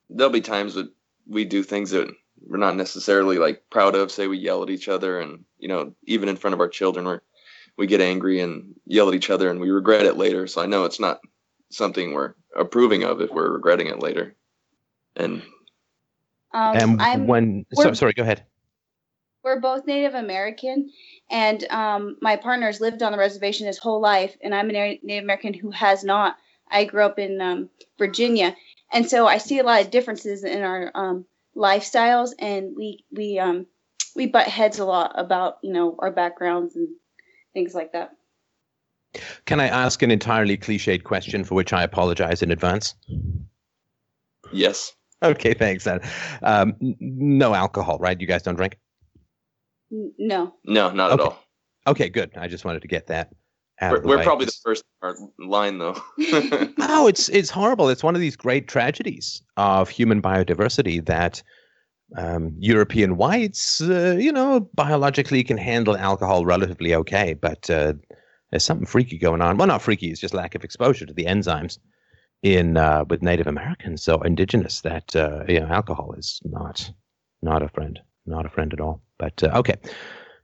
[0.09, 0.89] there'll be times that
[1.27, 2.09] we do things that
[2.47, 4.11] we're not necessarily like proud of.
[4.11, 7.07] Say we yell at each other, and you know, even in front of our children,
[7.07, 7.17] we
[7.77, 10.47] we get angry and yell at each other, and we regret it later.
[10.47, 11.19] So I know it's not
[11.71, 14.35] something we're approving of if we're regretting it later.
[15.15, 15.41] And
[16.53, 18.45] Um, and I'm when so, sorry, go ahead.
[19.43, 20.89] we're both Native American,
[21.29, 25.23] and um, my partner's lived on the reservation his whole life, and I'm a Native
[25.23, 26.37] American who has not.
[26.69, 28.55] I grew up in um, Virginia,
[28.91, 31.25] and so I see a lot of differences in our um,
[31.55, 33.67] lifestyles, and we we um,
[34.15, 36.87] we butt heads a lot about you know our backgrounds and
[37.53, 38.15] things like that.
[39.45, 42.95] Can I ask an entirely cliched question for which I apologize in advance?
[44.51, 44.93] yes,
[45.23, 45.85] Okay, thanks.
[45.85, 46.01] Then.
[46.43, 48.19] Um, no alcohol, right?
[48.19, 48.77] You guys don't drink?
[49.89, 51.39] No, no, not at all.
[51.87, 52.31] Okay, good.
[52.37, 53.29] I just wanted to get that
[53.81, 54.23] out We're, of the we're way.
[54.23, 54.83] probably the first
[55.39, 55.95] line, though.
[56.77, 57.89] No, it's it's horrible.
[57.89, 61.41] It's one of these great tragedies of human biodiversity that
[62.17, 67.93] um, European whites, uh, you know, biologically can handle alcohol relatively okay, but uh,
[68.51, 69.57] there's something freaky going on.
[69.57, 71.79] Well, not freaky; it's just lack of exposure to the enzymes
[72.43, 74.81] in uh, with Native Americans, so indigenous.
[74.81, 76.91] That uh, you know, alcohol is not
[77.41, 79.01] not a friend, not a friend at all.
[79.17, 79.75] But uh, okay.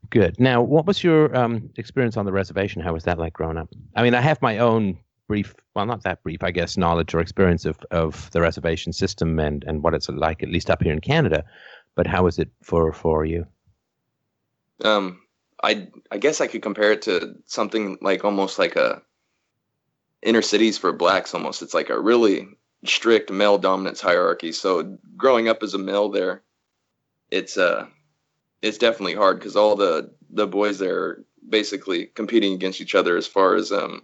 [0.10, 0.40] Good.
[0.40, 2.82] Now, what was your um, experience on the reservation?
[2.82, 3.70] How was that like growing up?
[3.96, 4.98] I mean, I have my own
[5.28, 9.40] brief, well, not that brief, I guess, knowledge or experience of, of the reservation system
[9.40, 11.46] and, and what it's like, at least up here in Canada.
[11.96, 13.46] But how was it for, for you?
[14.84, 15.21] um,
[15.64, 19.02] I I guess I could compare it to something like almost like a
[20.22, 21.34] inner cities for blacks.
[21.34, 22.48] Almost, it's like a really
[22.86, 24.52] strict male dominance hierarchy.
[24.52, 26.44] So growing up as a male there,
[27.30, 27.88] it's uh
[28.62, 33.18] it's definitely hard because all the the boys there are basically competing against each other
[33.18, 34.04] as far as um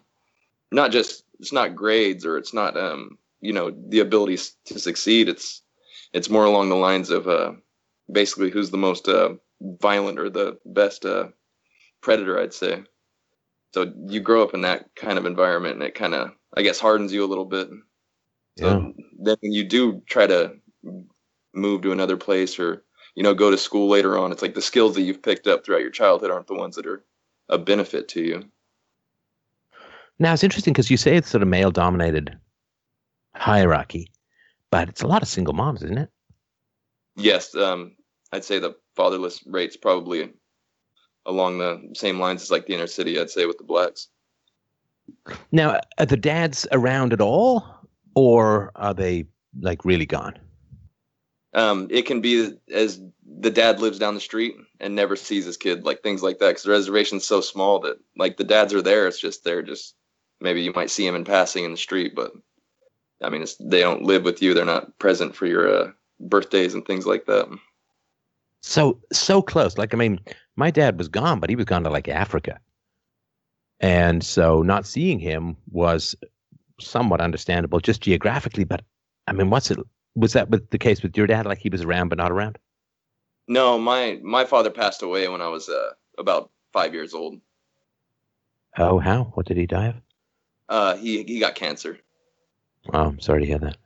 [0.71, 5.29] not just it's not grades or it's not um you know the ability to succeed
[5.29, 5.61] it's
[6.13, 7.51] it's more along the lines of uh
[8.11, 9.29] basically who's the most uh
[9.61, 11.27] violent or the best uh
[12.07, 12.83] predator i'd say.
[13.73, 16.79] So you grow up in that kind of environment and it kind of i guess
[16.79, 17.69] hardens you a little bit.
[18.57, 20.55] So then when you do try to
[21.53, 22.83] move to another place or
[23.15, 25.65] you know go to school later on it's like the skills that you've picked up
[25.65, 27.03] throughout your childhood aren't the ones that are
[27.49, 28.43] a benefit to you.
[30.19, 32.37] Now, it's interesting because you say it's sort of male dominated
[33.35, 34.11] hierarchy,
[34.71, 36.09] but it's a lot of single moms, isn't it?
[37.17, 37.95] yes um
[38.31, 40.29] i'd say the fatherless rate's probably
[41.27, 44.07] along the same lines as like the inner city i'd say with the blacks
[45.51, 47.63] Now, are the dads around at all,
[48.15, 49.25] or are they
[49.61, 50.37] like really gone?
[51.53, 53.01] um, it can be as
[53.39, 56.49] the dad lives down the street and never sees his kid, like things like that.
[56.49, 59.07] Because the reservation's so small that like the dads are there.
[59.07, 59.95] It's just they're just
[60.39, 62.31] maybe you might see him in passing in the street, but
[63.23, 64.53] I mean, it's, they don't live with you.
[64.53, 67.47] They're not present for your uh, birthdays and things like that.
[68.61, 69.77] So so close.
[69.77, 70.19] Like I mean,
[70.57, 72.59] my dad was gone, but he was gone to like Africa,
[73.79, 76.15] and so not seeing him was
[76.81, 78.65] somewhat understandable just geographically.
[78.65, 78.81] But
[79.27, 79.79] I mean, what's it?
[80.15, 81.45] Was that with the case with your dad?
[81.45, 82.57] Like he was around but not around?
[83.47, 87.39] No, my my father passed away when I was uh, about five years old.
[88.77, 89.25] Oh, how?
[89.35, 89.95] What did he die of?
[90.69, 91.99] Uh, he he got cancer.
[92.93, 93.77] Oh, I'm sorry to hear that.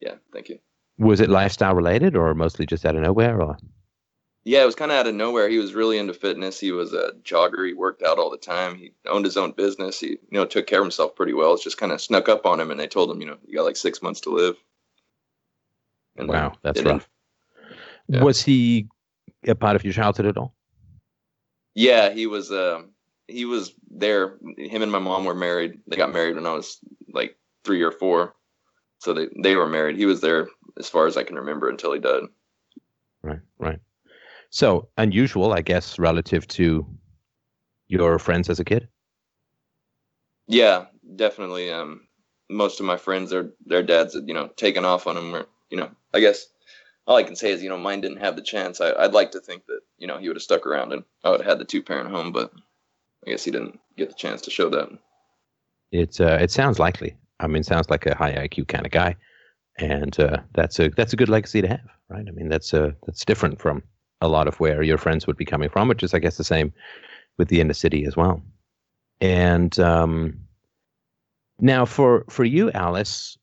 [0.00, 0.58] Yeah, thank you.
[0.98, 3.40] Was it lifestyle related or mostly just out of nowhere?
[3.40, 3.56] Or
[4.50, 5.48] Yeah, it was kind of out of nowhere.
[5.48, 6.58] He was really into fitness.
[6.58, 7.68] He was a jogger.
[7.68, 8.74] He worked out all the time.
[8.74, 10.00] He owned his own business.
[10.00, 11.54] He, you know, took care of himself pretty well.
[11.54, 13.56] It's just kind of snuck up on him, and they told him, you know, you
[13.56, 14.56] got like six months to live.
[16.16, 17.08] And wow, that's rough.
[18.08, 18.24] Yeah.
[18.24, 18.88] Was he
[19.46, 20.52] a part of your childhood at all?
[21.76, 22.50] Yeah, he was.
[22.50, 22.82] Uh,
[23.28, 24.36] he was there.
[24.58, 25.78] Him and my mom were married.
[25.86, 26.78] They got married when I was
[27.12, 28.34] like three or four,
[28.98, 29.96] so they they were married.
[29.96, 32.24] He was there as far as I can remember until he died.
[33.22, 33.78] Right, right.
[34.50, 36.86] So unusual, I guess, relative to
[37.88, 38.88] your friends as a kid.
[40.46, 40.86] Yeah,
[41.16, 41.70] definitely.
[41.72, 42.08] Um,
[42.48, 45.46] most of my friends, their their dads had you know taken off on him or
[45.70, 46.46] you know, I guess
[47.06, 48.80] all I can say is, you know, mine didn't have the chance.
[48.80, 51.30] I, would like to think that, you know, he would have stuck around and I
[51.30, 52.52] would have had the two parent home, but
[53.26, 54.88] I guess he didn't get the chance to show that.
[55.92, 57.16] It's uh, it sounds likely.
[57.40, 59.16] I mean, sounds like a high IQ kind of guy,
[59.78, 62.24] and uh, that's a that's a good legacy to have, right?
[62.26, 63.82] I mean, that's a uh, that's different from
[64.20, 66.44] a lot of where your friends would be coming from, which is, I guess, the
[66.44, 66.72] same
[67.38, 68.42] with the inner city as well.
[69.20, 70.40] And um,
[71.60, 73.38] now, for for you, Alice,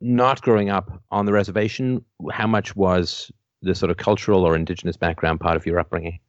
[0.00, 3.30] not growing up on the reservation, how much was
[3.62, 6.20] the sort of cultural or indigenous background part of your upbringing?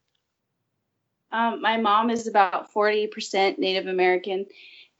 [1.31, 4.47] Um, my mom is about 40% Native American,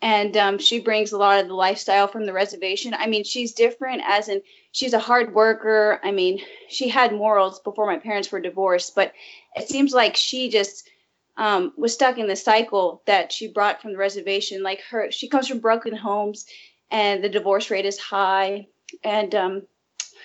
[0.02, 2.94] and um, she brings a lot of the lifestyle from the reservation.
[2.94, 6.00] I mean, she's different, as in, she's a hard worker.
[6.04, 9.14] I mean, she had morals before my parents were divorced, but
[9.56, 10.90] it seems like she just
[11.38, 14.64] um, was stuck in the cycle that she brought from the reservation.
[14.64, 16.46] Like her, she comes from broken homes
[16.92, 18.68] and the divorce rate is high.
[19.04, 19.62] And um,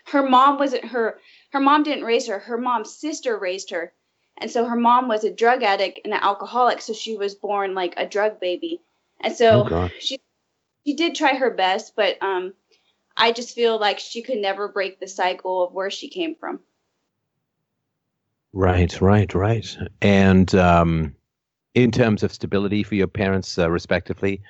[0.06, 1.20] her mom wasn't her.
[1.50, 2.38] Her mom didn't raise her.
[2.38, 3.92] Her mom's sister raised her,
[4.38, 6.80] and so her mom was a drug addict and an alcoholic.
[6.80, 8.80] So she was born like a drug baby,
[9.20, 10.20] and so oh she
[10.86, 12.54] she did try her best, but um,
[13.16, 16.60] I just feel like she could never break the cycle of where she came from.
[18.52, 19.76] Right, right, right.
[20.00, 21.14] And um,
[21.74, 24.42] in terms of stability for your parents, uh, respectively,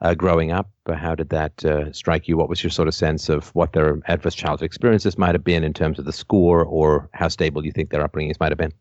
[0.00, 0.70] uh, growing up?
[0.86, 2.36] How did that uh, strike you?
[2.36, 5.64] What was your sort of sense of what their adverse childhood experiences might have been
[5.64, 8.72] in terms of the score, or how stable you think their upbringings might have been?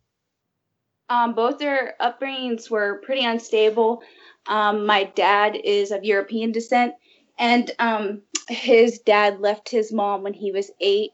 [1.09, 4.03] Um, both their upbringings were pretty unstable.
[4.47, 6.93] Um, my dad is of European descent,
[7.37, 11.11] and um, his dad left his mom when he was eight.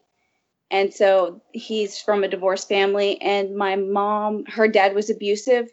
[0.70, 3.20] And so he's from a divorced family.
[3.20, 5.70] And my mom, her dad was abusive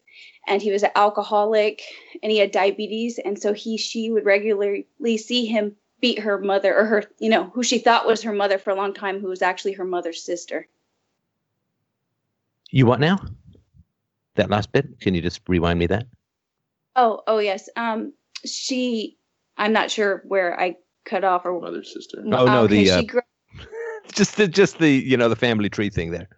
[0.48, 1.82] and he was an alcoholic
[2.22, 3.20] and he had diabetes.
[3.20, 7.44] And so he she would regularly see him beat her mother or her you know
[7.54, 10.24] who she thought was her mother for a long time who was actually her mother's
[10.24, 10.68] sister.
[12.72, 13.20] You what now?
[14.36, 15.00] That last bit?
[15.00, 16.08] Can you just rewind me that?
[16.96, 17.70] Oh oh yes.
[17.76, 18.14] Um
[18.46, 19.18] she
[19.62, 20.76] i'm not sure where i
[21.06, 22.24] cut off or mother's sister.
[22.26, 23.22] Oh no okay, the uh, grew-
[24.14, 26.30] just the just the you know the family tree thing there.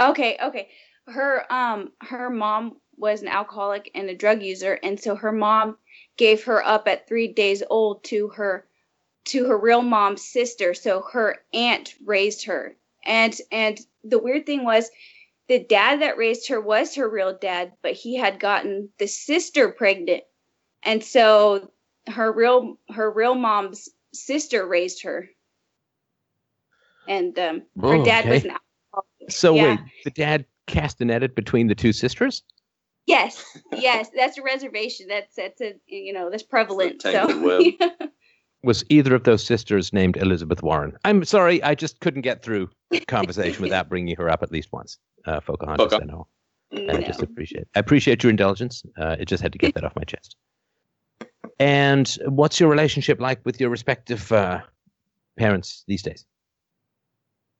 [0.00, 0.68] Okay okay.
[1.06, 5.76] Her um her mom was an alcoholic and a drug user and so her mom
[6.16, 8.66] gave her up at 3 days old to her
[9.26, 10.74] to her real mom's sister.
[10.74, 12.76] So her aunt raised her.
[13.04, 14.90] And and the weird thing was
[15.48, 19.70] the dad that raised her was her real dad but he had gotten the sister
[19.70, 20.22] pregnant.
[20.82, 21.70] And so
[22.08, 25.28] her real her real mom's sister raised her
[27.08, 28.34] and um, her oh, dad okay.
[28.34, 29.30] was an alcoholic.
[29.30, 29.62] so yeah.
[29.62, 32.42] wait the dad cast an edit between the two sisters
[33.06, 35.06] Yes, yes, that's a reservation.
[35.08, 37.02] That's that's a you know that's prevalent.
[37.02, 37.72] So.
[38.62, 40.96] Was either of those sisters named Elizabeth Warren?
[41.04, 42.70] I'm sorry, I just couldn't get through
[43.08, 44.96] conversation without bringing her up at least once.
[45.26, 46.26] Uh, Pocahontas, I know.
[46.72, 46.94] No.
[46.94, 47.68] I just appreciate.
[47.76, 48.82] I appreciate your indulgence.
[48.98, 50.36] Uh, it just had to get that off my chest.
[51.58, 54.60] And what's your relationship like with your respective uh,
[55.38, 56.26] parents these days?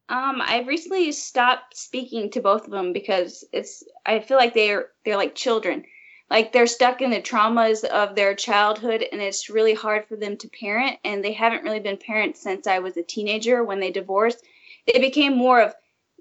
[0.08, 4.88] Um, I've recently stopped speaking to both of them because it's I feel like they're
[5.04, 5.84] they're like children.
[6.30, 10.36] Like they're stuck in the traumas of their childhood and it's really hard for them
[10.38, 13.90] to parent and they haven't really been parents since I was a teenager when they
[13.90, 14.42] divorced.
[14.86, 15.74] They became more of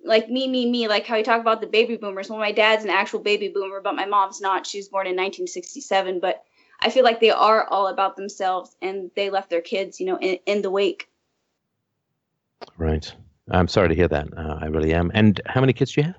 [0.04, 2.30] like me, me, me, like how you talk about the baby boomers.
[2.30, 4.68] Well, my dad's an actual baby boomer, but my mom's not.
[4.68, 6.20] She was born in 1967.
[6.20, 6.44] But
[6.84, 10.18] I feel like they are all about themselves and they left their kids, you know,
[10.20, 11.08] in, in the wake.
[12.78, 13.12] Right.
[13.50, 14.28] I'm sorry to hear that.
[14.38, 15.10] Uh, I really am.
[15.14, 16.16] And how many kids do you have?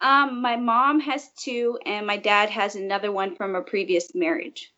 [0.00, 4.72] Um, my mom has two, and my dad has another one from a previous marriage,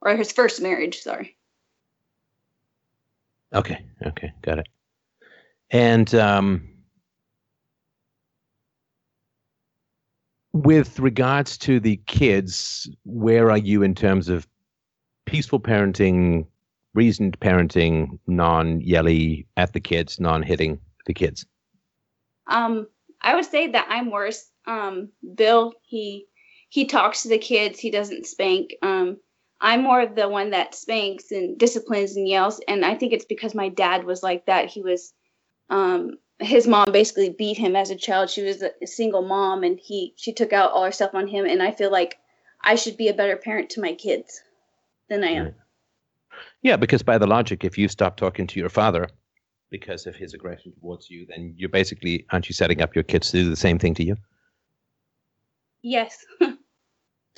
[0.00, 1.00] or his first marriage.
[1.00, 1.36] Sorry.
[3.52, 3.84] Okay.
[4.06, 4.32] Okay.
[4.42, 4.68] Got it.
[5.70, 6.68] And um,
[10.56, 14.46] with regards to the kids, where are you in terms of
[15.26, 16.46] peaceful parenting
[16.94, 21.46] reasoned parenting, non yelly at the kids, non hitting the kids?
[22.46, 22.86] Um,
[23.20, 24.50] I would say that I'm worse.
[24.66, 26.26] Um, Bill, he
[26.68, 27.78] he talks to the kids.
[27.78, 28.74] He doesn't spank.
[28.82, 29.18] Um,
[29.60, 32.60] I'm more of the one that spanks and disciplines and yells.
[32.68, 34.66] And I think it's because my dad was like that.
[34.66, 35.14] He was,
[35.70, 38.30] um, his mom basically beat him as a child.
[38.30, 41.46] She was a single mom, and he she took out all her stuff on him.
[41.46, 42.18] And I feel like
[42.60, 44.42] I should be a better parent to my kids
[45.08, 45.54] than I am.
[46.62, 49.08] Yeah, because by the logic, if you stop talking to your father
[49.70, 53.30] because of his aggression towards you, then you're basically aren't you setting up your kids
[53.30, 54.16] to do the same thing to you?
[55.82, 56.24] Yes.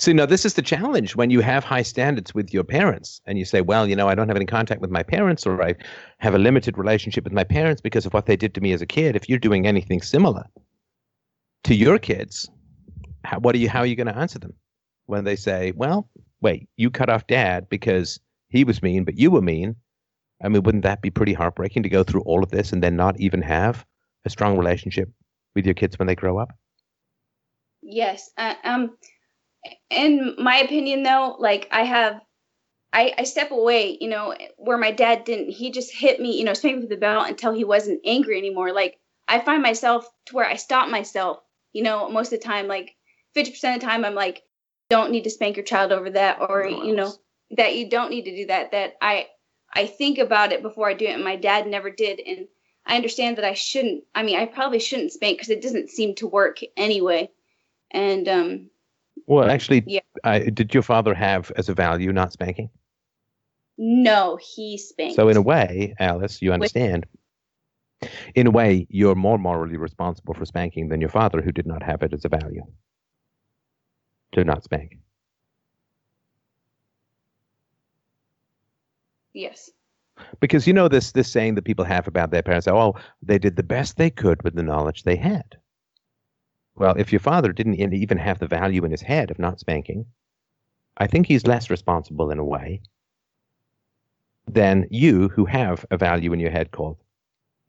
[0.01, 3.37] So, now this is the challenge when you have high standards with your parents and
[3.37, 5.75] you say, well, you know, I don't have any contact with my parents or I
[6.19, 8.81] have a limited relationship with my parents because of what they did to me as
[8.81, 9.17] a kid.
[9.17, 10.45] If you're doing anything similar
[11.65, 12.49] to your kids,
[13.25, 14.55] how, what are you, how are you going to answer them
[15.07, 16.09] when they say, well,
[16.41, 18.21] wait, you cut off dad because
[18.51, 19.75] he was mean, but you were mean?
[20.45, 22.95] I mean, wouldn't that be pretty heartbreaking to go through all of this and then
[22.95, 23.85] not even have
[24.25, 25.11] a strong relationship
[25.57, 26.51] with your kids when they grow up?
[27.83, 28.31] Yes.
[28.37, 28.97] Uh, um,
[29.91, 32.21] in my opinion, though, like I have,
[32.93, 35.51] I, I step away, you know, where my dad didn't.
[35.51, 38.39] He just hit me, you know, spanked me with the belt until he wasn't angry
[38.39, 38.73] anymore.
[38.73, 41.39] Like I find myself to where I stop myself,
[41.73, 42.97] you know, most of the time, like
[43.37, 44.43] 50% of the time, I'm like,
[44.91, 47.13] don't need to spank your child over that, or, you know,
[47.51, 48.73] that you don't need to do that.
[48.73, 49.27] That I,
[49.75, 51.15] I think about it before I do it.
[51.15, 52.21] And my dad never did.
[52.21, 52.49] And
[52.87, 54.05] I understand that I shouldn't.
[54.15, 57.31] I mean, I probably shouldn't spank because it doesn't seem to work anyway.
[57.91, 58.71] And um,
[59.27, 60.01] well, actually, yeah.
[60.25, 62.71] I, did your father have as a value not spanking?
[63.79, 65.17] No, he spanked.
[65.17, 67.07] So in a way, Alice, you understand.
[68.35, 71.83] In a way, you're more morally responsible for spanking than your father, who did not
[71.83, 72.63] have it as a value
[74.33, 74.99] to not spank.
[79.33, 79.71] Yes.
[80.41, 83.55] Because you know this this saying that people have about their parents, oh, they did
[83.55, 85.57] the best they could with the knowledge they had.
[86.79, 90.07] Well, if your father didn't even have the value in his head of not spanking,
[90.97, 92.81] I think he's less responsible in a way
[94.47, 96.97] than you who have a value in your head called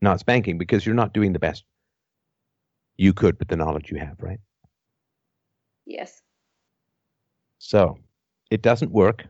[0.02, 1.64] not spanking because you're not doing the best
[2.98, 4.40] you could with the knowledge you have, right?
[5.86, 6.22] Yes.
[7.58, 7.98] So
[8.52, 9.26] it doesn't work.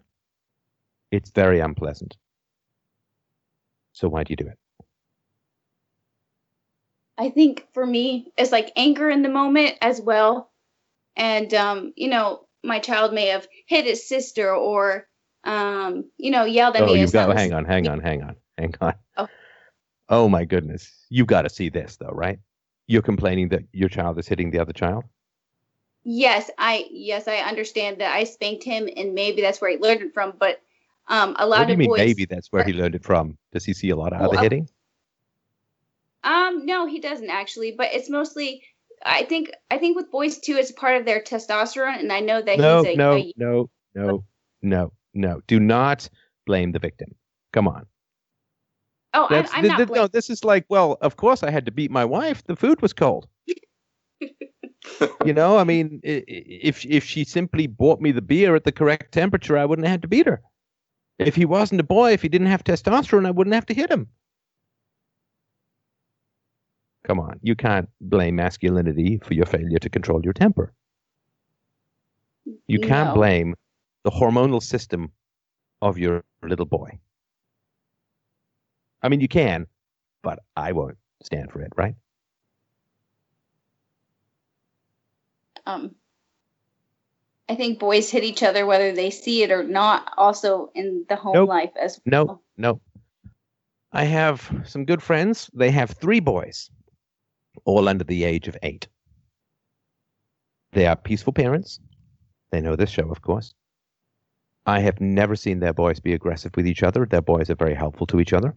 [1.11, 2.17] It's very unpleasant.
[3.93, 4.59] So why do you do it?
[7.19, 10.49] I think for me, it's like anger in the moment as well.
[11.17, 15.05] And, um, you know, my child may have hit his sister or,
[15.43, 17.01] um, you know, yelled at oh, me.
[17.01, 18.93] you've got, hang on, hang on, hang on, hang on.
[19.17, 19.27] Oh.
[20.07, 20.89] oh my goodness.
[21.09, 22.39] You've got to see this though, right?
[22.87, 25.03] You're complaining that your child is hitting the other child?
[26.05, 30.01] Yes, I yes, I understand that I spanked him and maybe that's where he learned
[30.01, 30.61] it from, but
[31.09, 31.97] um, a lot what do you of mean boys.
[31.97, 33.37] maybe that's where he learned it from?
[33.51, 34.69] Does he see a lot of Well, other hitting?
[36.23, 38.63] Um, no, he doesn't actually, but it's mostly.
[39.05, 42.41] I think I think with boys too, it's part of their testosterone, and I know
[42.41, 44.23] that No, he's a, no, a no, no,
[44.61, 45.41] no, no.
[45.47, 46.09] Do not
[46.45, 47.15] blame the victim.
[47.53, 47.85] Come on.
[49.13, 49.77] oh, I'm, That's I'm th- not.
[49.77, 50.07] th- no.
[50.07, 52.43] This is like, well, of course I had to beat my wife.
[52.43, 53.27] The food was cold.
[55.25, 59.13] you know, I mean, if if she simply bought me the beer at the correct
[59.13, 60.41] temperature, I wouldn't have had to beat her.
[61.19, 63.91] If he wasn't a boy, if he didn't have testosterone, I wouldn't have to hit
[63.91, 64.07] him.
[67.09, 70.71] Come on, you can't blame masculinity for your failure to control your temper.
[72.67, 73.55] You can't blame
[74.03, 75.11] the hormonal system
[75.81, 76.99] of your little boy.
[79.01, 79.65] I mean, you can,
[80.21, 81.95] but I won't stand for it, right?
[85.69, 85.95] um,
[87.47, 90.11] I think boys hit each other whether they see it or not.
[90.17, 91.49] Also in the home Nope.
[91.49, 92.43] life as well.
[92.57, 92.81] No, no.
[93.91, 95.49] I have some good friends.
[95.55, 96.69] They have three boys,
[97.65, 98.87] all under the age of eight.
[100.71, 101.79] They are peaceful parents.
[102.51, 103.53] They know this show, of course.
[104.65, 107.05] I have never seen their boys be aggressive with each other.
[107.05, 108.53] Their boys are very helpful to each other.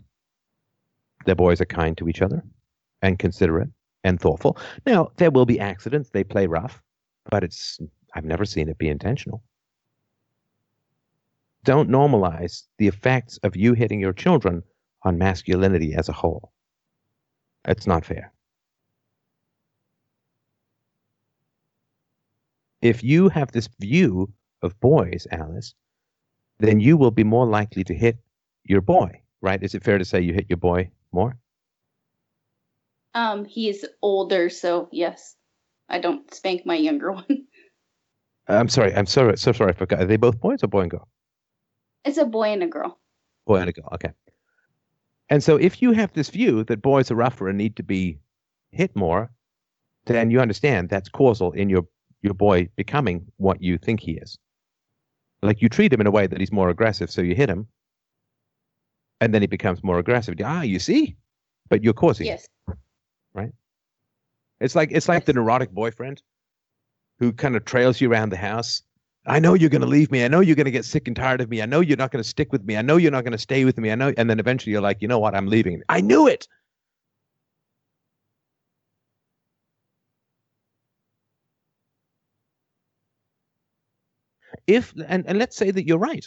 [1.24, 2.42] Their boys are kind to each other
[3.00, 3.70] and considerate
[4.04, 4.58] and thoughtful.
[4.84, 6.10] Now, there will be accidents.
[6.10, 6.82] They play rough,
[7.30, 7.78] but it's
[8.14, 9.42] I've never seen it be intentional.
[11.64, 14.62] Don't normalize the effects of you hitting your children
[15.04, 16.52] on masculinity as a whole.
[17.66, 18.32] It's not fair.
[22.82, 25.74] If you have this view of boys, Alice,
[26.58, 28.18] then you will be more likely to hit
[28.64, 29.62] your boy, right?
[29.62, 31.38] Is it fair to say you hit your boy more?
[33.14, 35.36] Um, he is older, so yes,
[35.88, 37.46] I don't spank my younger one.
[38.48, 38.92] I'm sorry.
[38.94, 39.38] I'm sorry.
[39.38, 39.70] So sorry.
[39.70, 40.00] I forgot.
[40.00, 41.08] Are they both boys or boy and girl?
[42.04, 42.98] It's a boy and a girl.
[43.46, 43.88] Boy and a girl.
[43.92, 44.10] Okay.
[45.30, 48.18] And so if you have this view that boys are rougher and need to be
[48.72, 49.30] hit more,
[50.06, 51.86] then you understand that's causal in your
[52.22, 54.38] your boy becoming what you think he is.
[55.42, 57.66] Like you treat him in a way that he's more aggressive, so you hit him,
[59.20, 60.34] and then he becomes more aggressive.
[60.44, 61.16] Ah, you see,
[61.68, 62.26] but you're causing.
[62.26, 62.30] it.
[62.30, 62.48] Yes.
[63.34, 63.52] Right?
[64.60, 66.22] It's like it's like the neurotic boyfriend
[67.18, 68.82] who kind of trails you around the house.
[69.26, 70.24] I know you're going to leave me.
[70.24, 71.62] I know you're going to get sick and tired of me.
[71.62, 72.76] I know you're not going to stick with me.
[72.76, 73.92] I know you're not going to stay with me.
[73.92, 74.12] I know.
[74.16, 75.36] And then eventually you're like, you know what?
[75.36, 75.80] I'm leaving.
[75.88, 76.48] I knew it.
[84.66, 86.26] If and, and let's say that you're right,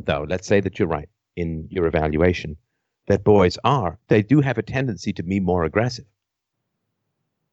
[0.00, 2.56] though, let's say that you're right in your evaluation
[3.06, 6.06] that boys are, they do have a tendency to be more aggressive.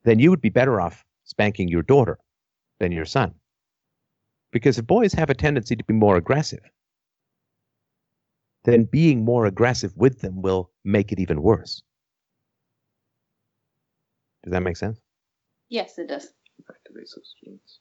[0.03, 2.19] Then you would be better off spanking your daughter
[2.79, 3.33] than your son.
[4.51, 6.63] Because if boys have a tendency to be more aggressive,
[8.63, 11.81] then being more aggressive with them will make it even worse.
[14.43, 14.99] Does that make sense?
[15.69, 16.33] Yes, it does.
[16.69, 17.79] Activates those genes.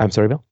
[0.00, 0.44] I'm sorry, Bill?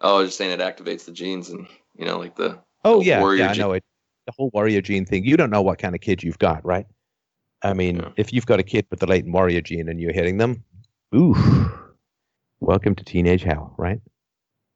[0.00, 1.66] Oh, I was just saying it activates the genes and
[1.96, 3.84] you know, like the Oh The yeah, yeah, I know it.
[4.26, 5.24] The whole warrior gene thing.
[5.24, 6.86] You don't know what kind of kid you've got, right?
[7.62, 8.10] I mean, Yeah.
[8.16, 10.64] if you've got a kid with the latent warrior gene and you're hitting them,
[11.14, 11.34] ooh,
[12.60, 14.00] welcome to teenage hell, right?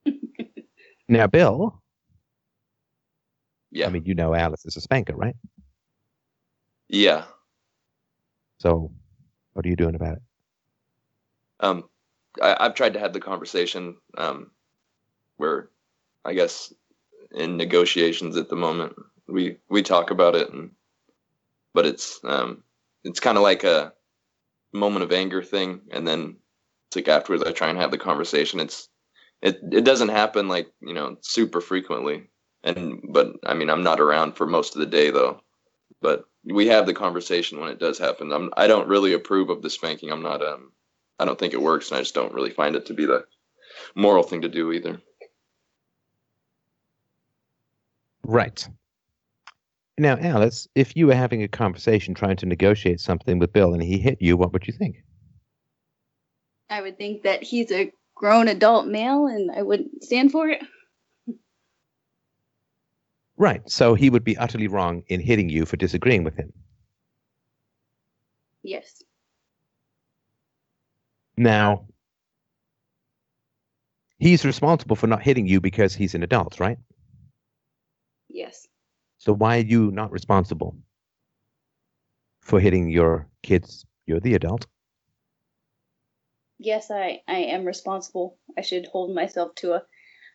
[1.08, 1.80] now, Bill,
[3.70, 5.36] yeah, I mean, you know Alice is a spanker, right?
[6.88, 7.24] yeah.
[8.60, 8.92] So,
[9.52, 10.22] what are you doing about it?
[11.60, 11.88] Um,
[12.42, 14.50] I, I've tried to have the conversation um,
[15.42, 15.68] where,
[16.24, 16.72] I guess,
[17.32, 18.94] in negotiations at the moment,
[19.26, 20.70] we we talk about it, and
[21.74, 22.62] but it's um,
[23.04, 23.92] it's kind of like a
[24.72, 26.36] moment of anger thing, and then
[26.88, 28.60] it's like afterwards I try and have the conversation.
[28.60, 28.88] It's
[29.42, 32.28] it it doesn't happen like you know super frequently,
[32.62, 35.40] and but I mean I'm not around for most of the day though,
[36.00, 38.32] but we have the conversation when it does happen.
[38.32, 40.12] I'm I don't really approve of the spanking.
[40.12, 40.70] I'm not um
[41.18, 43.24] I don't think it works, and I just don't really find it to be the
[43.94, 45.00] moral thing to do either.
[48.24, 48.68] Right.
[49.98, 53.82] Now, Alice, if you were having a conversation trying to negotiate something with Bill and
[53.82, 54.96] he hit you, what would you think?
[56.70, 60.62] I would think that he's a grown adult male and I wouldn't stand for it.
[63.36, 63.68] Right.
[63.68, 66.52] So he would be utterly wrong in hitting you for disagreeing with him.
[68.62, 69.02] Yes.
[71.36, 71.86] Now,
[74.18, 76.78] he's responsible for not hitting you because he's an adult, right?
[78.32, 78.66] Yes.
[79.18, 80.76] So why are you not responsible
[82.40, 83.84] for hitting your kids?
[84.06, 84.66] You're the adult.
[86.58, 88.38] Yes, I, I am responsible.
[88.56, 89.82] I should hold myself to a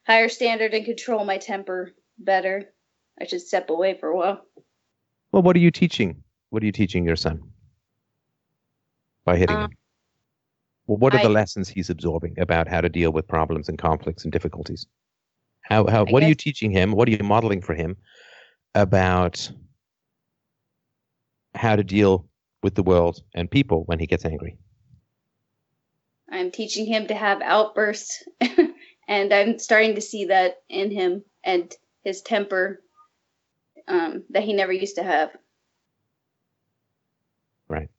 [0.05, 2.73] higher standard and control my temper better.
[3.19, 4.41] I should step away for a while.
[5.31, 6.23] Well, what are you teaching?
[6.49, 7.41] What are you teaching your son
[9.25, 9.77] by hitting Um, him?
[10.85, 14.23] Well, what are the lessons he's absorbing about how to deal with problems and conflicts
[14.23, 14.85] and difficulties?
[15.69, 16.91] How, how I what are you teaching him?
[16.91, 17.97] What are you modeling for him
[18.73, 19.51] about
[21.55, 22.29] how to deal
[22.63, 24.57] with the world and people when he gets angry?
[26.31, 28.23] I'm teaching him to have outbursts,
[29.07, 31.73] and I'm starting to see that in him and
[32.03, 32.81] his temper
[33.87, 35.31] um, that he never used to have.
[37.67, 37.89] Right.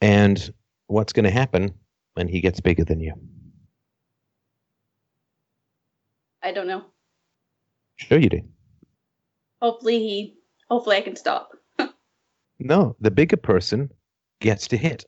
[0.00, 0.52] And
[0.86, 1.74] what's going to happen
[2.14, 3.14] when he gets bigger than you?
[6.42, 6.84] I don't know.
[7.96, 8.40] Sure, you do.
[9.60, 10.36] Hopefully he.
[10.70, 11.50] Hopefully I can stop.
[12.62, 13.88] No, the bigger person
[14.40, 15.06] gets to hit.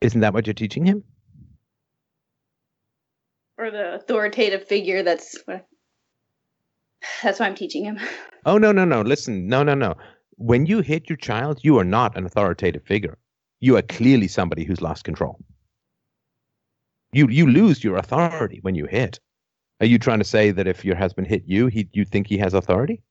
[0.00, 1.02] Isn't that what you're teaching him?
[3.56, 5.02] Or the authoritative figure.
[5.02, 5.36] That's.
[7.22, 7.98] That's why I'm teaching him.
[8.46, 9.02] Oh, no, no, no.
[9.02, 9.96] Listen, no, no, no.
[10.36, 13.18] When you hit your child, you are not an authoritative figure.
[13.58, 15.38] You are clearly somebody who's lost control.
[17.12, 19.18] You you lose your authority when you hit.
[19.80, 22.38] Are you trying to say that if your husband hit you, he you think he
[22.38, 23.02] has authority?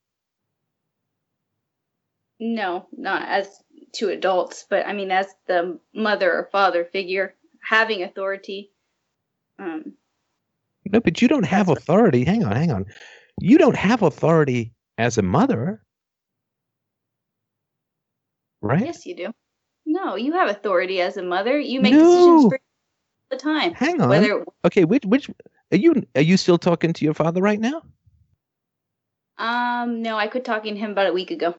[2.40, 3.64] No, not as
[3.94, 8.72] to adults, but I mean as the mother or father figure having authority.
[9.60, 9.94] Um,
[10.92, 12.26] No, but you don't have authority.
[12.26, 12.86] Hang on, hang on.
[13.40, 15.84] You don't have authority as a mother.
[18.62, 18.86] Right?
[18.86, 19.34] yes, you do.
[19.86, 21.58] No, you have authority as a mother.
[21.58, 22.00] You make No.
[22.04, 23.74] decisions for all the time.
[23.74, 24.10] Hang on.
[24.10, 25.30] Whether Okay, which which
[25.72, 27.84] are you are you still talking to your father right now?
[29.38, 31.56] um no, I quit talking to him about a week ago.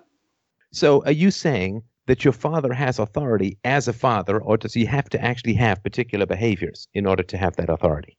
[0.72, 4.84] So are you saying that your father has authority as a father, or does he
[4.86, 8.16] have to actually have particular behaviors in order to have that authority?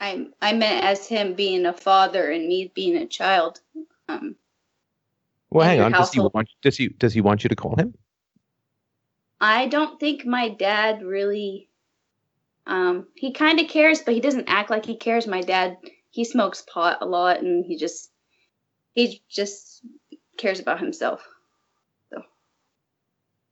[0.00, 3.60] I I meant as him being a father and me being a child.
[4.08, 4.36] Um,
[5.50, 5.92] Well, hang on.
[5.92, 7.94] Does he want does he does he want you to call him?
[9.40, 11.67] I don't think my dad really.
[12.68, 15.26] Um, he kind of cares, but he doesn't act like he cares.
[15.26, 15.78] My dad,
[16.10, 18.10] he smokes pot a lot, and he just,
[18.94, 19.82] he just
[20.36, 21.26] cares about himself.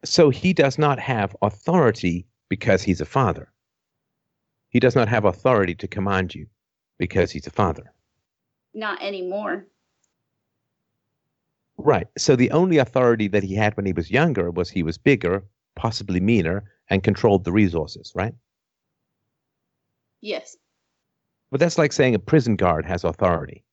[0.04, 3.50] So he does not have authority because he's a father.
[4.68, 6.46] He does not have authority to command you
[6.98, 7.92] because he's a father.
[8.72, 9.66] Not anymore.
[11.76, 12.06] Right.
[12.16, 15.44] So the only authority that he had when he was younger was he was bigger,
[15.74, 18.34] possibly meaner, and controlled the resources, right?
[20.20, 20.56] Yes.
[21.50, 23.64] But that's like saying a prison guard has authority.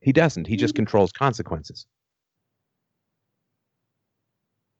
[0.00, 0.46] He doesn't.
[0.46, 0.78] He just mm-hmm.
[0.78, 1.86] controls consequences.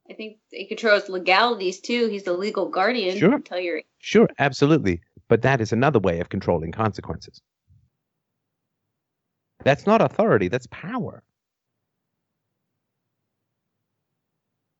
[0.09, 2.07] I think he controls legalities too.
[2.07, 3.35] He's the legal guardian Sure.
[3.35, 5.01] until you're Sure, absolutely.
[5.29, 7.41] But that is another way of controlling consequences.
[9.63, 11.23] That's not authority, that's power.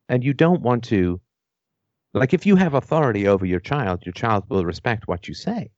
[0.09, 1.21] And you don't want to,
[2.13, 5.71] like, if you have authority over your child, your child will respect what you say.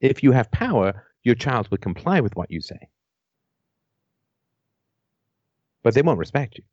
[0.00, 2.88] If you have power, your child will comply with what you say.
[5.82, 6.64] But they won't respect you,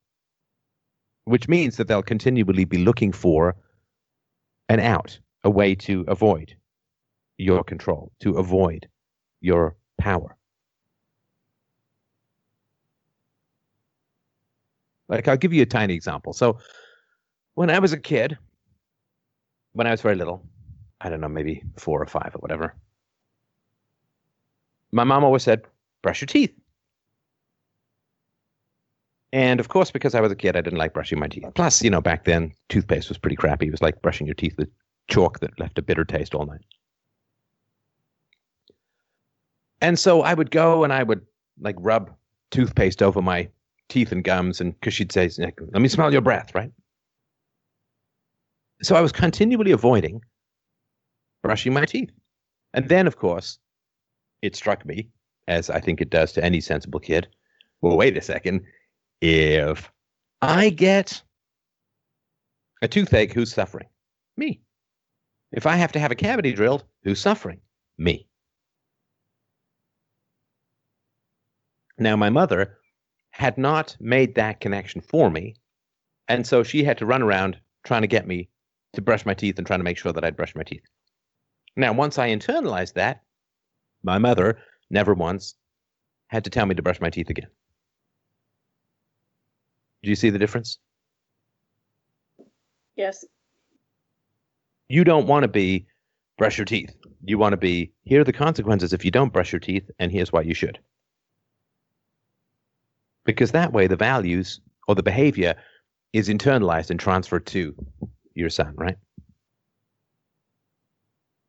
[1.26, 3.56] which means that they'll continually be looking for
[4.70, 6.56] an out, a way to avoid
[7.38, 8.88] your control, to avoid
[9.42, 10.38] your power.
[15.08, 16.34] Like, I'll give you a tiny example.
[16.34, 16.58] So,
[17.56, 18.38] when I was a kid,
[19.74, 20.46] when I was very little,
[21.02, 22.76] I don't know, maybe four or five or whatever,
[24.92, 25.64] my mom always said,
[26.02, 26.54] brush your teeth.
[29.34, 31.46] And of course, because I was a kid, I didn't like brushing my teeth.
[31.56, 33.68] Plus, you know, back then, toothpaste was pretty crappy.
[33.68, 34.70] It was like brushing your teeth with
[35.10, 36.64] chalk that left a bitter taste all night.
[39.82, 41.26] And so I would go and I would
[41.60, 42.12] like rub
[42.52, 43.50] toothpaste over my
[43.90, 46.72] teeth and gums, and because she'd say, "Let me smell your breath," right?
[48.82, 50.22] So I was continually avoiding
[51.42, 52.12] brushing my teeth,
[52.74, 53.60] and then, of course,
[54.42, 55.10] it struck me,
[55.48, 57.28] as I think it does to any sensible kid.
[57.82, 58.62] Well, wait a second.
[59.22, 59.92] If
[60.42, 61.22] I get
[62.82, 63.88] a toothache, who's suffering?
[64.38, 64.62] Me.
[65.52, 67.62] If I have to have a cavity drilled, who's suffering?
[67.98, 68.28] Me.
[71.98, 72.78] Now, my mother
[73.32, 75.56] had not made that connection for me.
[76.28, 78.50] And so she had to run around trying to get me
[78.96, 80.84] to brush my teeth and trying to make sure that I'd brush my teeth.
[81.76, 83.24] Now, once I internalized that,
[84.04, 84.60] my mother
[84.90, 85.56] never once
[86.28, 87.48] had to tell me to brush my teeth again.
[90.04, 90.80] Do you see the difference?
[92.96, 93.26] yes.
[94.88, 95.88] You don't want to be
[96.38, 96.96] brush your teeth.
[97.24, 100.12] You want to be here are the consequences if you don't brush your teeth, and
[100.12, 100.80] here's why you should.
[103.26, 105.56] Because that way the values or the behavior
[106.14, 107.76] is internalized and transferred to
[108.36, 108.98] your son, right?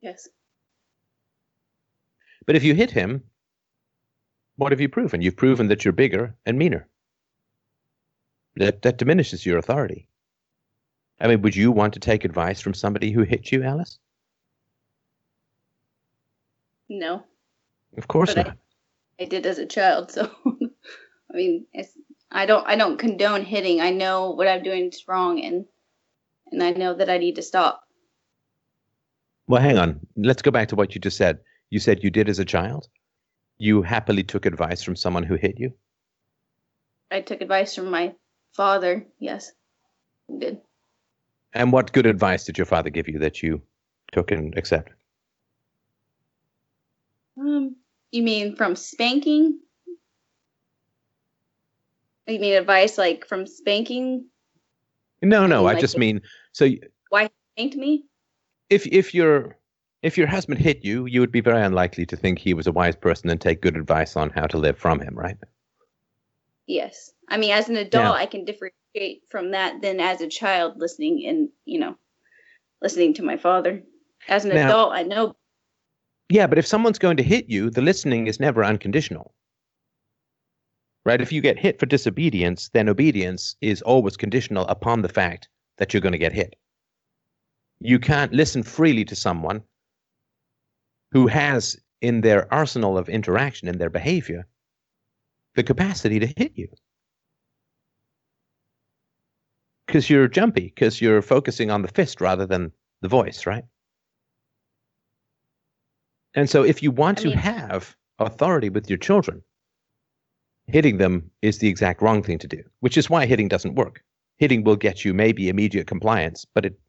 [0.01, 0.27] Yes.
[2.45, 3.23] But if you hit him,
[4.55, 5.21] what have you proven?
[5.21, 6.87] You've proven that you're bigger and meaner.
[8.55, 10.07] That that diminishes your authority.
[11.19, 13.99] I mean, would you want to take advice from somebody who hit you, Alice?
[16.89, 17.23] No.
[17.97, 18.57] Of course But I- not.
[19.19, 21.97] I did as a child, so I mean, it's
[22.31, 23.81] I don't I don't condone hitting.
[23.81, 25.65] I know what I'm doing is wrong, and
[26.51, 27.83] and I know that I need to stop.
[29.47, 29.99] Well, hang on.
[30.15, 31.39] Let's go back to what you just said.
[31.69, 32.87] You said you did as a child.
[33.57, 35.73] You happily took advice from someone who hit you.
[37.09, 38.13] I took advice from my
[38.55, 39.05] father.
[39.19, 39.51] Yes,
[40.29, 40.61] I did.
[41.53, 43.61] And what good advice did your father give you that you
[44.11, 44.95] took and accepted?
[47.39, 47.77] Um,
[48.11, 49.59] you mean from spanking?
[52.27, 54.25] You mean advice like from spanking?
[55.21, 55.61] No, no.
[55.67, 56.21] I Like just mean
[56.51, 56.69] so.
[57.09, 58.05] Why spanked me?
[58.69, 59.57] if if your
[60.03, 62.71] if your husband hit you, you would be very unlikely to think he was a
[62.71, 65.37] wise person and take good advice on how to live from him, right?
[66.67, 67.11] Yes.
[67.29, 71.25] I mean, as an adult, I can differentiate from that than as a child listening
[71.25, 71.97] and you know,
[72.81, 73.81] listening to my father.
[74.27, 75.35] As an Now- adult, I know.
[76.29, 79.33] Yeah, but if someone's going to hit you, the listening is never unconditional.
[81.07, 81.21] Right?
[81.21, 85.47] If you get hit for disobedience, then obedience is always conditional upon the fact
[85.77, 86.57] that you're going to get hit.
[87.79, 89.63] You can't listen freely to someone
[91.13, 94.47] who has in their arsenal of interaction, in their behavior,
[95.55, 96.67] the capacity to hit you.
[99.85, 103.63] Because you're jumpy, because you're focusing on the fist rather than the voice, right?
[106.33, 109.41] And so, if you want I to have authority with your children,
[110.67, 114.03] hitting them is the exact wrong thing to do, which is why hitting doesn't work.
[114.37, 116.79] Hitting will get you maybe immediate compliance, but it,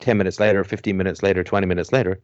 [0.00, 2.20] 10 minutes later, 15 minutes later, 20 minutes later,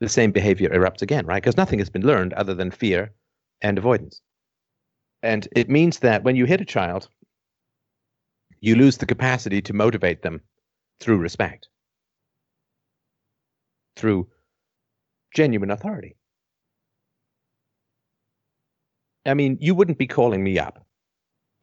[0.00, 1.42] the same behavior erupts again, right?
[1.42, 3.12] Because nothing has been learned other than fear
[3.62, 4.20] and avoidance.
[5.22, 7.08] And it means that when you hit a child,
[8.60, 10.42] you lose the capacity to motivate them
[11.00, 11.68] through respect,
[13.96, 14.28] through
[15.34, 16.15] genuine authority.
[19.26, 20.84] I mean, you wouldn't be calling me up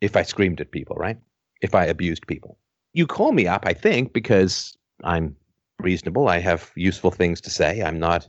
[0.01, 1.17] if I screamed at people, right?
[1.61, 2.57] If I abused people.
[2.93, 5.35] You call me up, I think, because I'm
[5.79, 6.27] reasonable.
[6.27, 7.81] I have useful things to say.
[7.81, 8.27] I'm not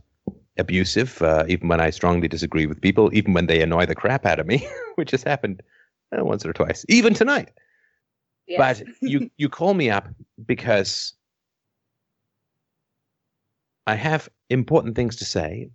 [0.56, 4.24] abusive, uh, even when I strongly disagree with people, even when they annoy the crap
[4.24, 5.62] out of me, which has happened
[6.16, 7.50] uh, once or twice, even tonight.
[8.46, 8.82] Yes.
[8.82, 10.08] But you you call me up
[10.46, 11.14] because
[13.86, 15.70] I have important things to say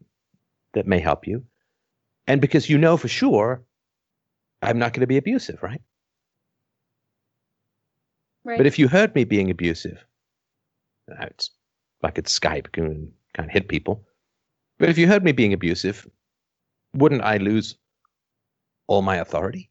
[0.74, 1.44] that may help you,
[2.30, 3.64] and because you know for sure
[4.62, 5.82] I'm not going to be abusive, right?
[8.44, 8.58] right.
[8.58, 10.06] But if you heard me being abusive,
[11.12, 11.50] uh, it's
[12.04, 14.06] like it's Skype can kind of hit people.
[14.78, 16.08] But if you heard me being abusive,
[16.94, 17.76] wouldn't I lose
[18.88, 19.70] all my authority?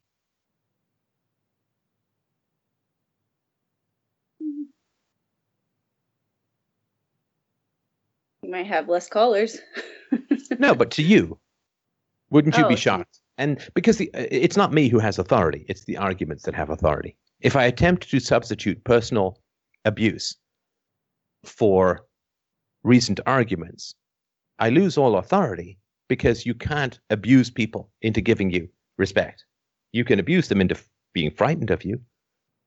[8.43, 9.59] you might have less callers.
[10.59, 11.39] No, but to you,
[12.31, 13.21] wouldn't you Oh, be shocked?
[13.39, 16.71] And because the, uh, it's not me who has authority, it's the arguments that have
[16.71, 17.17] authority.
[17.41, 19.41] If I attempt to substitute personal
[19.85, 20.37] abuse
[21.45, 22.05] for
[22.83, 23.95] recent arguments,
[24.59, 25.79] I lose all authority
[26.09, 29.45] because you can't abuse people into giving you respect.
[29.93, 30.77] You can abuse them into
[31.13, 32.01] being frightened of you.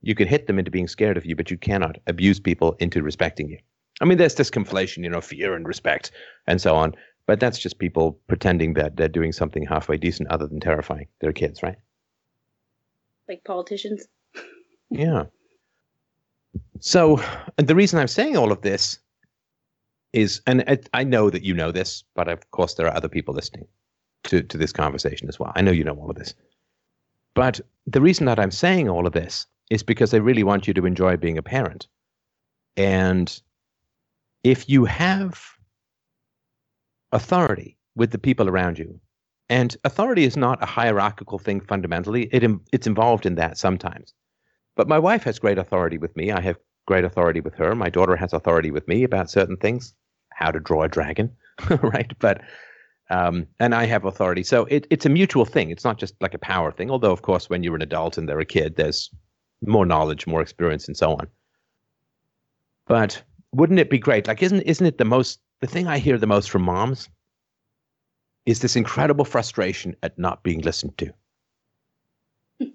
[0.01, 3.03] You can hit them into being scared of you, but you cannot abuse people into
[3.03, 3.57] respecting you.
[3.99, 6.11] I mean, there's this conflation, you know, fear and respect
[6.47, 6.95] and so on.
[7.27, 11.33] But that's just people pretending that they're doing something halfway decent other than terrifying their
[11.33, 11.77] kids, right?
[13.31, 14.07] like politicians.
[14.89, 15.23] Yeah.
[16.81, 17.21] So
[17.57, 18.99] and the reason I'm saying all of this
[20.11, 23.07] is, and I, I know that you know this, but of course there are other
[23.07, 23.67] people listening
[24.23, 25.53] to, to this conversation as well.
[25.55, 26.33] I know you know all of this.
[27.33, 30.73] But the reason that I'm saying all of this is because I really want you
[30.73, 31.87] to enjoy being a parent.
[32.75, 33.41] And
[34.43, 35.41] if you have
[37.11, 38.99] authority with the people around you,
[39.49, 44.13] and authority is not a hierarchical thing fundamentally, it, it's involved in that sometimes.
[44.75, 46.31] But my wife has great authority with me.
[46.31, 47.75] I have great authority with her.
[47.75, 49.93] My daughter has authority with me about certain things,
[50.29, 51.31] how to draw a dragon,
[51.81, 52.11] right?
[52.19, 52.41] But
[53.09, 55.69] um, and I have authority, so it, it's a mutual thing.
[55.69, 56.89] It's not just like a power thing.
[56.89, 59.09] Although, of course, when you're an adult and they're a kid, there's
[59.65, 61.27] more knowledge, more experience, and so on.
[62.87, 63.21] But
[63.51, 64.27] wouldn't it be great?
[64.27, 67.07] Like, isn't isn't it the most the thing I hear the most from moms
[68.45, 71.13] is this incredible frustration at not being listened to.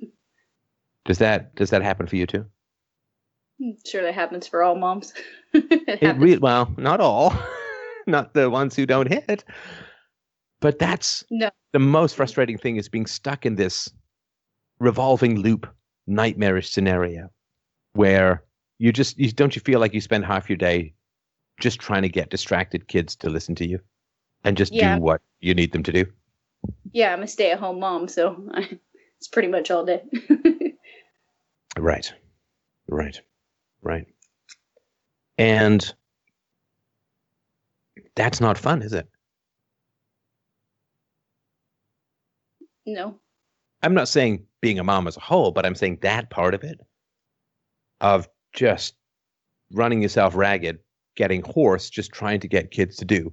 [1.04, 2.46] does that does that happen for you too?
[3.60, 5.12] Mm, I'm sure that happens for all moms.
[5.52, 7.34] it It re- well, not all,
[8.06, 9.44] not the ones who don't hit,
[10.60, 11.50] but that's No.
[11.72, 13.90] the most frustrating thing is being stuck in this
[14.78, 15.66] revolving loop,
[16.06, 17.30] nightmarish scenario
[17.94, 18.44] where
[18.78, 20.92] you just you, don't you feel like you spend half your day
[21.60, 23.80] just trying to get distracted kids to listen to you
[24.44, 24.96] and just Yeah.
[24.96, 26.06] do what you need them to do.
[26.92, 28.48] yeah, I'm a stay-at-home mom, so
[29.18, 30.02] it's pretty much all day.
[31.78, 32.12] Right.
[32.88, 33.20] Right.
[33.82, 34.06] Right.
[35.38, 35.94] And
[38.14, 39.08] that's not fun, is it?
[42.86, 43.18] no.
[43.82, 46.62] I'm not saying being a mom as a whole, but I'm saying that part of
[46.64, 46.80] it
[48.00, 48.94] of just
[49.72, 50.78] running yourself ragged,
[51.16, 53.32] getting hoarse, just trying to get kids to do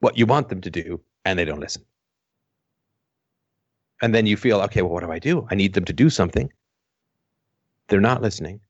[0.00, 1.82] what you want them to do, and they don't listen.
[4.02, 5.46] And then you feel, okay, well, what do I do?
[5.50, 6.52] I need them to do something.
[7.88, 8.60] They're not listening.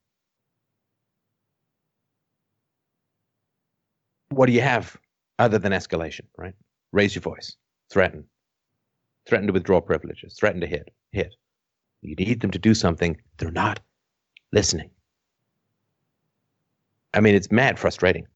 [4.29, 4.95] What do you have
[5.37, 6.53] other than escalation, right?
[6.93, 7.57] Raise your voice,
[7.91, 8.23] threaten,
[9.27, 11.35] threaten to withdraw privileges, threaten to hit, hit.
[12.01, 13.17] You need them to do something.
[13.37, 13.81] They're not
[14.53, 14.89] listening.
[17.15, 18.27] I mean, it's mad frustrating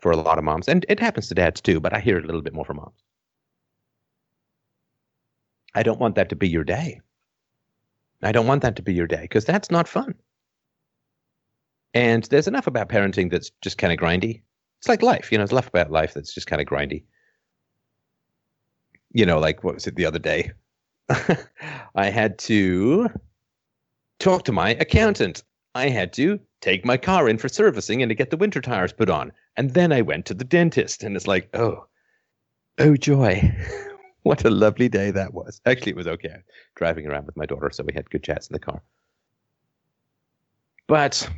[0.00, 2.24] for a lot of moms, and it happens to dads too, but I hear it
[2.24, 3.02] a little bit more from moms.
[5.74, 7.00] I don't want that to be your day.
[8.22, 10.14] I don't want that to be your day because that's not fun.
[11.92, 14.42] And there's enough about parenting that's just kind of grindy.
[14.78, 17.04] It's like life, you know, there's enough about life that's just kind of grindy.
[19.12, 20.52] You know, like what was it the other day?
[21.94, 23.08] I had to
[24.20, 25.42] talk to my accountant.
[25.74, 28.92] I had to take my car in for servicing and to get the winter tires
[28.92, 29.32] put on.
[29.56, 31.86] And then I went to the dentist and it's like, oh,
[32.78, 33.54] oh joy.
[34.22, 35.60] what a lovely day that was.
[35.66, 36.36] Actually, it was okay.
[36.74, 38.82] Driving around with my daughter, so we had good chats in the car.
[40.86, 41.28] But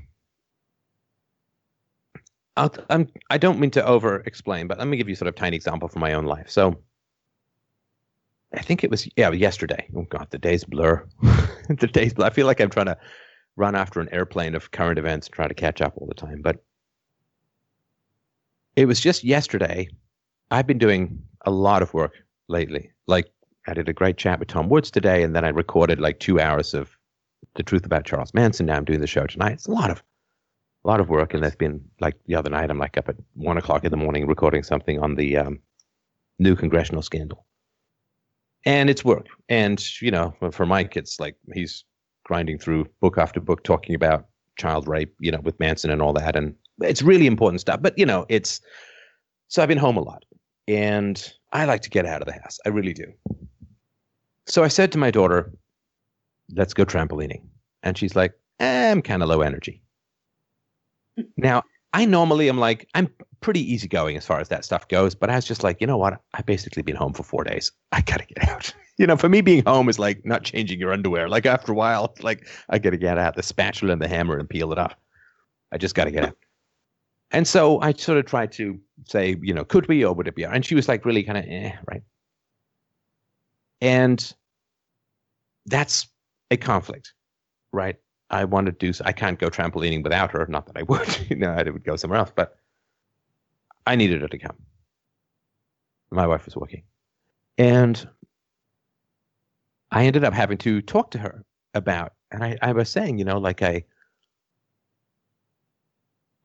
[2.56, 5.34] I'll, I'm, I don't mean to over explain, but let me give you sort of
[5.34, 6.50] tiny example from my own life.
[6.50, 6.80] So
[8.54, 9.86] I think it was, yeah, yesterday.
[9.96, 11.06] Oh, God, the days blur.
[11.68, 12.26] the days blur.
[12.26, 12.98] I feel like I'm trying to
[13.56, 16.40] run after an airplane of current events and try to catch up all the time.
[16.42, 16.62] But
[18.76, 19.88] it was just yesterday.
[20.50, 22.14] I've been doing a lot of work
[22.48, 22.90] lately.
[23.06, 23.30] Like,
[23.66, 26.40] I did a great chat with Tom Woods today, and then I recorded like two
[26.40, 26.96] hours of
[27.54, 28.66] the truth about Charles Manson.
[28.66, 29.52] Now I'm doing the show tonight.
[29.52, 30.02] It's a lot of
[30.84, 33.16] a lot of work, and there's been like the other night, I'm like up at
[33.34, 35.60] one o'clock in the morning recording something on the um,
[36.38, 37.46] new congressional scandal,
[38.64, 39.28] and it's work.
[39.48, 41.84] And you know, for Mike, it's like he's
[42.24, 44.26] grinding through book after book talking about
[44.58, 47.80] child rape, you know, with Manson and all that, and it's really important stuff.
[47.82, 48.60] But you know, it's
[49.48, 50.24] so I've been home a lot,
[50.68, 52.58] and I like to get out of the house.
[52.66, 53.12] I really do.
[54.46, 55.52] So I said to my daughter,
[56.54, 57.42] "Let's go trampolining,"
[57.82, 59.82] and she's like, eh, "I'm kind of low energy."
[61.36, 61.62] Now,
[61.92, 63.08] I normally am like, I'm
[63.40, 65.98] pretty easygoing as far as that stuff goes, but I was just like, you know
[65.98, 66.20] what?
[66.34, 67.70] I've basically been home for four days.
[67.92, 68.74] I gotta get out.
[69.02, 71.28] you know, for me, being home is like not changing your underwear.
[71.28, 74.48] Like after a while, like I gotta get out the spatula and the hammer and
[74.48, 74.94] peel it off.
[75.72, 76.36] I just gotta get out.
[77.32, 80.36] And so I sort of tried to say, you know, could we or would it
[80.36, 80.44] be?
[80.44, 82.02] And she was like, really kind of, eh, right.
[83.80, 84.32] And
[85.66, 86.06] that's
[86.52, 87.12] a conflict,
[87.72, 87.96] right?
[88.30, 88.92] I want to do.
[89.04, 90.46] I can't go trampolining without her.
[90.48, 91.26] Not that I would.
[91.28, 92.30] you know, I would go somewhere else.
[92.32, 92.56] But
[93.84, 94.56] I needed her to come.
[96.12, 96.84] My wife was working,
[97.58, 98.06] and
[99.92, 101.44] I ended up having to talk to her
[101.74, 102.14] about.
[102.30, 103.84] And I, I was saying, you know, like I,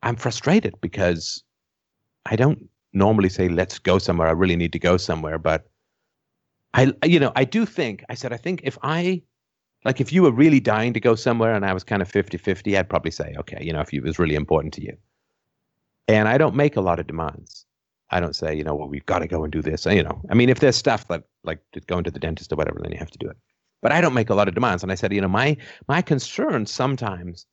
[0.02, 1.42] I'm frustrated because
[2.26, 4.28] I don't normally say let's go somewhere.
[4.28, 5.66] I really need to go somewhere, but
[6.74, 8.04] I, you know, I do think.
[8.10, 9.22] I said I think if I
[9.84, 12.78] like if you were really dying to go somewhere and I was kind of 50-50,
[12.78, 14.96] I'd probably say, okay, you know, if it was really important to you.
[16.06, 17.64] And I don't make a lot of demands.
[18.10, 19.84] I don't say, you know, well, we've got to go and do this.
[19.86, 22.80] You know, I mean, if there's stuff that like going to the dentist or whatever,
[22.82, 23.36] then you have to do it.
[23.82, 24.82] But I don't make a lot of demands.
[24.82, 25.56] And I said, you know, my
[25.88, 27.46] my concern sometimes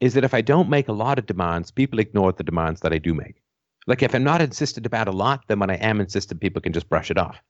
[0.00, 2.92] is that if I don't make a lot of demands, people ignore the demands that
[2.92, 3.40] I do make.
[3.86, 6.72] Like if I'm not insistent about a lot, then when I am insistent, people can
[6.72, 7.40] just brush it off.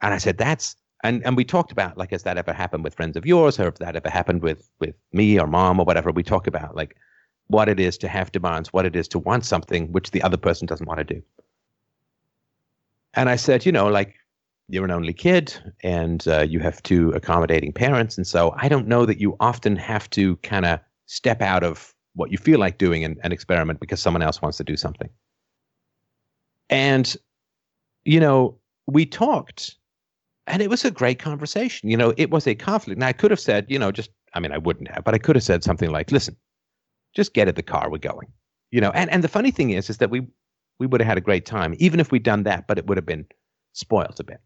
[0.00, 2.94] And I said, that's and and we talked about like has that ever happened with
[2.94, 6.10] friends of yours or if that ever happened with with me or mom or whatever
[6.10, 6.96] we talk about like
[7.48, 10.36] what it is to have demands what it is to want something which the other
[10.36, 11.22] person doesn't want to do
[13.14, 14.14] and i said you know like
[14.68, 15.54] you're an only kid
[15.84, 19.76] and uh, you have two accommodating parents and so i don't know that you often
[19.76, 23.78] have to kind of step out of what you feel like doing and, and experiment
[23.78, 25.08] because someone else wants to do something
[26.70, 27.16] and
[28.04, 29.76] you know we talked
[30.46, 31.88] and it was a great conversation.
[31.88, 32.96] You know, it was a conflict.
[32.96, 35.18] And I could have said, you know, just I mean, I wouldn't have, but I
[35.18, 36.36] could have said something like, "Listen,
[37.16, 37.90] just get in the car.
[37.90, 38.28] We're going."
[38.70, 40.28] You know, and and the funny thing is, is that we
[40.78, 42.98] we would have had a great time even if we'd done that, but it would
[42.98, 43.26] have been
[43.72, 44.40] spoiled a bit.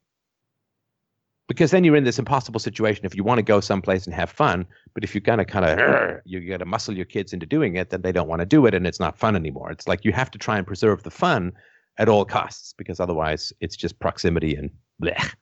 [1.49, 3.05] Because then you're in this impossible situation.
[3.05, 6.21] If you want to go someplace and have fun, but if you're gonna kind of
[6.25, 8.67] you got to muscle your kids into doing it, then they don't want to do
[8.67, 9.73] it, and it's not fun anymore.
[9.73, 11.53] It's like you have to try and preserve the fun
[11.99, 14.71] at all costs, because otherwise it's just proximity and
[15.03, 15.35] blech.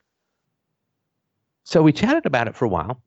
[1.65, 3.03] So we chatted about it for a while.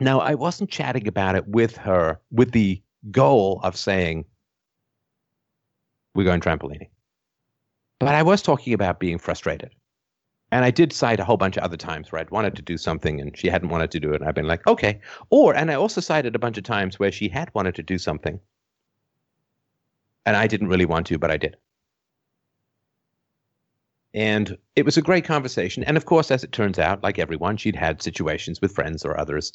[0.00, 4.24] Now, I wasn't chatting about it with her with the goal of saying,
[6.14, 6.88] we're going trampolining.
[7.98, 9.74] But I was talking about being frustrated.
[10.50, 12.78] And I did cite a whole bunch of other times where I'd wanted to do
[12.78, 14.20] something and she hadn't wanted to do it.
[14.20, 15.00] And I've been like, okay.
[15.28, 17.98] Or, and I also cited a bunch of times where she had wanted to do
[17.98, 18.40] something
[20.28, 21.56] and I didn't really want to, but I did.
[24.12, 25.84] And it was a great conversation.
[25.84, 29.18] And of course, as it turns out, like everyone, she'd had situations with friends or
[29.18, 29.52] others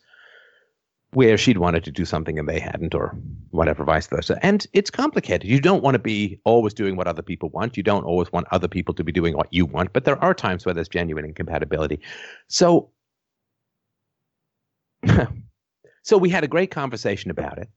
[1.13, 3.15] where she'd wanted to do something and they hadn't, or
[3.51, 4.37] whatever, vice versa.
[4.41, 5.47] And it's complicated.
[5.47, 7.77] You don't want to be always doing what other people want.
[7.77, 10.33] You don't always want other people to be doing what you want, but there are
[10.33, 11.99] times where there's genuine incompatibility.
[12.47, 12.89] So,
[16.03, 17.69] so we had a great conversation about it.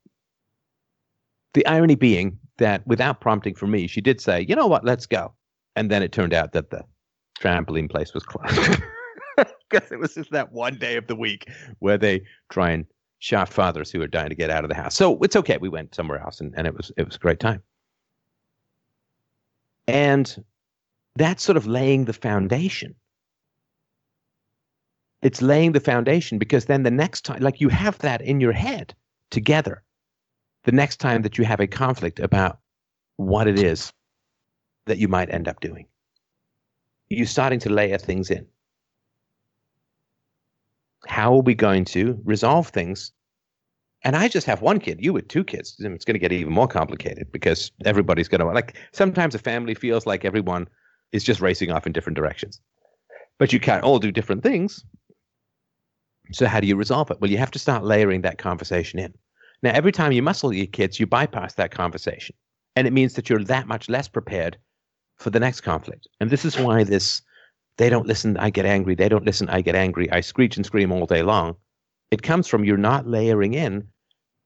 [1.55, 5.07] The irony being that without prompting from me, she did say, you know what, let's
[5.07, 5.35] go.
[5.75, 6.83] And then it turned out that the
[7.39, 8.83] trampoline place was closed.
[9.69, 11.51] Because it was just that one day of the week
[11.81, 12.87] where they try and
[13.19, 14.95] shaft fathers who are dying to get out of the house.
[14.95, 15.59] So it's okay.
[15.59, 17.63] We went somewhere else and, and it was it was a great time.
[19.89, 20.45] And
[21.15, 22.95] that's sort of laying the foundation.
[25.23, 28.53] It's laying the foundation because then the next time, like you have that in your
[28.53, 28.95] head
[29.31, 29.83] together,
[30.65, 32.59] the next time that you have a conflict about
[33.17, 33.93] what it is
[34.85, 35.87] that you might end up doing.
[37.09, 38.47] You're starting to layer things in.
[41.07, 43.13] How are we going to resolve things?
[44.05, 44.99] And I just have one kid.
[45.01, 45.77] You with two kids.
[45.79, 48.77] It's going to get even more complicated because everybody's going to like.
[48.93, 50.69] Sometimes a family feels like everyone
[51.13, 52.61] is just racing off in different directions,
[53.39, 54.85] but you can't all do different things.
[56.33, 57.21] So how do you resolve it?
[57.21, 59.15] Well, you have to start layering that conversation in.
[59.63, 62.37] Now, every time you muscle your kids, you bypass that conversation,
[62.75, 64.59] and it means that you're that much less prepared
[65.17, 66.07] for the next conflict.
[66.21, 67.23] And this is why this
[67.79, 70.67] they don't listen, I get angry, they don't listen, I get angry, I screech and
[70.67, 71.57] scream all day long.
[72.11, 73.89] It comes from you're not layering in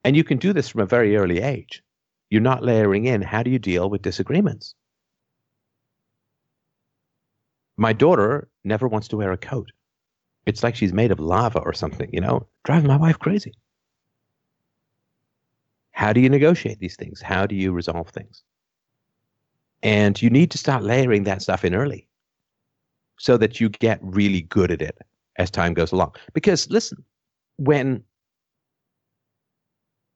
[0.03, 1.83] And you can do this from a very early age.
[2.29, 4.75] You're not layering in how do you deal with disagreements?
[7.77, 9.71] My daughter never wants to wear a coat.
[10.45, 13.53] It's like she's made of lava or something, you know, driving my wife crazy.
[15.91, 17.21] How do you negotiate these things?
[17.21, 18.43] How do you resolve things?
[19.83, 22.07] And you need to start layering that stuff in early
[23.21, 24.97] so that you get really good at it
[25.37, 26.11] as time goes along.
[26.33, 27.05] Because listen,
[27.57, 28.03] when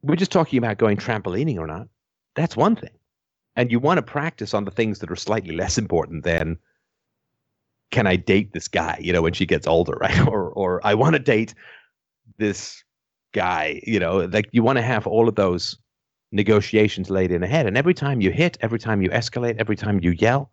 [0.02, 1.88] we're just talking about going trampolining or not,
[2.36, 2.98] that's one thing.
[3.56, 6.58] And you want to practice on the things that are slightly less important than
[7.92, 10.28] can I date this guy, you know, when she gets older, right?
[10.28, 11.54] Or or I want to date
[12.40, 12.84] this
[13.34, 15.78] guy, you know, like you want to have all of those
[16.32, 17.68] negotiations laid in ahead.
[17.68, 20.50] And every time you hit, every time you escalate, every time you yell,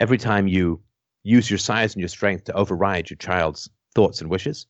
[0.00, 0.82] every time you
[1.28, 4.66] use your size and your strength to override your child's thoughts and wishes,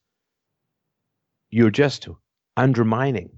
[1.50, 2.08] you're just
[2.56, 3.30] undermining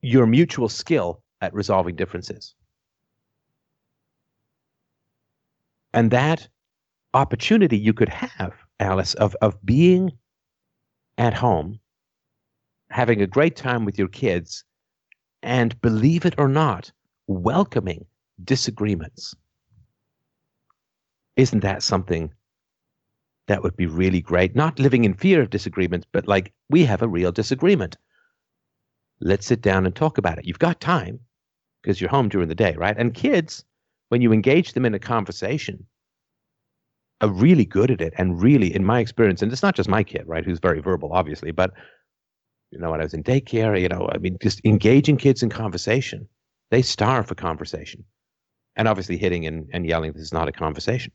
[0.00, 2.54] your mutual skill at resolving differences.
[5.92, 6.48] And that
[7.12, 10.12] opportunity you could have, Alice, of, of being
[11.16, 11.80] at home,
[12.90, 14.64] having a great time with your kids,
[15.42, 16.92] and believe it or not,
[17.26, 18.06] welcoming
[18.44, 19.34] disagreements.
[21.38, 22.32] Isn't that something
[23.46, 24.56] that would be really great?
[24.56, 27.96] Not living in fear of disagreements, but like we have a real disagreement.
[29.20, 30.46] Let's sit down and talk about it.
[30.46, 31.20] You've got time
[31.80, 32.96] because you're home during the day, right?
[32.98, 33.64] And kids,
[34.08, 35.86] when you engage them in a conversation,
[37.20, 40.02] are really good at it and really, in my experience, and it's not just my
[40.02, 41.72] kid, right, who's very verbal, obviously, but
[42.72, 45.50] you know, when I was in daycare, you know, I mean, just engaging kids in
[45.50, 46.28] conversation,
[46.70, 48.04] they starve for conversation.
[48.76, 51.12] And obviously, hitting and, and yelling this is not a conversation.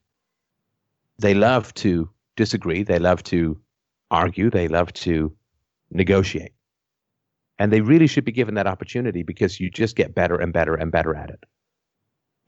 [1.19, 3.59] They love to disagree, they love to
[4.09, 5.35] argue, they love to
[5.91, 6.53] negotiate.
[7.59, 10.75] And they really should be given that opportunity because you just get better and better
[10.75, 11.43] and better at it.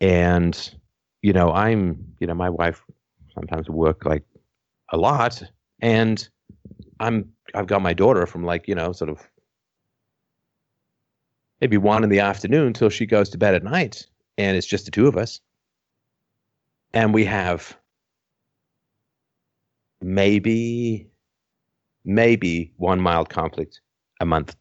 [0.01, 0.75] And,
[1.21, 2.83] you know, I'm, you know, my wife
[3.33, 4.23] sometimes work like
[4.91, 5.41] a lot.
[5.81, 6.27] And
[6.99, 9.19] I'm, I've got my daughter from like, you know, sort of
[11.61, 14.07] maybe one in the afternoon till she goes to bed at night.
[14.37, 15.39] And it's just the two of us.
[16.93, 17.77] And we have
[20.05, 21.07] maybe,
[22.05, 23.81] maybe one mild conflict
[24.21, 24.55] a month.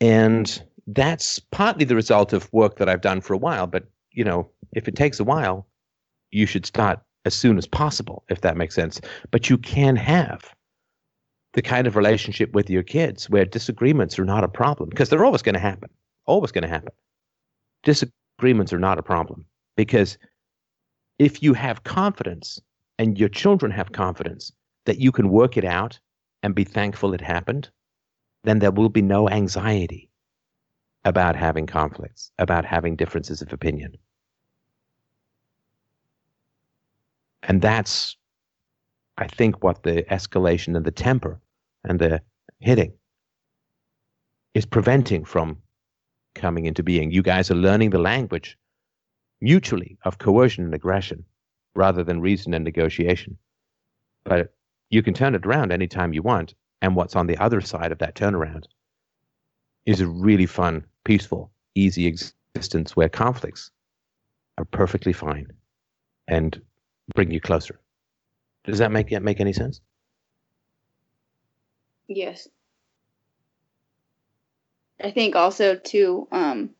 [0.00, 3.66] And that's partly the result of work that I've done for a while.
[3.66, 5.66] But, you know, if it takes a while,
[6.30, 9.00] you should start as soon as possible, if that makes sense.
[9.30, 10.54] But you can have
[11.52, 15.24] the kind of relationship with your kids where disagreements are not a problem because they're
[15.24, 15.90] always going to happen.
[16.24, 16.92] Always going to happen.
[17.82, 19.44] Disagreements are not a problem
[19.76, 20.16] because
[21.18, 22.60] if you have confidence
[22.98, 24.52] and your children have confidence
[24.86, 25.98] that you can work it out
[26.42, 27.70] and be thankful it happened,
[28.44, 30.10] then there will be no anxiety
[31.04, 33.96] about having conflicts, about having differences of opinion.
[37.44, 38.16] And that's,
[39.16, 41.40] I think, what the escalation and the temper
[41.84, 42.20] and the
[42.58, 42.92] hitting
[44.54, 45.58] is preventing from
[46.34, 47.10] coming into being.
[47.10, 48.58] You guys are learning the language
[49.40, 51.24] mutually of coercion and aggression
[51.78, 53.38] rather than reason and negotiation.
[54.24, 54.52] But
[54.90, 56.54] you can turn it around anytime you want.
[56.82, 58.64] And what's on the other side of that turnaround
[59.86, 63.70] is a really fun, peaceful, easy existence where conflicts
[64.58, 65.52] are perfectly fine
[66.26, 66.60] and
[67.14, 67.80] bring you closer.
[68.64, 69.80] Does that make make any sense?
[72.08, 72.48] Yes.
[75.02, 76.70] I think also too, um,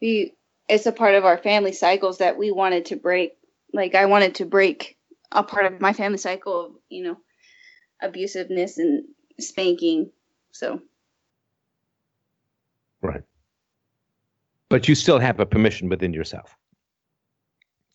[0.00, 0.34] we
[0.68, 3.36] it's a part of our family cycles that we wanted to break.
[3.74, 4.96] Like I wanted to break
[5.30, 7.16] a part of my family cycle of you know
[8.02, 9.04] abusiveness and
[9.38, 10.10] spanking.
[10.52, 10.80] So.
[13.02, 13.22] Right.
[14.70, 16.56] But you still have a permission within yourself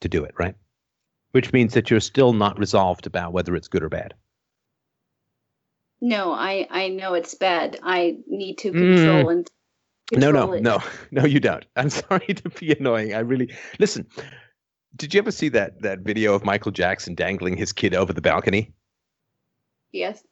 [0.02, 0.56] to do it, right?
[1.32, 4.14] which means that you're still not resolved about whether it's good or bad.
[6.02, 7.80] No, I I know it's bad.
[7.84, 9.32] I need to control mm.
[9.32, 9.52] and
[10.08, 10.64] control no, no, it.
[10.64, 10.80] no,
[11.12, 11.26] no.
[11.26, 11.66] You don't.
[11.76, 13.14] I'm sorry to be annoying.
[13.14, 14.08] I really listen.
[14.96, 18.22] Did you ever see that that video of Michael Jackson dangling his kid over the
[18.22, 18.74] balcony?
[19.92, 20.24] Yes.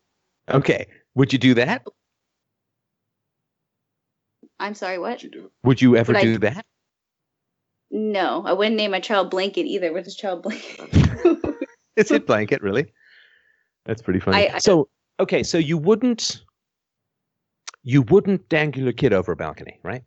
[0.49, 0.87] Okay.
[1.15, 1.85] Would you do that?
[4.59, 4.97] I'm sorry.
[4.99, 5.11] What?
[5.11, 5.51] Would you, do?
[5.63, 6.37] Would you ever Would do I...
[6.37, 6.65] that?
[7.89, 9.93] No, I wouldn't name my child Blanket either.
[9.93, 10.89] What is his child Blanket?
[11.95, 12.91] is it Blanket really?
[13.85, 14.49] That's pretty funny.
[14.49, 14.89] I, I, so
[15.19, 16.41] okay, so you wouldn't
[17.83, 20.03] you wouldn't dangle your kid over a balcony, right?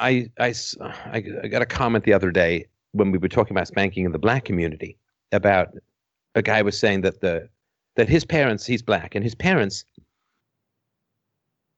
[0.00, 0.54] I, I,
[1.12, 4.18] I got a comment the other day when we were talking about spanking in the
[4.18, 4.96] black community
[5.30, 5.68] about
[6.34, 7.48] a guy was saying that the
[7.96, 9.84] that his parents, he's black, and his parents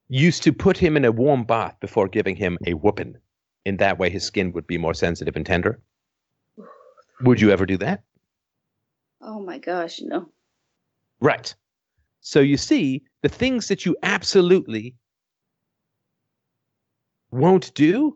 [0.09, 3.17] used to put him in a warm bath before giving him a whooping.
[3.65, 5.81] In that way, his skin would be more sensitive and tender.
[7.23, 8.03] Would you ever do that?
[9.21, 10.29] Oh my gosh, no.
[11.21, 11.55] Right.
[12.21, 14.95] So you see, the things that you absolutely
[17.33, 18.15] won't do,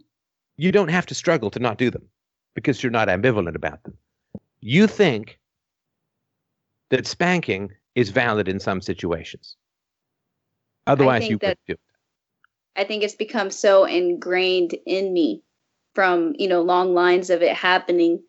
[0.57, 2.09] you don't have to struggle to not do them
[2.55, 3.97] because you're not ambivalent about them.
[4.61, 5.39] You think
[6.91, 9.57] that spanking is valid in some situations.
[10.87, 11.81] Otherwise, you that- would do it.
[12.77, 15.43] I think it's become so ingrained in me
[15.95, 18.23] from, you know, long lines of it happening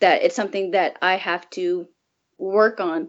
[0.00, 1.86] that it's something that I have to
[2.36, 3.08] work on.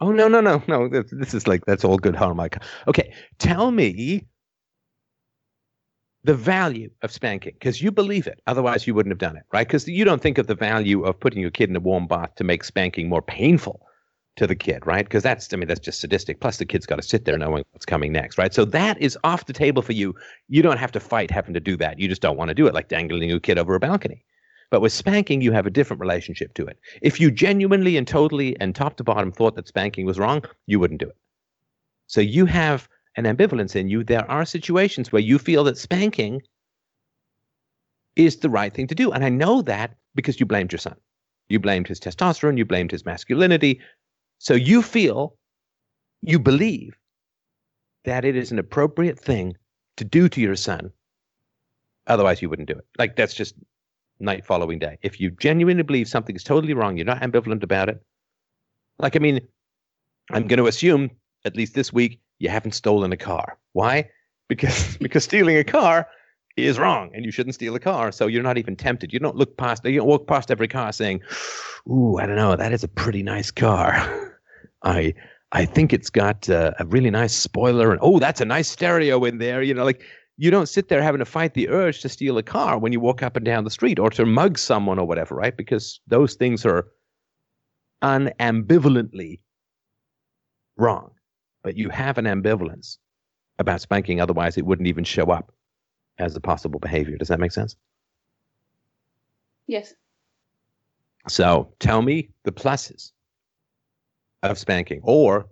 [0.00, 0.88] Oh no no no no!
[0.88, 2.60] This, is like that's all good harmonic.
[2.88, 4.26] Okay, tell me
[6.24, 8.40] the value of spanking because you believe it.
[8.46, 9.66] Otherwise, you wouldn't have done it, right?
[9.66, 12.34] Because you don't think of the value of putting your kid in a warm bath
[12.36, 13.86] to make spanking more painful
[14.36, 15.04] to the kid, right?
[15.04, 16.40] Because that's I mean that's just sadistic.
[16.40, 18.54] Plus, the kid's got to sit there knowing what's coming next, right?
[18.54, 20.14] So that is off the table for you.
[20.48, 22.00] You don't have to fight having to do that.
[22.00, 24.24] You just don't want to do it, like dangling your kid over a balcony.
[24.70, 26.78] But with spanking, you have a different relationship to it.
[27.02, 30.80] If you genuinely and totally and top to bottom thought that spanking was wrong, you
[30.80, 31.16] wouldn't do it.
[32.06, 34.04] So you have an ambivalence in you.
[34.04, 36.42] There are situations where you feel that spanking
[38.16, 39.12] is the right thing to do.
[39.12, 40.96] And I know that because you blamed your son.
[41.48, 43.80] You blamed his testosterone, you blamed his masculinity.
[44.38, 45.36] So you feel,
[46.22, 46.96] you believe
[48.04, 49.56] that it is an appropriate thing
[49.96, 50.90] to do to your son.
[52.06, 52.86] Otherwise, you wouldn't do it.
[52.98, 53.54] Like, that's just
[54.20, 54.98] night following day.
[55.02, 58.02] If you genuinely believe something is totally wrong, you're not ambivalent about it.
[58.98, 59.40] Like, I mean,
[60.30, 61.10] I'm going to assume,
[61.44, 63.58] at least this week, you haven't stolen a car.
[63.72, 64.10] Why?
[64.48, 66.06] Because because stealing a car
[66.56, 68.12] is wrong, and you shouldn't steal a car.
[68.12, 69.12] So you're not even tempted.
[69.12, 69.84] You don't look past.
[69.84, 71.20] You don't walk past every car saying,
[71.90, 74.38] "Ooh, I don't know, that is a pretty nice car.
[74.82, 75.14] I
[75.52, 79.24] I think it's got uh, a really nice spoiler, and oh, that's a nice stereo
[79.24, 80.02] in there." You know, like
[80.36, 83.00] you don't sit there having to fight the urge to steal a car when you
[83.00, 85.56] walk up and down the street or to mug someone or whatever, right?
[85.56, 86.88] Because those things are
[88.02, 89.40] unambivalently
[90.76, 91.13] wrong.
[91.64, 92.98] But you have an ambivalence
[93.58, 95.50] about spanking, otherwise, it wouldn't even show up
[96.18, 97.16] as a possible behavior.
[97.16, 97.74] Does that make sense?
[99.66, 99.94] Yes.
[101.26, 103.12] So tell me the pluses
[104.42, 105.46] of spanking, or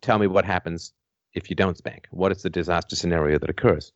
[0.00, 0.94] tell me what happens
[1.34, 2.08] if you don't spank.
[2.10, 3.92] What is the disaster scenario that occurs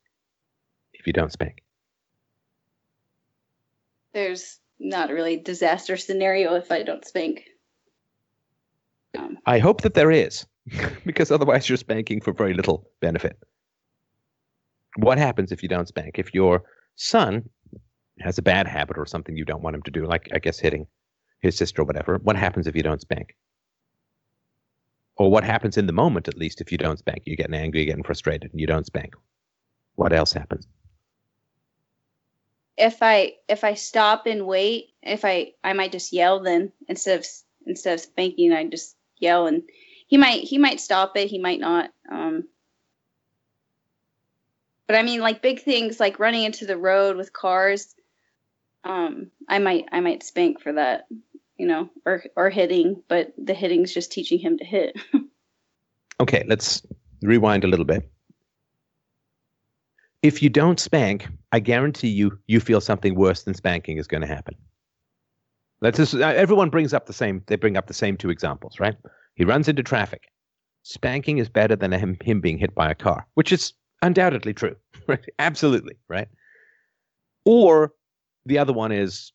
[0.93, 1.63] if you don't spank?
[4.13, 7.49] There's not really a disaster scenario if I don't spank.
[9.17, 10.45] Um, I hope that there is,
[11.07, 13.39] because otherwise you're spanking for very little benefit.
[14.97, 16.19] What happens if you don't spank?
[16.19, 16.65] If your
[16.97, 17.49] son
[18.21, 20.59] has a bad habit or something you don't want him to do, like I guess
[20.59, 20.87] hitting
[21.41, 23.35] his sister or whatever, what happens if you don't spank?
[25.17, 27.23] Or what happens in the moment, at least, if you don't spank?
[27.25, 29.15] You're getting angry, you're getting frustrated, and you don't spank.
[29.95, 30.67] What else happens?
[32.77, 37.21] if I if I stop and wait, if I I might just yell then instead
[37.21, 37.27] of
[37.67, 39.63] instead of spanking, I just yell and
[40.13, 41.89] he might he might stop it, he might not.
[42.11, 42.45] Um,
[44.87, 47.95] but I mean, like big things like running into the road with cars.
[48.85, 51.07] Um, I might I might spank for that,
[51.57, 55.01] you know, or or hitting, but the hitting's just teaching him to hit.
[56.21, 56.83] Okay, let's
[57.23, 58.09] rewind a little bit.
[60.23, 64.21] If you don't spank, I guarantee you, you feel something worse than spanking is going
[64.21, 64.55] to happen.
[65.81, 67.43] Let's just, uh, everyone brings up the same.
[67.47, 68.95] They bring up the same two examples, right?
[69.35, 70.29] He runs into traffic.
[70.83, 73.73] Spanking is better than him, him being hit by a car, which is
[74.03, 74.77] undoubtedly true,
[75.07, 75.25] right?
[75.39, 76.29] Absolutely, right?
[77.45, 77.93] Or
[78.47, 79.33] the other one is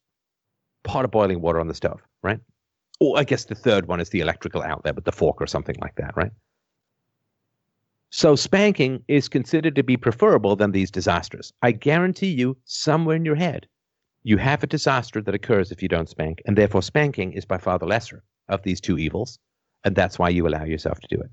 [0.84, 2.40] pot of boiling water on the stove, right?
[3.00, 5.76] Or I guess the third one is the electrical outlet with the fork or something
[5.82, 6.32] like that, right?
[8.10, 11.52] So spanking is considered to be preferable than these disasters.
[11.62, 13.68] I guarantee you, somewhere in your head,
[14.24, 17.58] you have a disaster that occurs if you don't spank, and therefore spanking is by
[17.58, 19.40] far the lesser of these two evils,
[19.88, 21.32] and that's why you allow yourself to do it.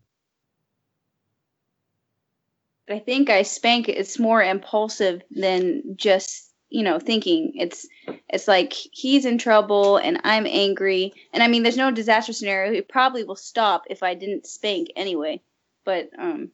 [2.89, 7.89] I think I spank it's more impulsive than just you know thinking it's
[8.29, 12.73] it's like he's in trouble and I'm angry and I mean there's no disaster scenario
[12.73, 15.41] it probably will stop if I didn't spank anyway
[15.85, 16.51] but um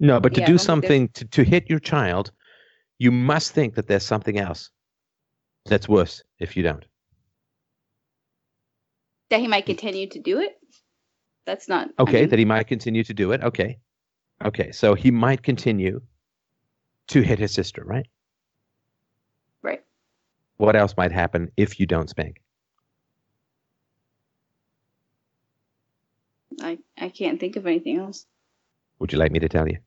[0.00, 2.30] No, but to Yeah, do something to, to hit your child,
[2.98, 4.70] you must think that there's something else
[5.66, 6.84] that's worse if you don't.
[9.30, 10.56] That he might continue to do it
[11.46, 13.42] that's not I Okay, mean, that he might continue to do it.
[13.42, 13.78] Okay.
[14.44, 16.00] Okay, so he might continue
[17.08, 18.06] to hit his sister, right?
[19.62, 19.82] right
[20.58, 22.40] What else might happen if you don't spank?
[26.62, 28.26] I, I can't think of anything else.
[29.00, 29.78] Would you like me to tell you?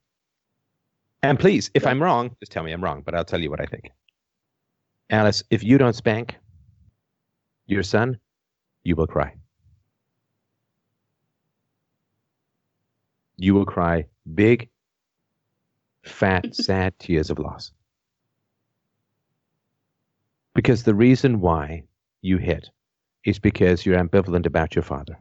[1.24, 3.62] And please, if I'm wrong, just tell me I'm wrong, but I'll tell you what
[3.62, 3.92] I think.
[5.10, 6.38] Alice, if you don't spank
[7.68, 8.20] your son,
[8.84, 9.36] you will cry.
[13.38, 14.06] You will cry
[14.36, 14.70] big,
[16.04, 17.72] fat, sad tears of loss.
[20.54, 21.84] Because the reason why
[22.22, 22.70] you hit
[23.26, 25.18] is because you're ambivalent about your father.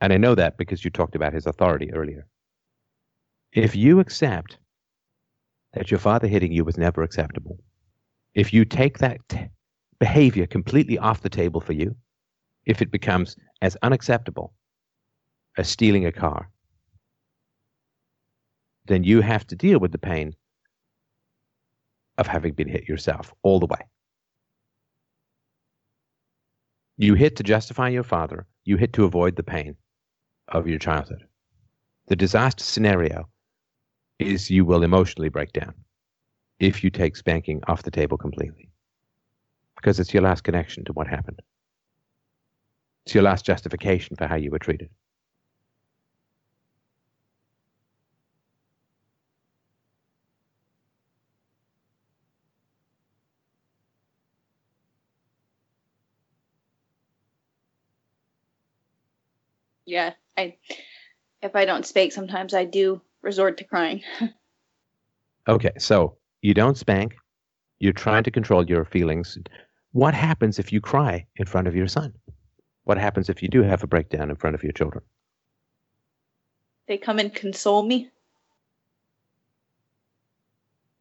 [0.00, 2.26] And I know that because you talked about his authority earlier.
[3.52, 4.58] If you accept
[5.74, 7.58] that your father hitting you was never acceptable,
[8.34, 9.48] if you take that t-
[9.98, 11.96] behavior completely off the table for you,
[12.66, 14.52] if it becomes as unacceptable
[15.56, 16.50] as stealing a car,
[18.86, 20.34] then you have to deal with the pain
[22.18, 23.80] of having been hit yourself all the way.
[26.96, 29.76] You hit to justify your father, you hit to avoid the pain
[30.48, 31.24] of your childhood.
[32.08, 33.28] The disaster scenario
[34.18, 35.74] is you will emotionally break down
[36.58, 38.70] if you take spanking off the table completely
[39.76, 41.40] because it's your last connection to what happened.
[43.06, 44.90] It's your last justification for how you were treated.
[59.86, 60.56] Yeah, I
[61.42, 64.02] if I don't spank, sometimes I do resort to crying.
[65.48, 67.16] Okay, so you don't spank.
[67.80, 69.38] You're trying to control your feelings.
[69.92, 72.12] What happens if you cry in front of your son?
[72.90, 75.04] What happens if you do have a breakdown in front of your children?
[76.88, 78.10] they come and console me.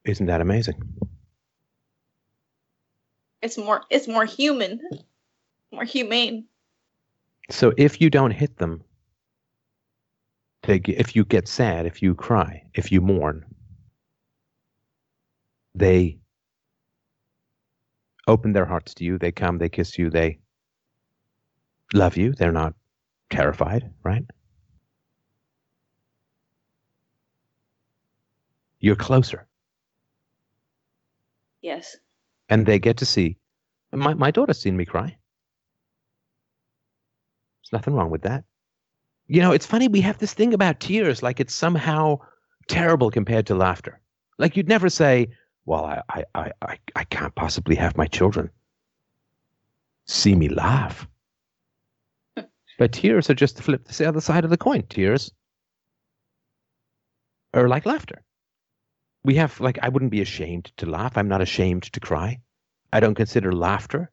[0.06, 0.80] Isn't that amazing?
[3.42, 4.80] It's more it's more human,
[5.72, 6.46] more humane.
[7.50, 8.84] So if you don't hit them,
[10.62, 13.44] they, if you get sad, if you cry, if you mourn,
[15.74, 16.20] they
[18.28, 19.18] open their hearts to you.
[19.18, 20.38] They come, they kiss you, they
[21.94, 22.34] love you.
[22.34, 22.74] They're not
[23.30, 24.26] terrified, right?
[28.80, 29.48] You're closer.
[31.62, 31.98] Yes.
[32.50, 33.38] and they get to see.
[33.94, 35.08] My my daughter's seen me cry.
[37.62, 38.44] There's nothing wrong with that.
[39.28, 42.20] You know, it's funny we have this thing about tears, like it's somehow
[42.68, 44.00] terrible compared to laughter.
[44.38, 45.30] Like you'd never say,
[45.66, 48.50] "Well, I I I I, I can't possibly have my children
[50.06, 51.08] see me laugh."
[52.80, 54.82] But tears are just the flip the other side of the coin.
[54.90, 55.32] Tears
[57.54, 58.24] are like laughter
[59.24, 61.18] we have like I wouldn't be ashamed to laugh.
[61.18, 62.40] I'm not ashamed to cry.
[62.92, 64.12] I don't consider laughter.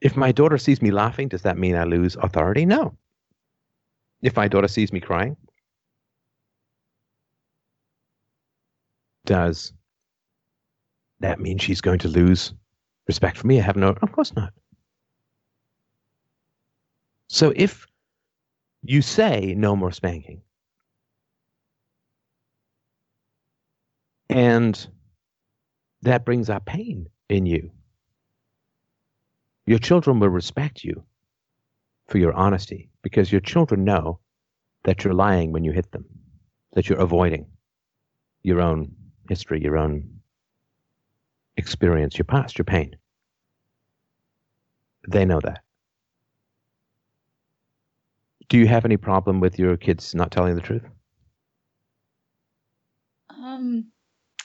[0.00, 2.66] If my daughter sees me laughing, does that mean I lose authority?
[2.66, 2.96] No.
[4.22, 5.36] If my daughter sees me crying,
[9.26, 9.72] does
[11.20, 12.52] that mean she's going to lose
[13.06, 13.58] respect for me?
[13.58, 14.52] I have no, of course not.
[17.28, 17.86] So if
[18.82, 20.42] you say no more spanking,
[24.34, 24.86] And
[26.02, 27.70] that brings up pain in you.
[29.66, 31.04] Your children will respect you
[32.08, 34.18] for your honesty because your children know
[34.84, 36.04] that you're lying when you hit them,
[36.74, 37.46] that you're avoiding
[38.42, 38.94] your own
[39.28, 40.20] history, your own
[41.56, 42.96] experience, your past, your pain.
[45.08, 45.63] They know that.
[48.54, 50.84] Do you have any problem with your kids not telling the truth?
[53.28, 53.86] Um,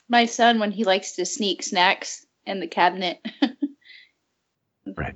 [0.09, 3.19] my son when he likes to sneak snacks in the cabinet.
[4.97, 5.13] Right.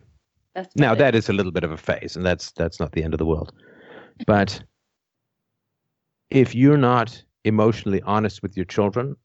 [0.53, 3.03] That's Now that is a little bit of a phase, and that's that's not the
[3.03, 3.51] end of the world.
[4.27, 4.61] But
[6.29, 9.15] if you're not emotionally honest with your children,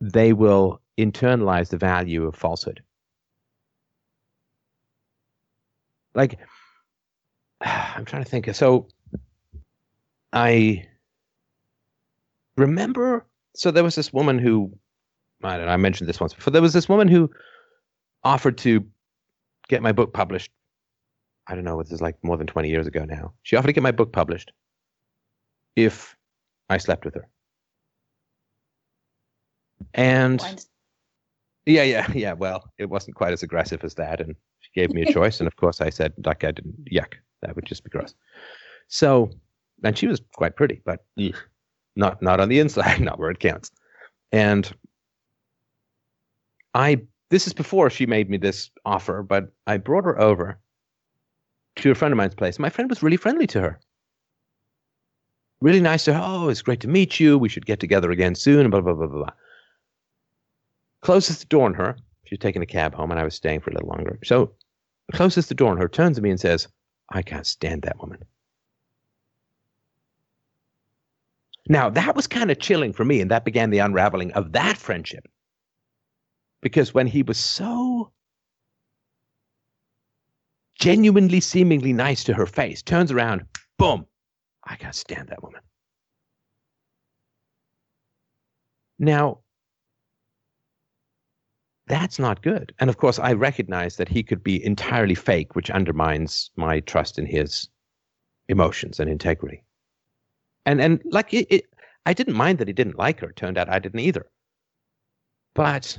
[0.00, 2.82] they will internalize the value of falsehood.
[6.16, 6.40] Like
[7.60, 8.52] I'm trying to think.
[8.54, 8.88] So
[10.32, 10.86] I
[12.56, 14.70] remember so there was this woman who
[15.42, 16.50] I don't know, I mentioned this once before.
[16.50, 17.30] There was this woman who
[18.24, 18.84] offered to
[19.68, 20.50] get my book published.
[21.46, 23.32] I don't know, this is like more than 20 years ago now.
[23.42, 24.52] She offered to get my book published
[25.76, 26.16] if
[26.68, 27.28] I slept with her.
[29.94, 30.42] And
[31.66, 32.32] yeah, yeah, yeah.
[32.32, 34.20] Well, it wasn't quite as aggressive as that.
[34.20, 35.40] And she gave me a choice.
[35.40, 38.14] and of course, I said, like, I didn't, yuck, that would just be gross.
[38.88, 39.30] So,
[39.82, 41.36] and she was quite pretty, but ugh,
[41.96, 43.70] not, not on the inside, not where it counts.
[44.32, 44.70] And
[46.74, 50.58] I, this is before she made me this offer, but I brought her over
[51.76, 52.58] to a friend of mine's place.
[52.58, 53.80] My friend was really friendly to her.
[55.60, 56.20] Really nice to her.
[56.22, 57.38] Oh, it's great to meet you.
[57.38, 58.68] We should get together again soon.
[58.70, 59.32] Blah, blah, blah, blah, blah.
[61.00, 61.96] Closes the door on her.
[62.24, 64.18] She's taking a cab home, and I was staying for a little longer.
[64.24, 64.52] So
[65.12, 66.68] closes the door on her, turns to me and says,
[67.08, 68.24] I can't stand that woman.
[71.68, 74.76] Now, that was kind of chilling for me, and that began the unraveling of that
[74.76, 75.26] friendship.
[76.60, 78.12] Because when he was so
[80.78, 83.44] genuinely, seemingly nice to her face, turns around,
[83.78, 84.06] boom,
[84.64, 85.60] I can't stand that woman.
[88.98, 89.40] Now,
[91.88, 92.74] that's not good.
[92.80, 97.18] And of course, I recognize that he could be entirely fake, which undermines my trust
[97.18, 97.68] in his
[98.48, 99.62] emotions and integrity.
[100.64, 101.64] And and like it, it,
[102.04, 103.32] I didn't mind that he didn't like her.
[103.32, 104.26] Turned out I didn't either.
[105.54, 105.98] But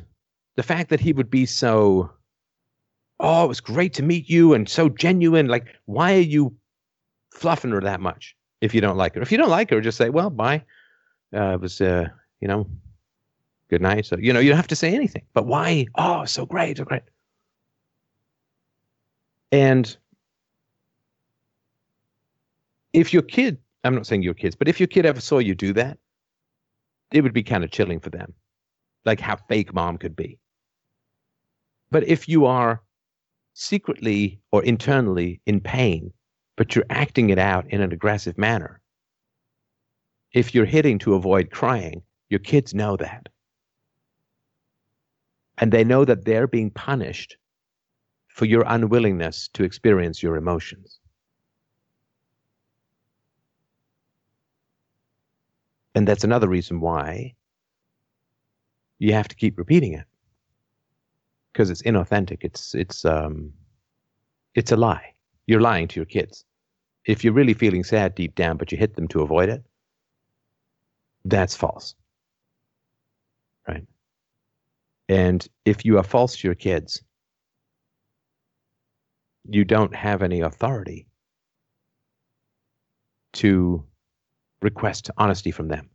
[0.56, 2.12] the fact that he would be so,
[3.20, 5.48] oh, it was great to meet you, and so genuine.
[5.48, 6.56] Like, why are you
[7.34, 9.22] fluffing her that much if you don't like her?
[9.22, 10.64] If you don't like her, just say, well, bye.
[11.34, 12.08] Uh, it was, uh,
[12.40, 12.68] you know,
[13.70, 14.06] good night.
[14.06, 15.24] So, you know, you don't have to say anything.
[15.34, 15.88] But why?
[15.96, 17.04] Oh, so great, so great.
[19.52, 19.96] And
[22.94, 25.56] if your kid, I'm not saying your kids, but if your kid ever saw you
[25.56, 25.98] do that,
[27.12, 28.34] it would be kind of chilling for them,
[29.06, 30.38] like how fake mom could be.
[31.90, 32.82] But if you are
[33.54, 36.12] secretly or internally in pain,
[36.58, 38.82] but you're acting it out in an aggressive manner,
[40.34, 43.30] if you're hitting to avoid crying, your kids know that
[45.58, 47.38] and they know that they're being punished
[48.28, 51.00] for your unwillingness to experience your emotions.
[55.96, 57.36] And that's another reason why
[59.00, 60.06] you have to keep repeating it
[61.52, 62.40] because it's inauthentic.
[62.42, 63.52] It's it's um,
[64.56, 65.14] it's a lie.
[65.48, 66.46] You're lying to your kids.
[67.06, 69.64] If you're really feeling sad deep down, but you hit them to avoid it,
[71.26, 71.96] that's false.
[73.68, 73.86] Right.
[75.10, 77.02] And if you are false to your kids,
[79.50, 81.08] you don't have any authority
[83.34, 83.86] to
[84.62, 85.90] request honesty from them.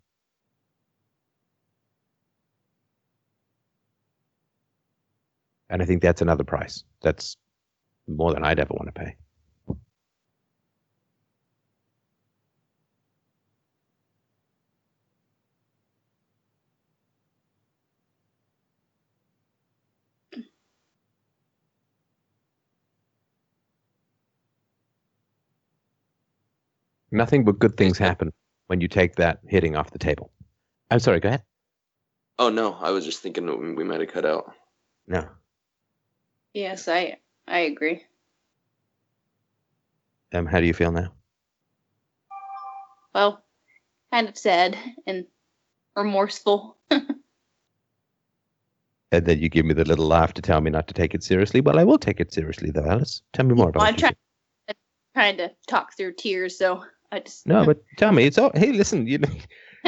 [5.69, 6.85] And I think that's another price.
[7.03, 7.37] That's
[8.07, 9.17] more than I'd ever want to pay.
[27.13, 28.33] Nothing but good things happen
[28.69, 30.33] when you take that hitting off the table.
[30.91, 31.43] I'm sorry, go ahead.
[32.39, 34.53] Oh no, I was just thinking we might have cut out.
[35.07, 35.29] No.
[36.55, 38.05] Yes, I I agree.
[40.33, 41.13] Um, how do you feel now?
[43.15, 43.45] Well,
[44.11, 45.27] kind of sad and
[45.95, 46.79] remorseful.
[46.91, 47.13] and
[49.11, 51.61] then you give me the little laugh to tell me not to take it seriously.
[51.61, 53.21] Well, I will take it seriously, though, Alice.
[53.35, 53.93] Tell me more about well, it.
[53.93, 54.17] I'm trying,
[55.15, 56.83] trying to talk through tears, so
[57.13, 58.51] I just No, but tell me, it's all.
[58.55, 59.29] Hey, listen, you know,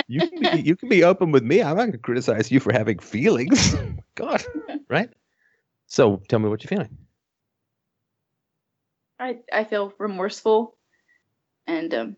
[0.09, 1.63] you can be, you can be open with me.
[1.63, 3.75] I'm not going to criticize you for having feelings.
[4.15, 4.47] God,
[4.91, 5.09] right?
[5.87, 6.99] So tell me what you're feeling.
[9.19, 10.77] I I feel remorseful,
[11.67, 12.17] and um,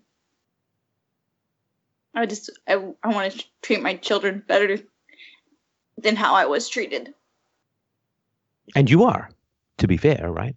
[2.12, 4.78] I just I I want to treat my children better
[5.98, 7.14] than how I was treated.
[8.74, 9.30] And you are,
[9.78, 10.56] to be fair, right?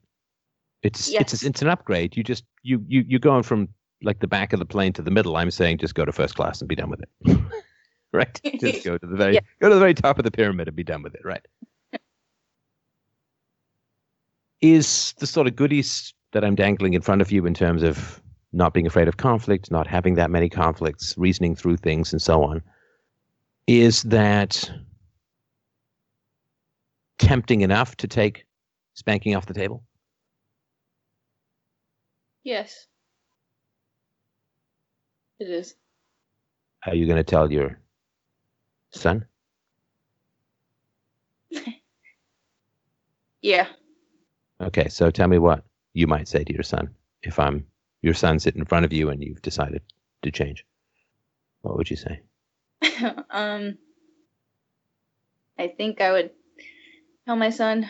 [0.82, 1.34] It's Yes.
[1.34, 2.18] it's it's an upgrade.
[2.18, 3.70] You just you you you're going from
[4.02, 5.36] like the back of the plane to the middle.
[5.38, 7.10] I'm saying just go to first class and be done with it.
[8.14, 8.42] right?
[8.60, 9.42] Just go to the very Yeah.
[9.62, 11.46] go to the very top of the pyramid and be done with it, right?
[14.62, 18.22] Is the sort of goodies that I'm dangling in front of you in terms of
[18.52, 22.44] not being afraid of conflict, not having that many conflicts, reasoning through things and so
[22.44, 22.62] on,
[23.68, 24.70] is that
[27.20, 28.46] tempting enough to take
[28.96, 29.84] spanking off the table?
[32.44, 32.88] Yes,
[35.40, 35.76] it is.
[36.86, 37.80] Are you going to tell your
[38.92, 39.26] son?
[43.42, 43.68] Yeah.
[44.62, 46.94] Okay, so tell me what you might say to your son
[47.24, 47.66] if I'm
[48.02, 49.82] your son sitting in front of you and you've decided
[50.24, 50.66] to change.
[51.62, 52.22] What would you say?
[53.30, 53.78] um,
[55.58, 56.32] I think I would
[57.26, 57.88] tell my son.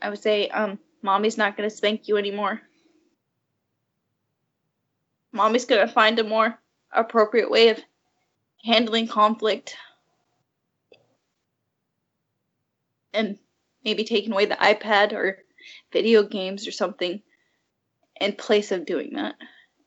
[0.00, 2.62] I would say, um, "Mommy's not gonna spank you anymore.
[5.32, 6.58] Mommy's gonna find a more
[6.92, 7.78] appropriate way of
[8.64, 9.76] handling conflict,
[13.12, 13.38] and
[13.84, 15.38] maybe taking away the iPad or
[15.92, 17.22] video games or something,
[18.20, 19.34] in place of doing that,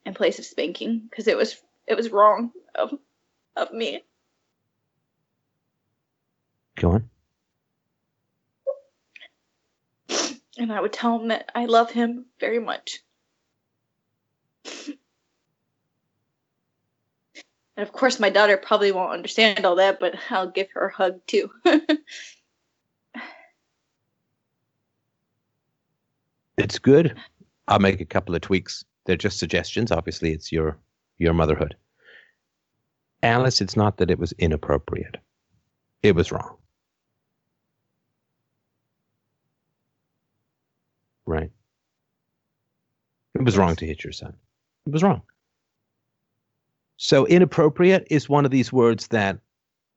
[0.05, 2.91] in place of spanking, because it was it was wrong of
[3.55, 4.03] of me.
[6.75, 7.09] Go on.
[10.57, 12.99] And I would tell him that I love him very much.
[17.81, 20.93] And of course, my daughter probably won't understand all that, but I'll give her a
[20.93, 21.49] hug too.
[26.57, 27.17] It's good.
[27.67, 28.85] I'll make a couple of tweaks.
[29.05, 29.91] They're just suggestions.
[29.91, 30.77] Obviously, it's your
[31.17, 31.75] your motherhood.
[33.23, 35.17] Alice, it's not that it was inappropriate.
[36.03, 36.57] It was wrong.
[41.25, 41.49] Right?
[43.33, 44.35] It was wrong to hit your son.
[44.85, 45.23] It was wrong.
[47.03, 49.39] So inappropriate is one of these words that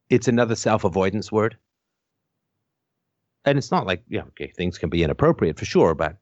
[0.09, 1.59] it's another self-avoidance word.
[3.45, 6.17] And it's not like, yeah, okay, things can be inappropriate for sure, but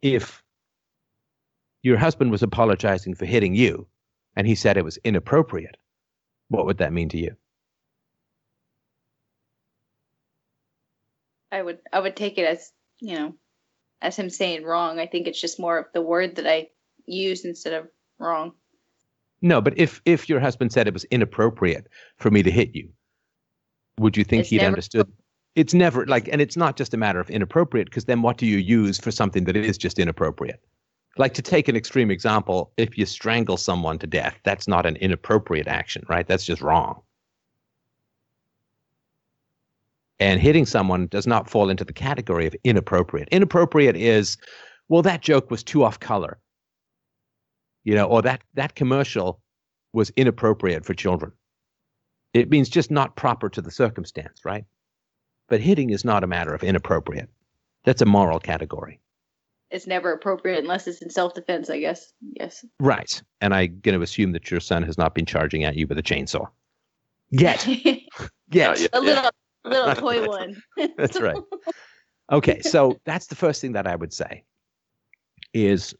[0.00, 0.42] if
[1.82, 3.86] your husband was apologizing for hitting you
[4.34, 5.76] and he said it was inappropriate,
[6.48, 7.36] what would that mean to you?
[11.52, 13.34] I would I would take it as you know,
[14.00, 14.98] as him saying wrong.
[14.98, 16.68] I think it's just more of the word that I
[17.06, 18.52] use instead of wrong.
[19.42, 22.88] No, but if if your husband said it was inappropriate for me to hit you,
[23.98, 25.10] would you think It's he'd understood?
[25.54, 28.46] It's never like, and it's not just a matter of inappropriate, because then what do
[28.46, 30.60] you use for something that is just inappropriate?
[31.16, 34.96] Like to take an extreme example, if you strangle someone to death, that's not an
[34.96, 36.26] inappropriate action, right?
[36.26, 37.00] That's just wrong.
[40.20, 43.28] And hitting someone does not fall into the category of inappropriate.
[43.30, 44.36] Inappropriate is,
[44.88, 46.38] well, that joke was too off color.
[47.86, 49.40] You know, or that that commercial
[49.92, 51.30] was inappropriate for children.
[52.34, 54.64] It means just not proper to the circumstance, right?
[55.48, 57.30] But hitting is not a matter of inappropriate.
[57.84, 58.98] That's a moral category.
[59.70, 62.12] It's never appropriate unless it's in self defense, I guess.
[62.20, 62.64] Yes.
[62.80, 63.22] Right.
[63.40, 65.98] And I'm going to assume that your son has not been charging at you with
[65.98, 66.48] a chainsaw.
[67.30, 67.66] Yet.
[67.68, 68.02] a
[68.50, 68.80] Yet.
[68.80, 69.30] Yeah, little
[69.64, 70.60] little toy one.
[70.98, 71.40] That's right.
[72.32, 74.42] Okay, so that's the first thing that I would say
[75.54, 75.94] is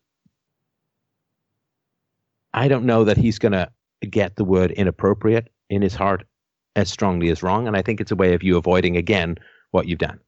[2.57, 3.71] I don't know that he's going to
[4.09, 6.27] get the word inappropriate in his heart
[6.75, 7.69] as strongly as wrong.
[7.69, 9.37] And I think it's a way of you avoiding again
[9.71, 10.19] what you've done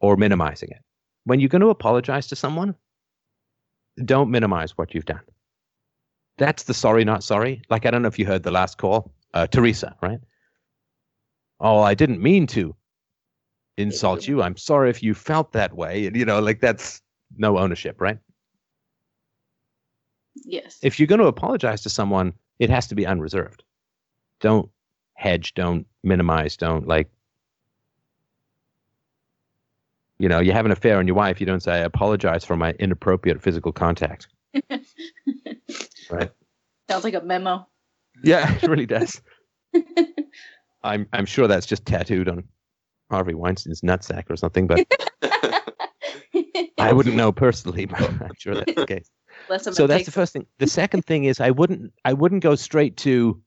[0.00, 0.82] or minimizing it.
[1.24, 2.76] When you're going to apologize to someone,
[4.04, 5.20] don't minimize what you've done.
[6.38, 7.62] That's the sorry, not sorry.
[7.68, 10.20] Like, I don't know if you heard the last call, uh, Teresa, right?
[11.60, 12.74] Oh, I didn't mean to
[13.78, 14.42] insult you.
[14.42, 16.06] I'm sorry if you felt that way.
[16.06, 17.00] And, you know, like that's
[17.36, 18.18] no ownership, right?
[20.34, 20.78] Yes.
[20.82, 23.62] If you're going to apologize to someone, it has to be unreserved.
[24.40, 24.68] Don't
[25.14, 27.08] hedge, don't minimize, don't like,
[30.18, 32.56] you know, you have an affair on your wife, you don't say, I apologize for
[32.56, 34.28] my inappropriate physical contact.
[36.10, 36.30] right.
[36.88, 37.66] Sounds like a memo.
[38.22, 39.20] Yeah, it really does.
[40.84, 42.44] I'm I'm sure that's just tattooed on
[43.10, 44.84] Harvey Weinstein's nutsack or something, but
[46.78, 49.08] I wouldn't know personally, but I'm sure that's the case.
[49.48, 50.46] So that's the first thing.
[50.58, 53.40] The second thing is I wouldn't I wouldn't go straight to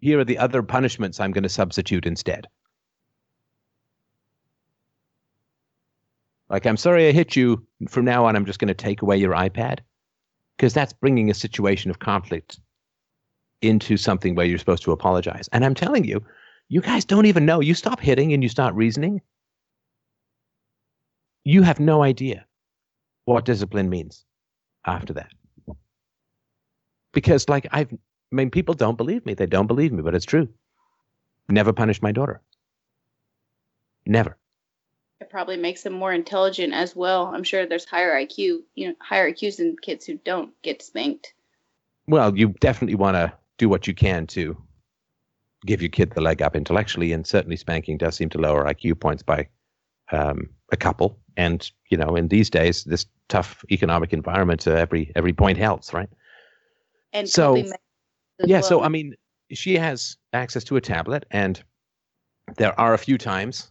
[0.00, 2.46] here are the other punishments I'm going to substitute instead.
[6.48, 7.66] Like I'm sorry I hit you.
[7.88, 9.80] From now on, I'm just going to take away your iPad
[10.56, 12.60] because that's bringing a situation of conflict
[13.62, 15.48] into something where you're supposed to apologize.
[15.52, 16.24] And I'm telling you,
[16.68, 17.60] you guys don't even know.
[17.60, 19.20] You stop hitting and you start reasoning.
[21.44, 22.44] You have no idea
[23.24, 24.25] what discipline means
[24.86, 25.32] after that.
[27.12, 29.34] Because, like, I've, I mean, people don't believe me.
[29.34, 30.48] They don't believe me, but it's true.
[31.48, 32.40] Never punished my daughter.
[34.04, 34.36] Never.
[35.20, 37.26] It probably makes them more intelligent as well.
[37.26, 41.32] I'm sure there's higher IQ, you know, higher IQs than kids who don't get spanked.
[42.06, 44.56] Well, you definitely want to do what you can to
[45.64, 49.00] give your kid the leg up intellectually, and certainly spanking does seem to lower IQ
[49.00, 49.48] points by
[50.12, 51.18] um, a couple.
[51.36, 55.92] And you know, in these days, this tough economic environment, uh, every every point helps,
[55.92, 56.08] right?
[57.12, 57.80] And So- coping mechanisms
[58.40, 58.60] as yeah.
[58.60, 58.82] So.
[58.82, 59.14] I mean,
[59.52, 61.62] she has access to a tablet, and
[62.56, 63.70] there are a few times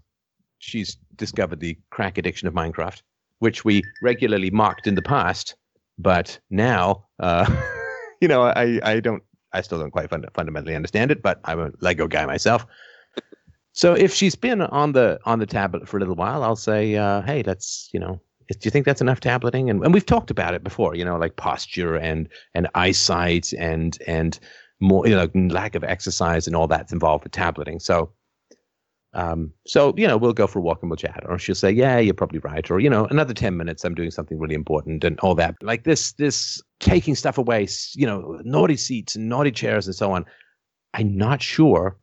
[0.60, 3.02] she's discovered the crack addiction of Minecraft,
[3.40, 5.56] which we regularly mocked in the past,
[5.98, 7.46] but now, uh,
[8.22, 11.60] you know, I I don't I still don't quite fund- fundamentally understand it, but I'm
[11.60, 12.66] a Lego guy myself.
[13.76, 16.96] So if she's been on the on the tablet for a little while, I'll say,
[16.96, 19.70] uh, hey, that's you know, do you think that's enough tableting?
[19.70, 23.98] And, and we've talked about it before, you know, like posture and and eyesight and
[24.08, 24.40] and
[24.80, 27.80] more you know lack of exercise and all that's involved with tableting.
[27.80, 28.14] So
[29.14, 31.24] Um, so, you know, we'll go for a walk and we'll chat.
[31.26, 32.70] Or she'll say, yeah, you're probably right.
[32.70, 35.56] Or, you know, another 10 minutes, I'm doing something really important and all that.
[35.62, 40.12] Like this, this taking stuff away, you know, naughty seats and naughty chairs and so
[40.12, 40.26] on.
[40.94, 41.98] I'm not sure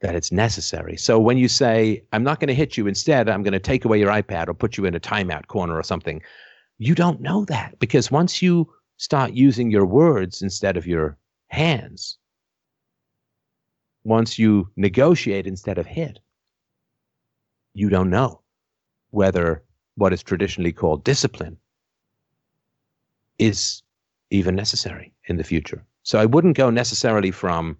[0.00, 0.96] that it's necessary.
[0.96, 3.84] So when you say, I'm not going to hit you, instead, I'm going to take
[3.84, 6.22] away your iPad or put you in a timeout corner or something,
[6.78, 11.16] you don't know that because once you start using your words instead of your
[11.48, 12.18] hands,
[14.04, 16.20] once you negotiate instead of hit,
[17.74, 18.40] you don't know
[19.10, 19.64] whether
[19.96, 21.56] what is traditionally called discipline
[23.38, 23.82] is
[24.30, 25.84] even necessary in the future.
[26.02, 27.76] So I wouldn't go necessarily from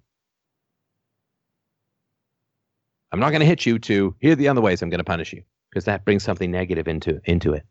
[3.13, 5.05] I'm not going to hit you to here are the other ways I'm going to
[5.05, 7.65] punish you because that brings something negative into into it.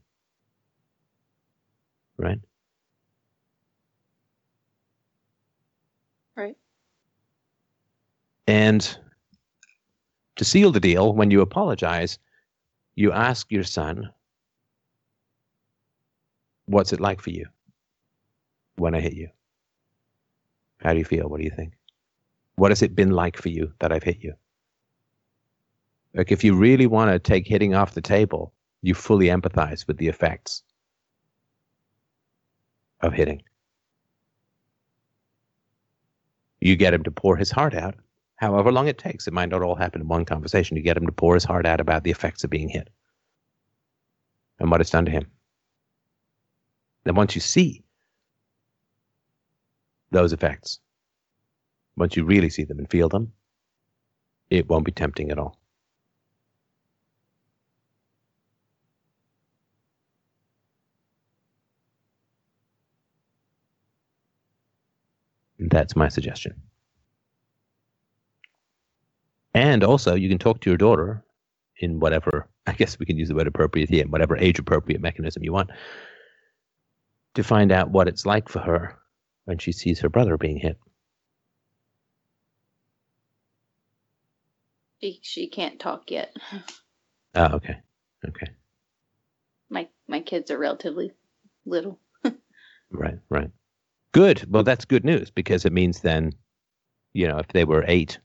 [2.18, 2.40] Right?
[6.36, 6.58] Right.
[8.48, 8.98] And
[10.36, 12.18] to seal the deal, when you apologize,
[12.96, 14.10] you ask your son,
[16.68, 17.46] What's it like for you
[18.76, 19.30] when I hit you?
[20.80, 21.30] How do you feel?
[21.30, 21.74] What do you think?
[22.56, 24.34] What has it been like for you that I've hit you?
[26.14, 29.98] Like, if you really want to take hitting off the table, you fully empathize with
[29.98, 30.64] the effects
[33.02, 33.42] of hitting.
[36.60, 37.96] You get him to pour his heart out,
[38.38, 39.28] however long it takes.
[39.28, 40.76] It might not all happen in one conversation.
[40.76, 42.90] You get him to pour his heart out about the effects of being hit
[44.60, 45.28] and what it's done to him.
[47.04, 47.84] Then once you see
[50.12, 50.80] those effects,
[51.96, 53.32] once you really see them and feel them,
[54.50, 55.60] it won't be tempting at all.
[65.70, 66.56] That's my suggestion.
[69.54, 71.24] And also, you can talk to your daughter
[71.80, 75.44] in whatever, I guess we can use the word appropriate here, whatever age appropriate mechanism
[75.44, 75.72] you want,
[77.36, 78.98] to find out what it's like for her
[79.46, 80.78] when she sees her brother being hit.
[85.02, 86.36] She, she can't talk yet.
[87.36, 87.78] Oh, okay.
[88.28, 88.48] Okay.
[89.70, 91.12] My my kids are relatively
[91.66, 92.00] little.
[92.90, 93.52] Right, right.
[94.14, 94.46] Good.
[94.52, 96.34] Well, that's good news because it means then,
[97.14, 98.20] you know, if they were eight,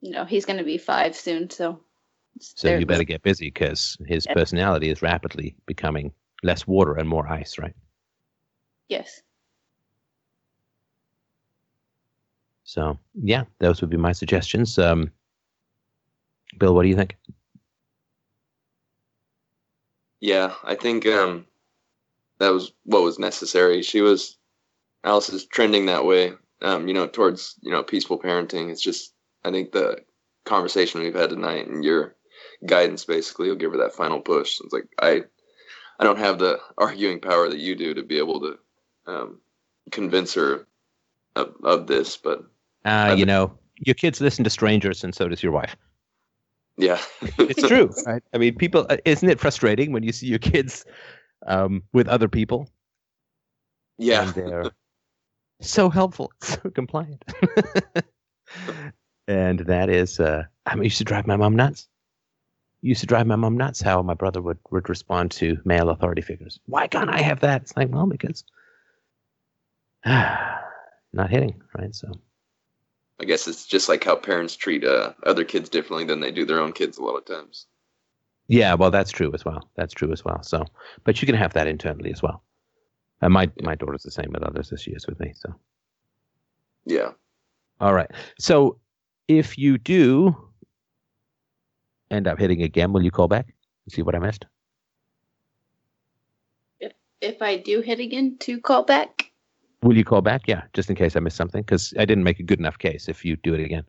[0.00, 1.80] You know, he's going to be five soon, so.
[2.40, 4.36] so they're you better get busy because his Yep.
[4.36, 6.12] personality is rapidly becoming
[6.42, 7.74] less water and more ice, right?
[8.88, 9.22] Yes.
[12.64, 14.78] So, yeah, those would be my suggestions.
[14.78, 15.10] Um,
[16.58, 17.16] Bill, what do you think?
[20.20, 21.46] Yeah, I think um,
[22.38, 23.82] that was what was necessary.
[23.82, 24.36] She was
[25.04, 26.32] Alice is trending that way.
[26.62, 28.70] Um, you know, towards you know peaceful parenting.
[28.70, 29.12] It's just
[29.44, 29.98] I think the
[30.44, 32.16] conversation we've had tonight and your
[32.66, 34.60] guidance basically will give her that final push.
[34.62, 35.24] It's like I
[35.98, 38.58] I don't have the arguing power that you do to be able to
[39.06, 39.40] um,
[39.90, 40.66] convince her
[41.36, 42.44] of, of this, but
[42.84, 43.52] Uh, you know,
[43.84, 45.76] your kids listen to strangers, and so does your wife.
[46.76, 47.00] yeah,
[47.38, 48.22] It's true, right?
[48.32, 50.84] I mean, people, uh, isn't it frustrating when you see your kids
[51.46, 52.68] um, with other people
[53.98, 54.70] yeah, and they're
[55.60, 57.24] so helpful, so compliant?
[59.28, 61.88] and that is, uh, I mean, used to drive my mom nuts.
[62.82, 66.20] Used to drive my mom nuts how my brother would, would respond to male authority
[66.20, 66.60] figures.
[66.66, 67.62] Why can't I have that?
[67.62, 68.44] It's like, well, because
[70.04, 71.94] not hitting, right?
[71.94, 72.12] So,
[73.20, 76.44] I guess it's just like how parents treat uh, other kids differently than they do
[76.44, 77.66] their own kids a lot of times.
[78.48, 79.70] Yeah, well, that's true as well.
[79.76, 80.42] That's true as well.
[80.42, 80.64] So,
[81.04, 82.42] but you can have that internally as well.
[83.22, 85.32] And my my daughter's the same with others as she is with me.
[85.34, 85.54] So,
[86.84, 87.12] Yeah.
[87.80, 88.10] all right.
[88.38, 88.78] So,
[89.28, 90.36] if you do
[92.10, 93.46] end up hitting again, will you call back
[93.86, 94.44] and see what I missed?
[97.20, 99.32] If I do hit again, to call back.
[99.82, 100.42] Will you call back?
[100.46, 103.08] Yeah, just in case I missed something, because I didn't make a good enough case.
[103.08, 103.84] If you do it again,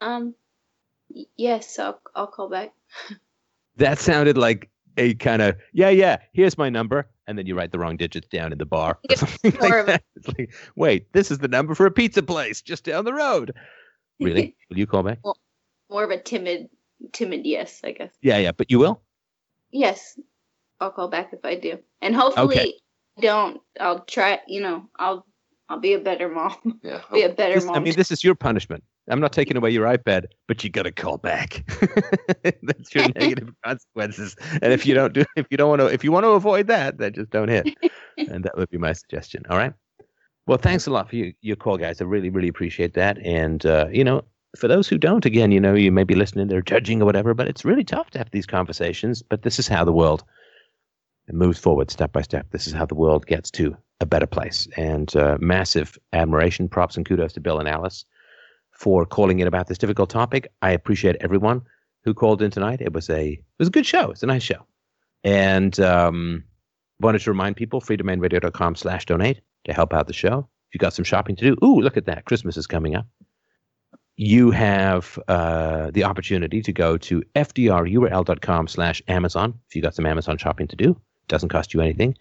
[0.00, 0.34] Um,
[1.36, 2.72] yes, I'll I'll call back.
[3.76, 6.18] that sounded like a kind of yeah, yeah.
[6.32, 8.98] Here's my number, and then you write the wrong digits down in the bar.
[9.10, 10.02] Or something like that.
[10.16, 13.52] It's like, wait, this is the number for a pizza place just down the road.
[14.20, 14.56] Really?
[14.70, 15.18] Will you call back?
[15.90, 16.68] More of a timid
[17.12, 18.12] timid yes, I guess.
[18.22, 19.02] Yeah, yeah, but you will.
[19.70, 20.18] Yes,
[20.80, 22.74] I'll call back if I do, and hopefully Okay.
[23.20, 23.60] don't.
[23.80, 24.40] I'll try.
[24.46, 25.26] You know, I'll
[25.68, 26.80] I'll be a better mom.
[26.82, 27.00] Yeah.
[27.12, 27.74] be a better This- mom.
[27.76, 28.84] I mean, this is your punishment.
[29.08, 31.62] I'm not taking away your iPad, but you got to call back.
[32.62, 34.34] That's your negative consequences.
[34.62, 36.68] And if you don't do, if you don't want to, if you want to avoid
[36.68, 37.68] that, then just don't hit.
[38.18, 39.42] and that would be my suggestion.
[39.50, 39.74] All right.
[40.46, 42.00] Well, thanks a lot for your, your call, guys.
[42.00, 43.18] I really, really appreciate that.
[43.18, 44.22] And uh, you know,
[44.56, 47.34] for those who don't, again, you know, you may be listening, they're judging or whatever,
[47.34, 49.22] but it's really tough to have these conversations.
[49.22, 50.24] But this is how the world
[51.30, 52.46] moves forward step by step.
[52.50, 54.68] This is how the world gets to a better place.
[54.76, 58.04] And uh, massive admiration, props, and kudos to Bill and Alice
[58.74, 60.48] for calling in about this difficult topic.
[60.62, 61.62] I appreciate everyone
[62.04, 62.80] who called in tonight.
[62.80, 64.10] It was a it was a good show.
[64.10, 64.66] It's a nice show.
[65.22, 66.44] And um,
[67.00, 70.48] wanted to remind people, freedomainradio.com slash donate to help out the show.
[70.68, 72.24] If you got some shopping to do, ooh, look at that.
[72.26, 73.06] Christmas is coming up.
[74.16, 80.06] You have uh, the opportunity to go to fdrurl.com slash Amazon if you got some
[80.06, 80.90] Amazon shopping to do.
[80.90, 82.16] It Doesn't cost you anything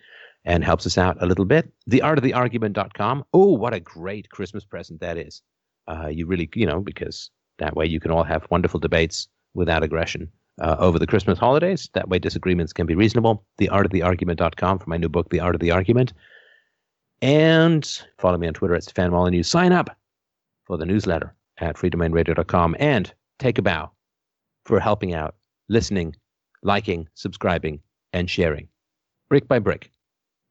[0.46, 1.72] and helps us out a little bit.
[1.90, 3.26] Theartoftheargument.com.
[3.34, 5.42] Oh, what a great Christmas present that is.
[5.88, 7.30] Uh, you really, you know, because
[7.60, 10.32] that way you can all have wonderful debates without aggression
[10.62, 11.90] uh, over the Christmas holidays.
[11.94, 13.46] That way disagreements can be reasonable.
[13.58, 16.14] the art of the Theartoftheargument.com for my new book, The Art of the Argument.
[17.22, 17.86] And
[18.18, 19.44] follow me on Twitter at Stefan Molyneux.
[19.44, 19.96] Sign up
[20.66, 23.92] for the newsletter at freedomainradio.com and take a bow
[24.66, 25.36] for helping out,
[25.70, 26.16] listening,
[26.64, 27.80] liking, subscribing,
[28.12, 28.68] and sharing.
[29.30, 29.90] Brick by brick,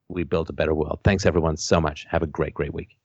[0.09, 1.01] we build a better world.
[1.05, 2.07] Thanks, everyone, so much.
[2.09, 2.97] Have a great, great week.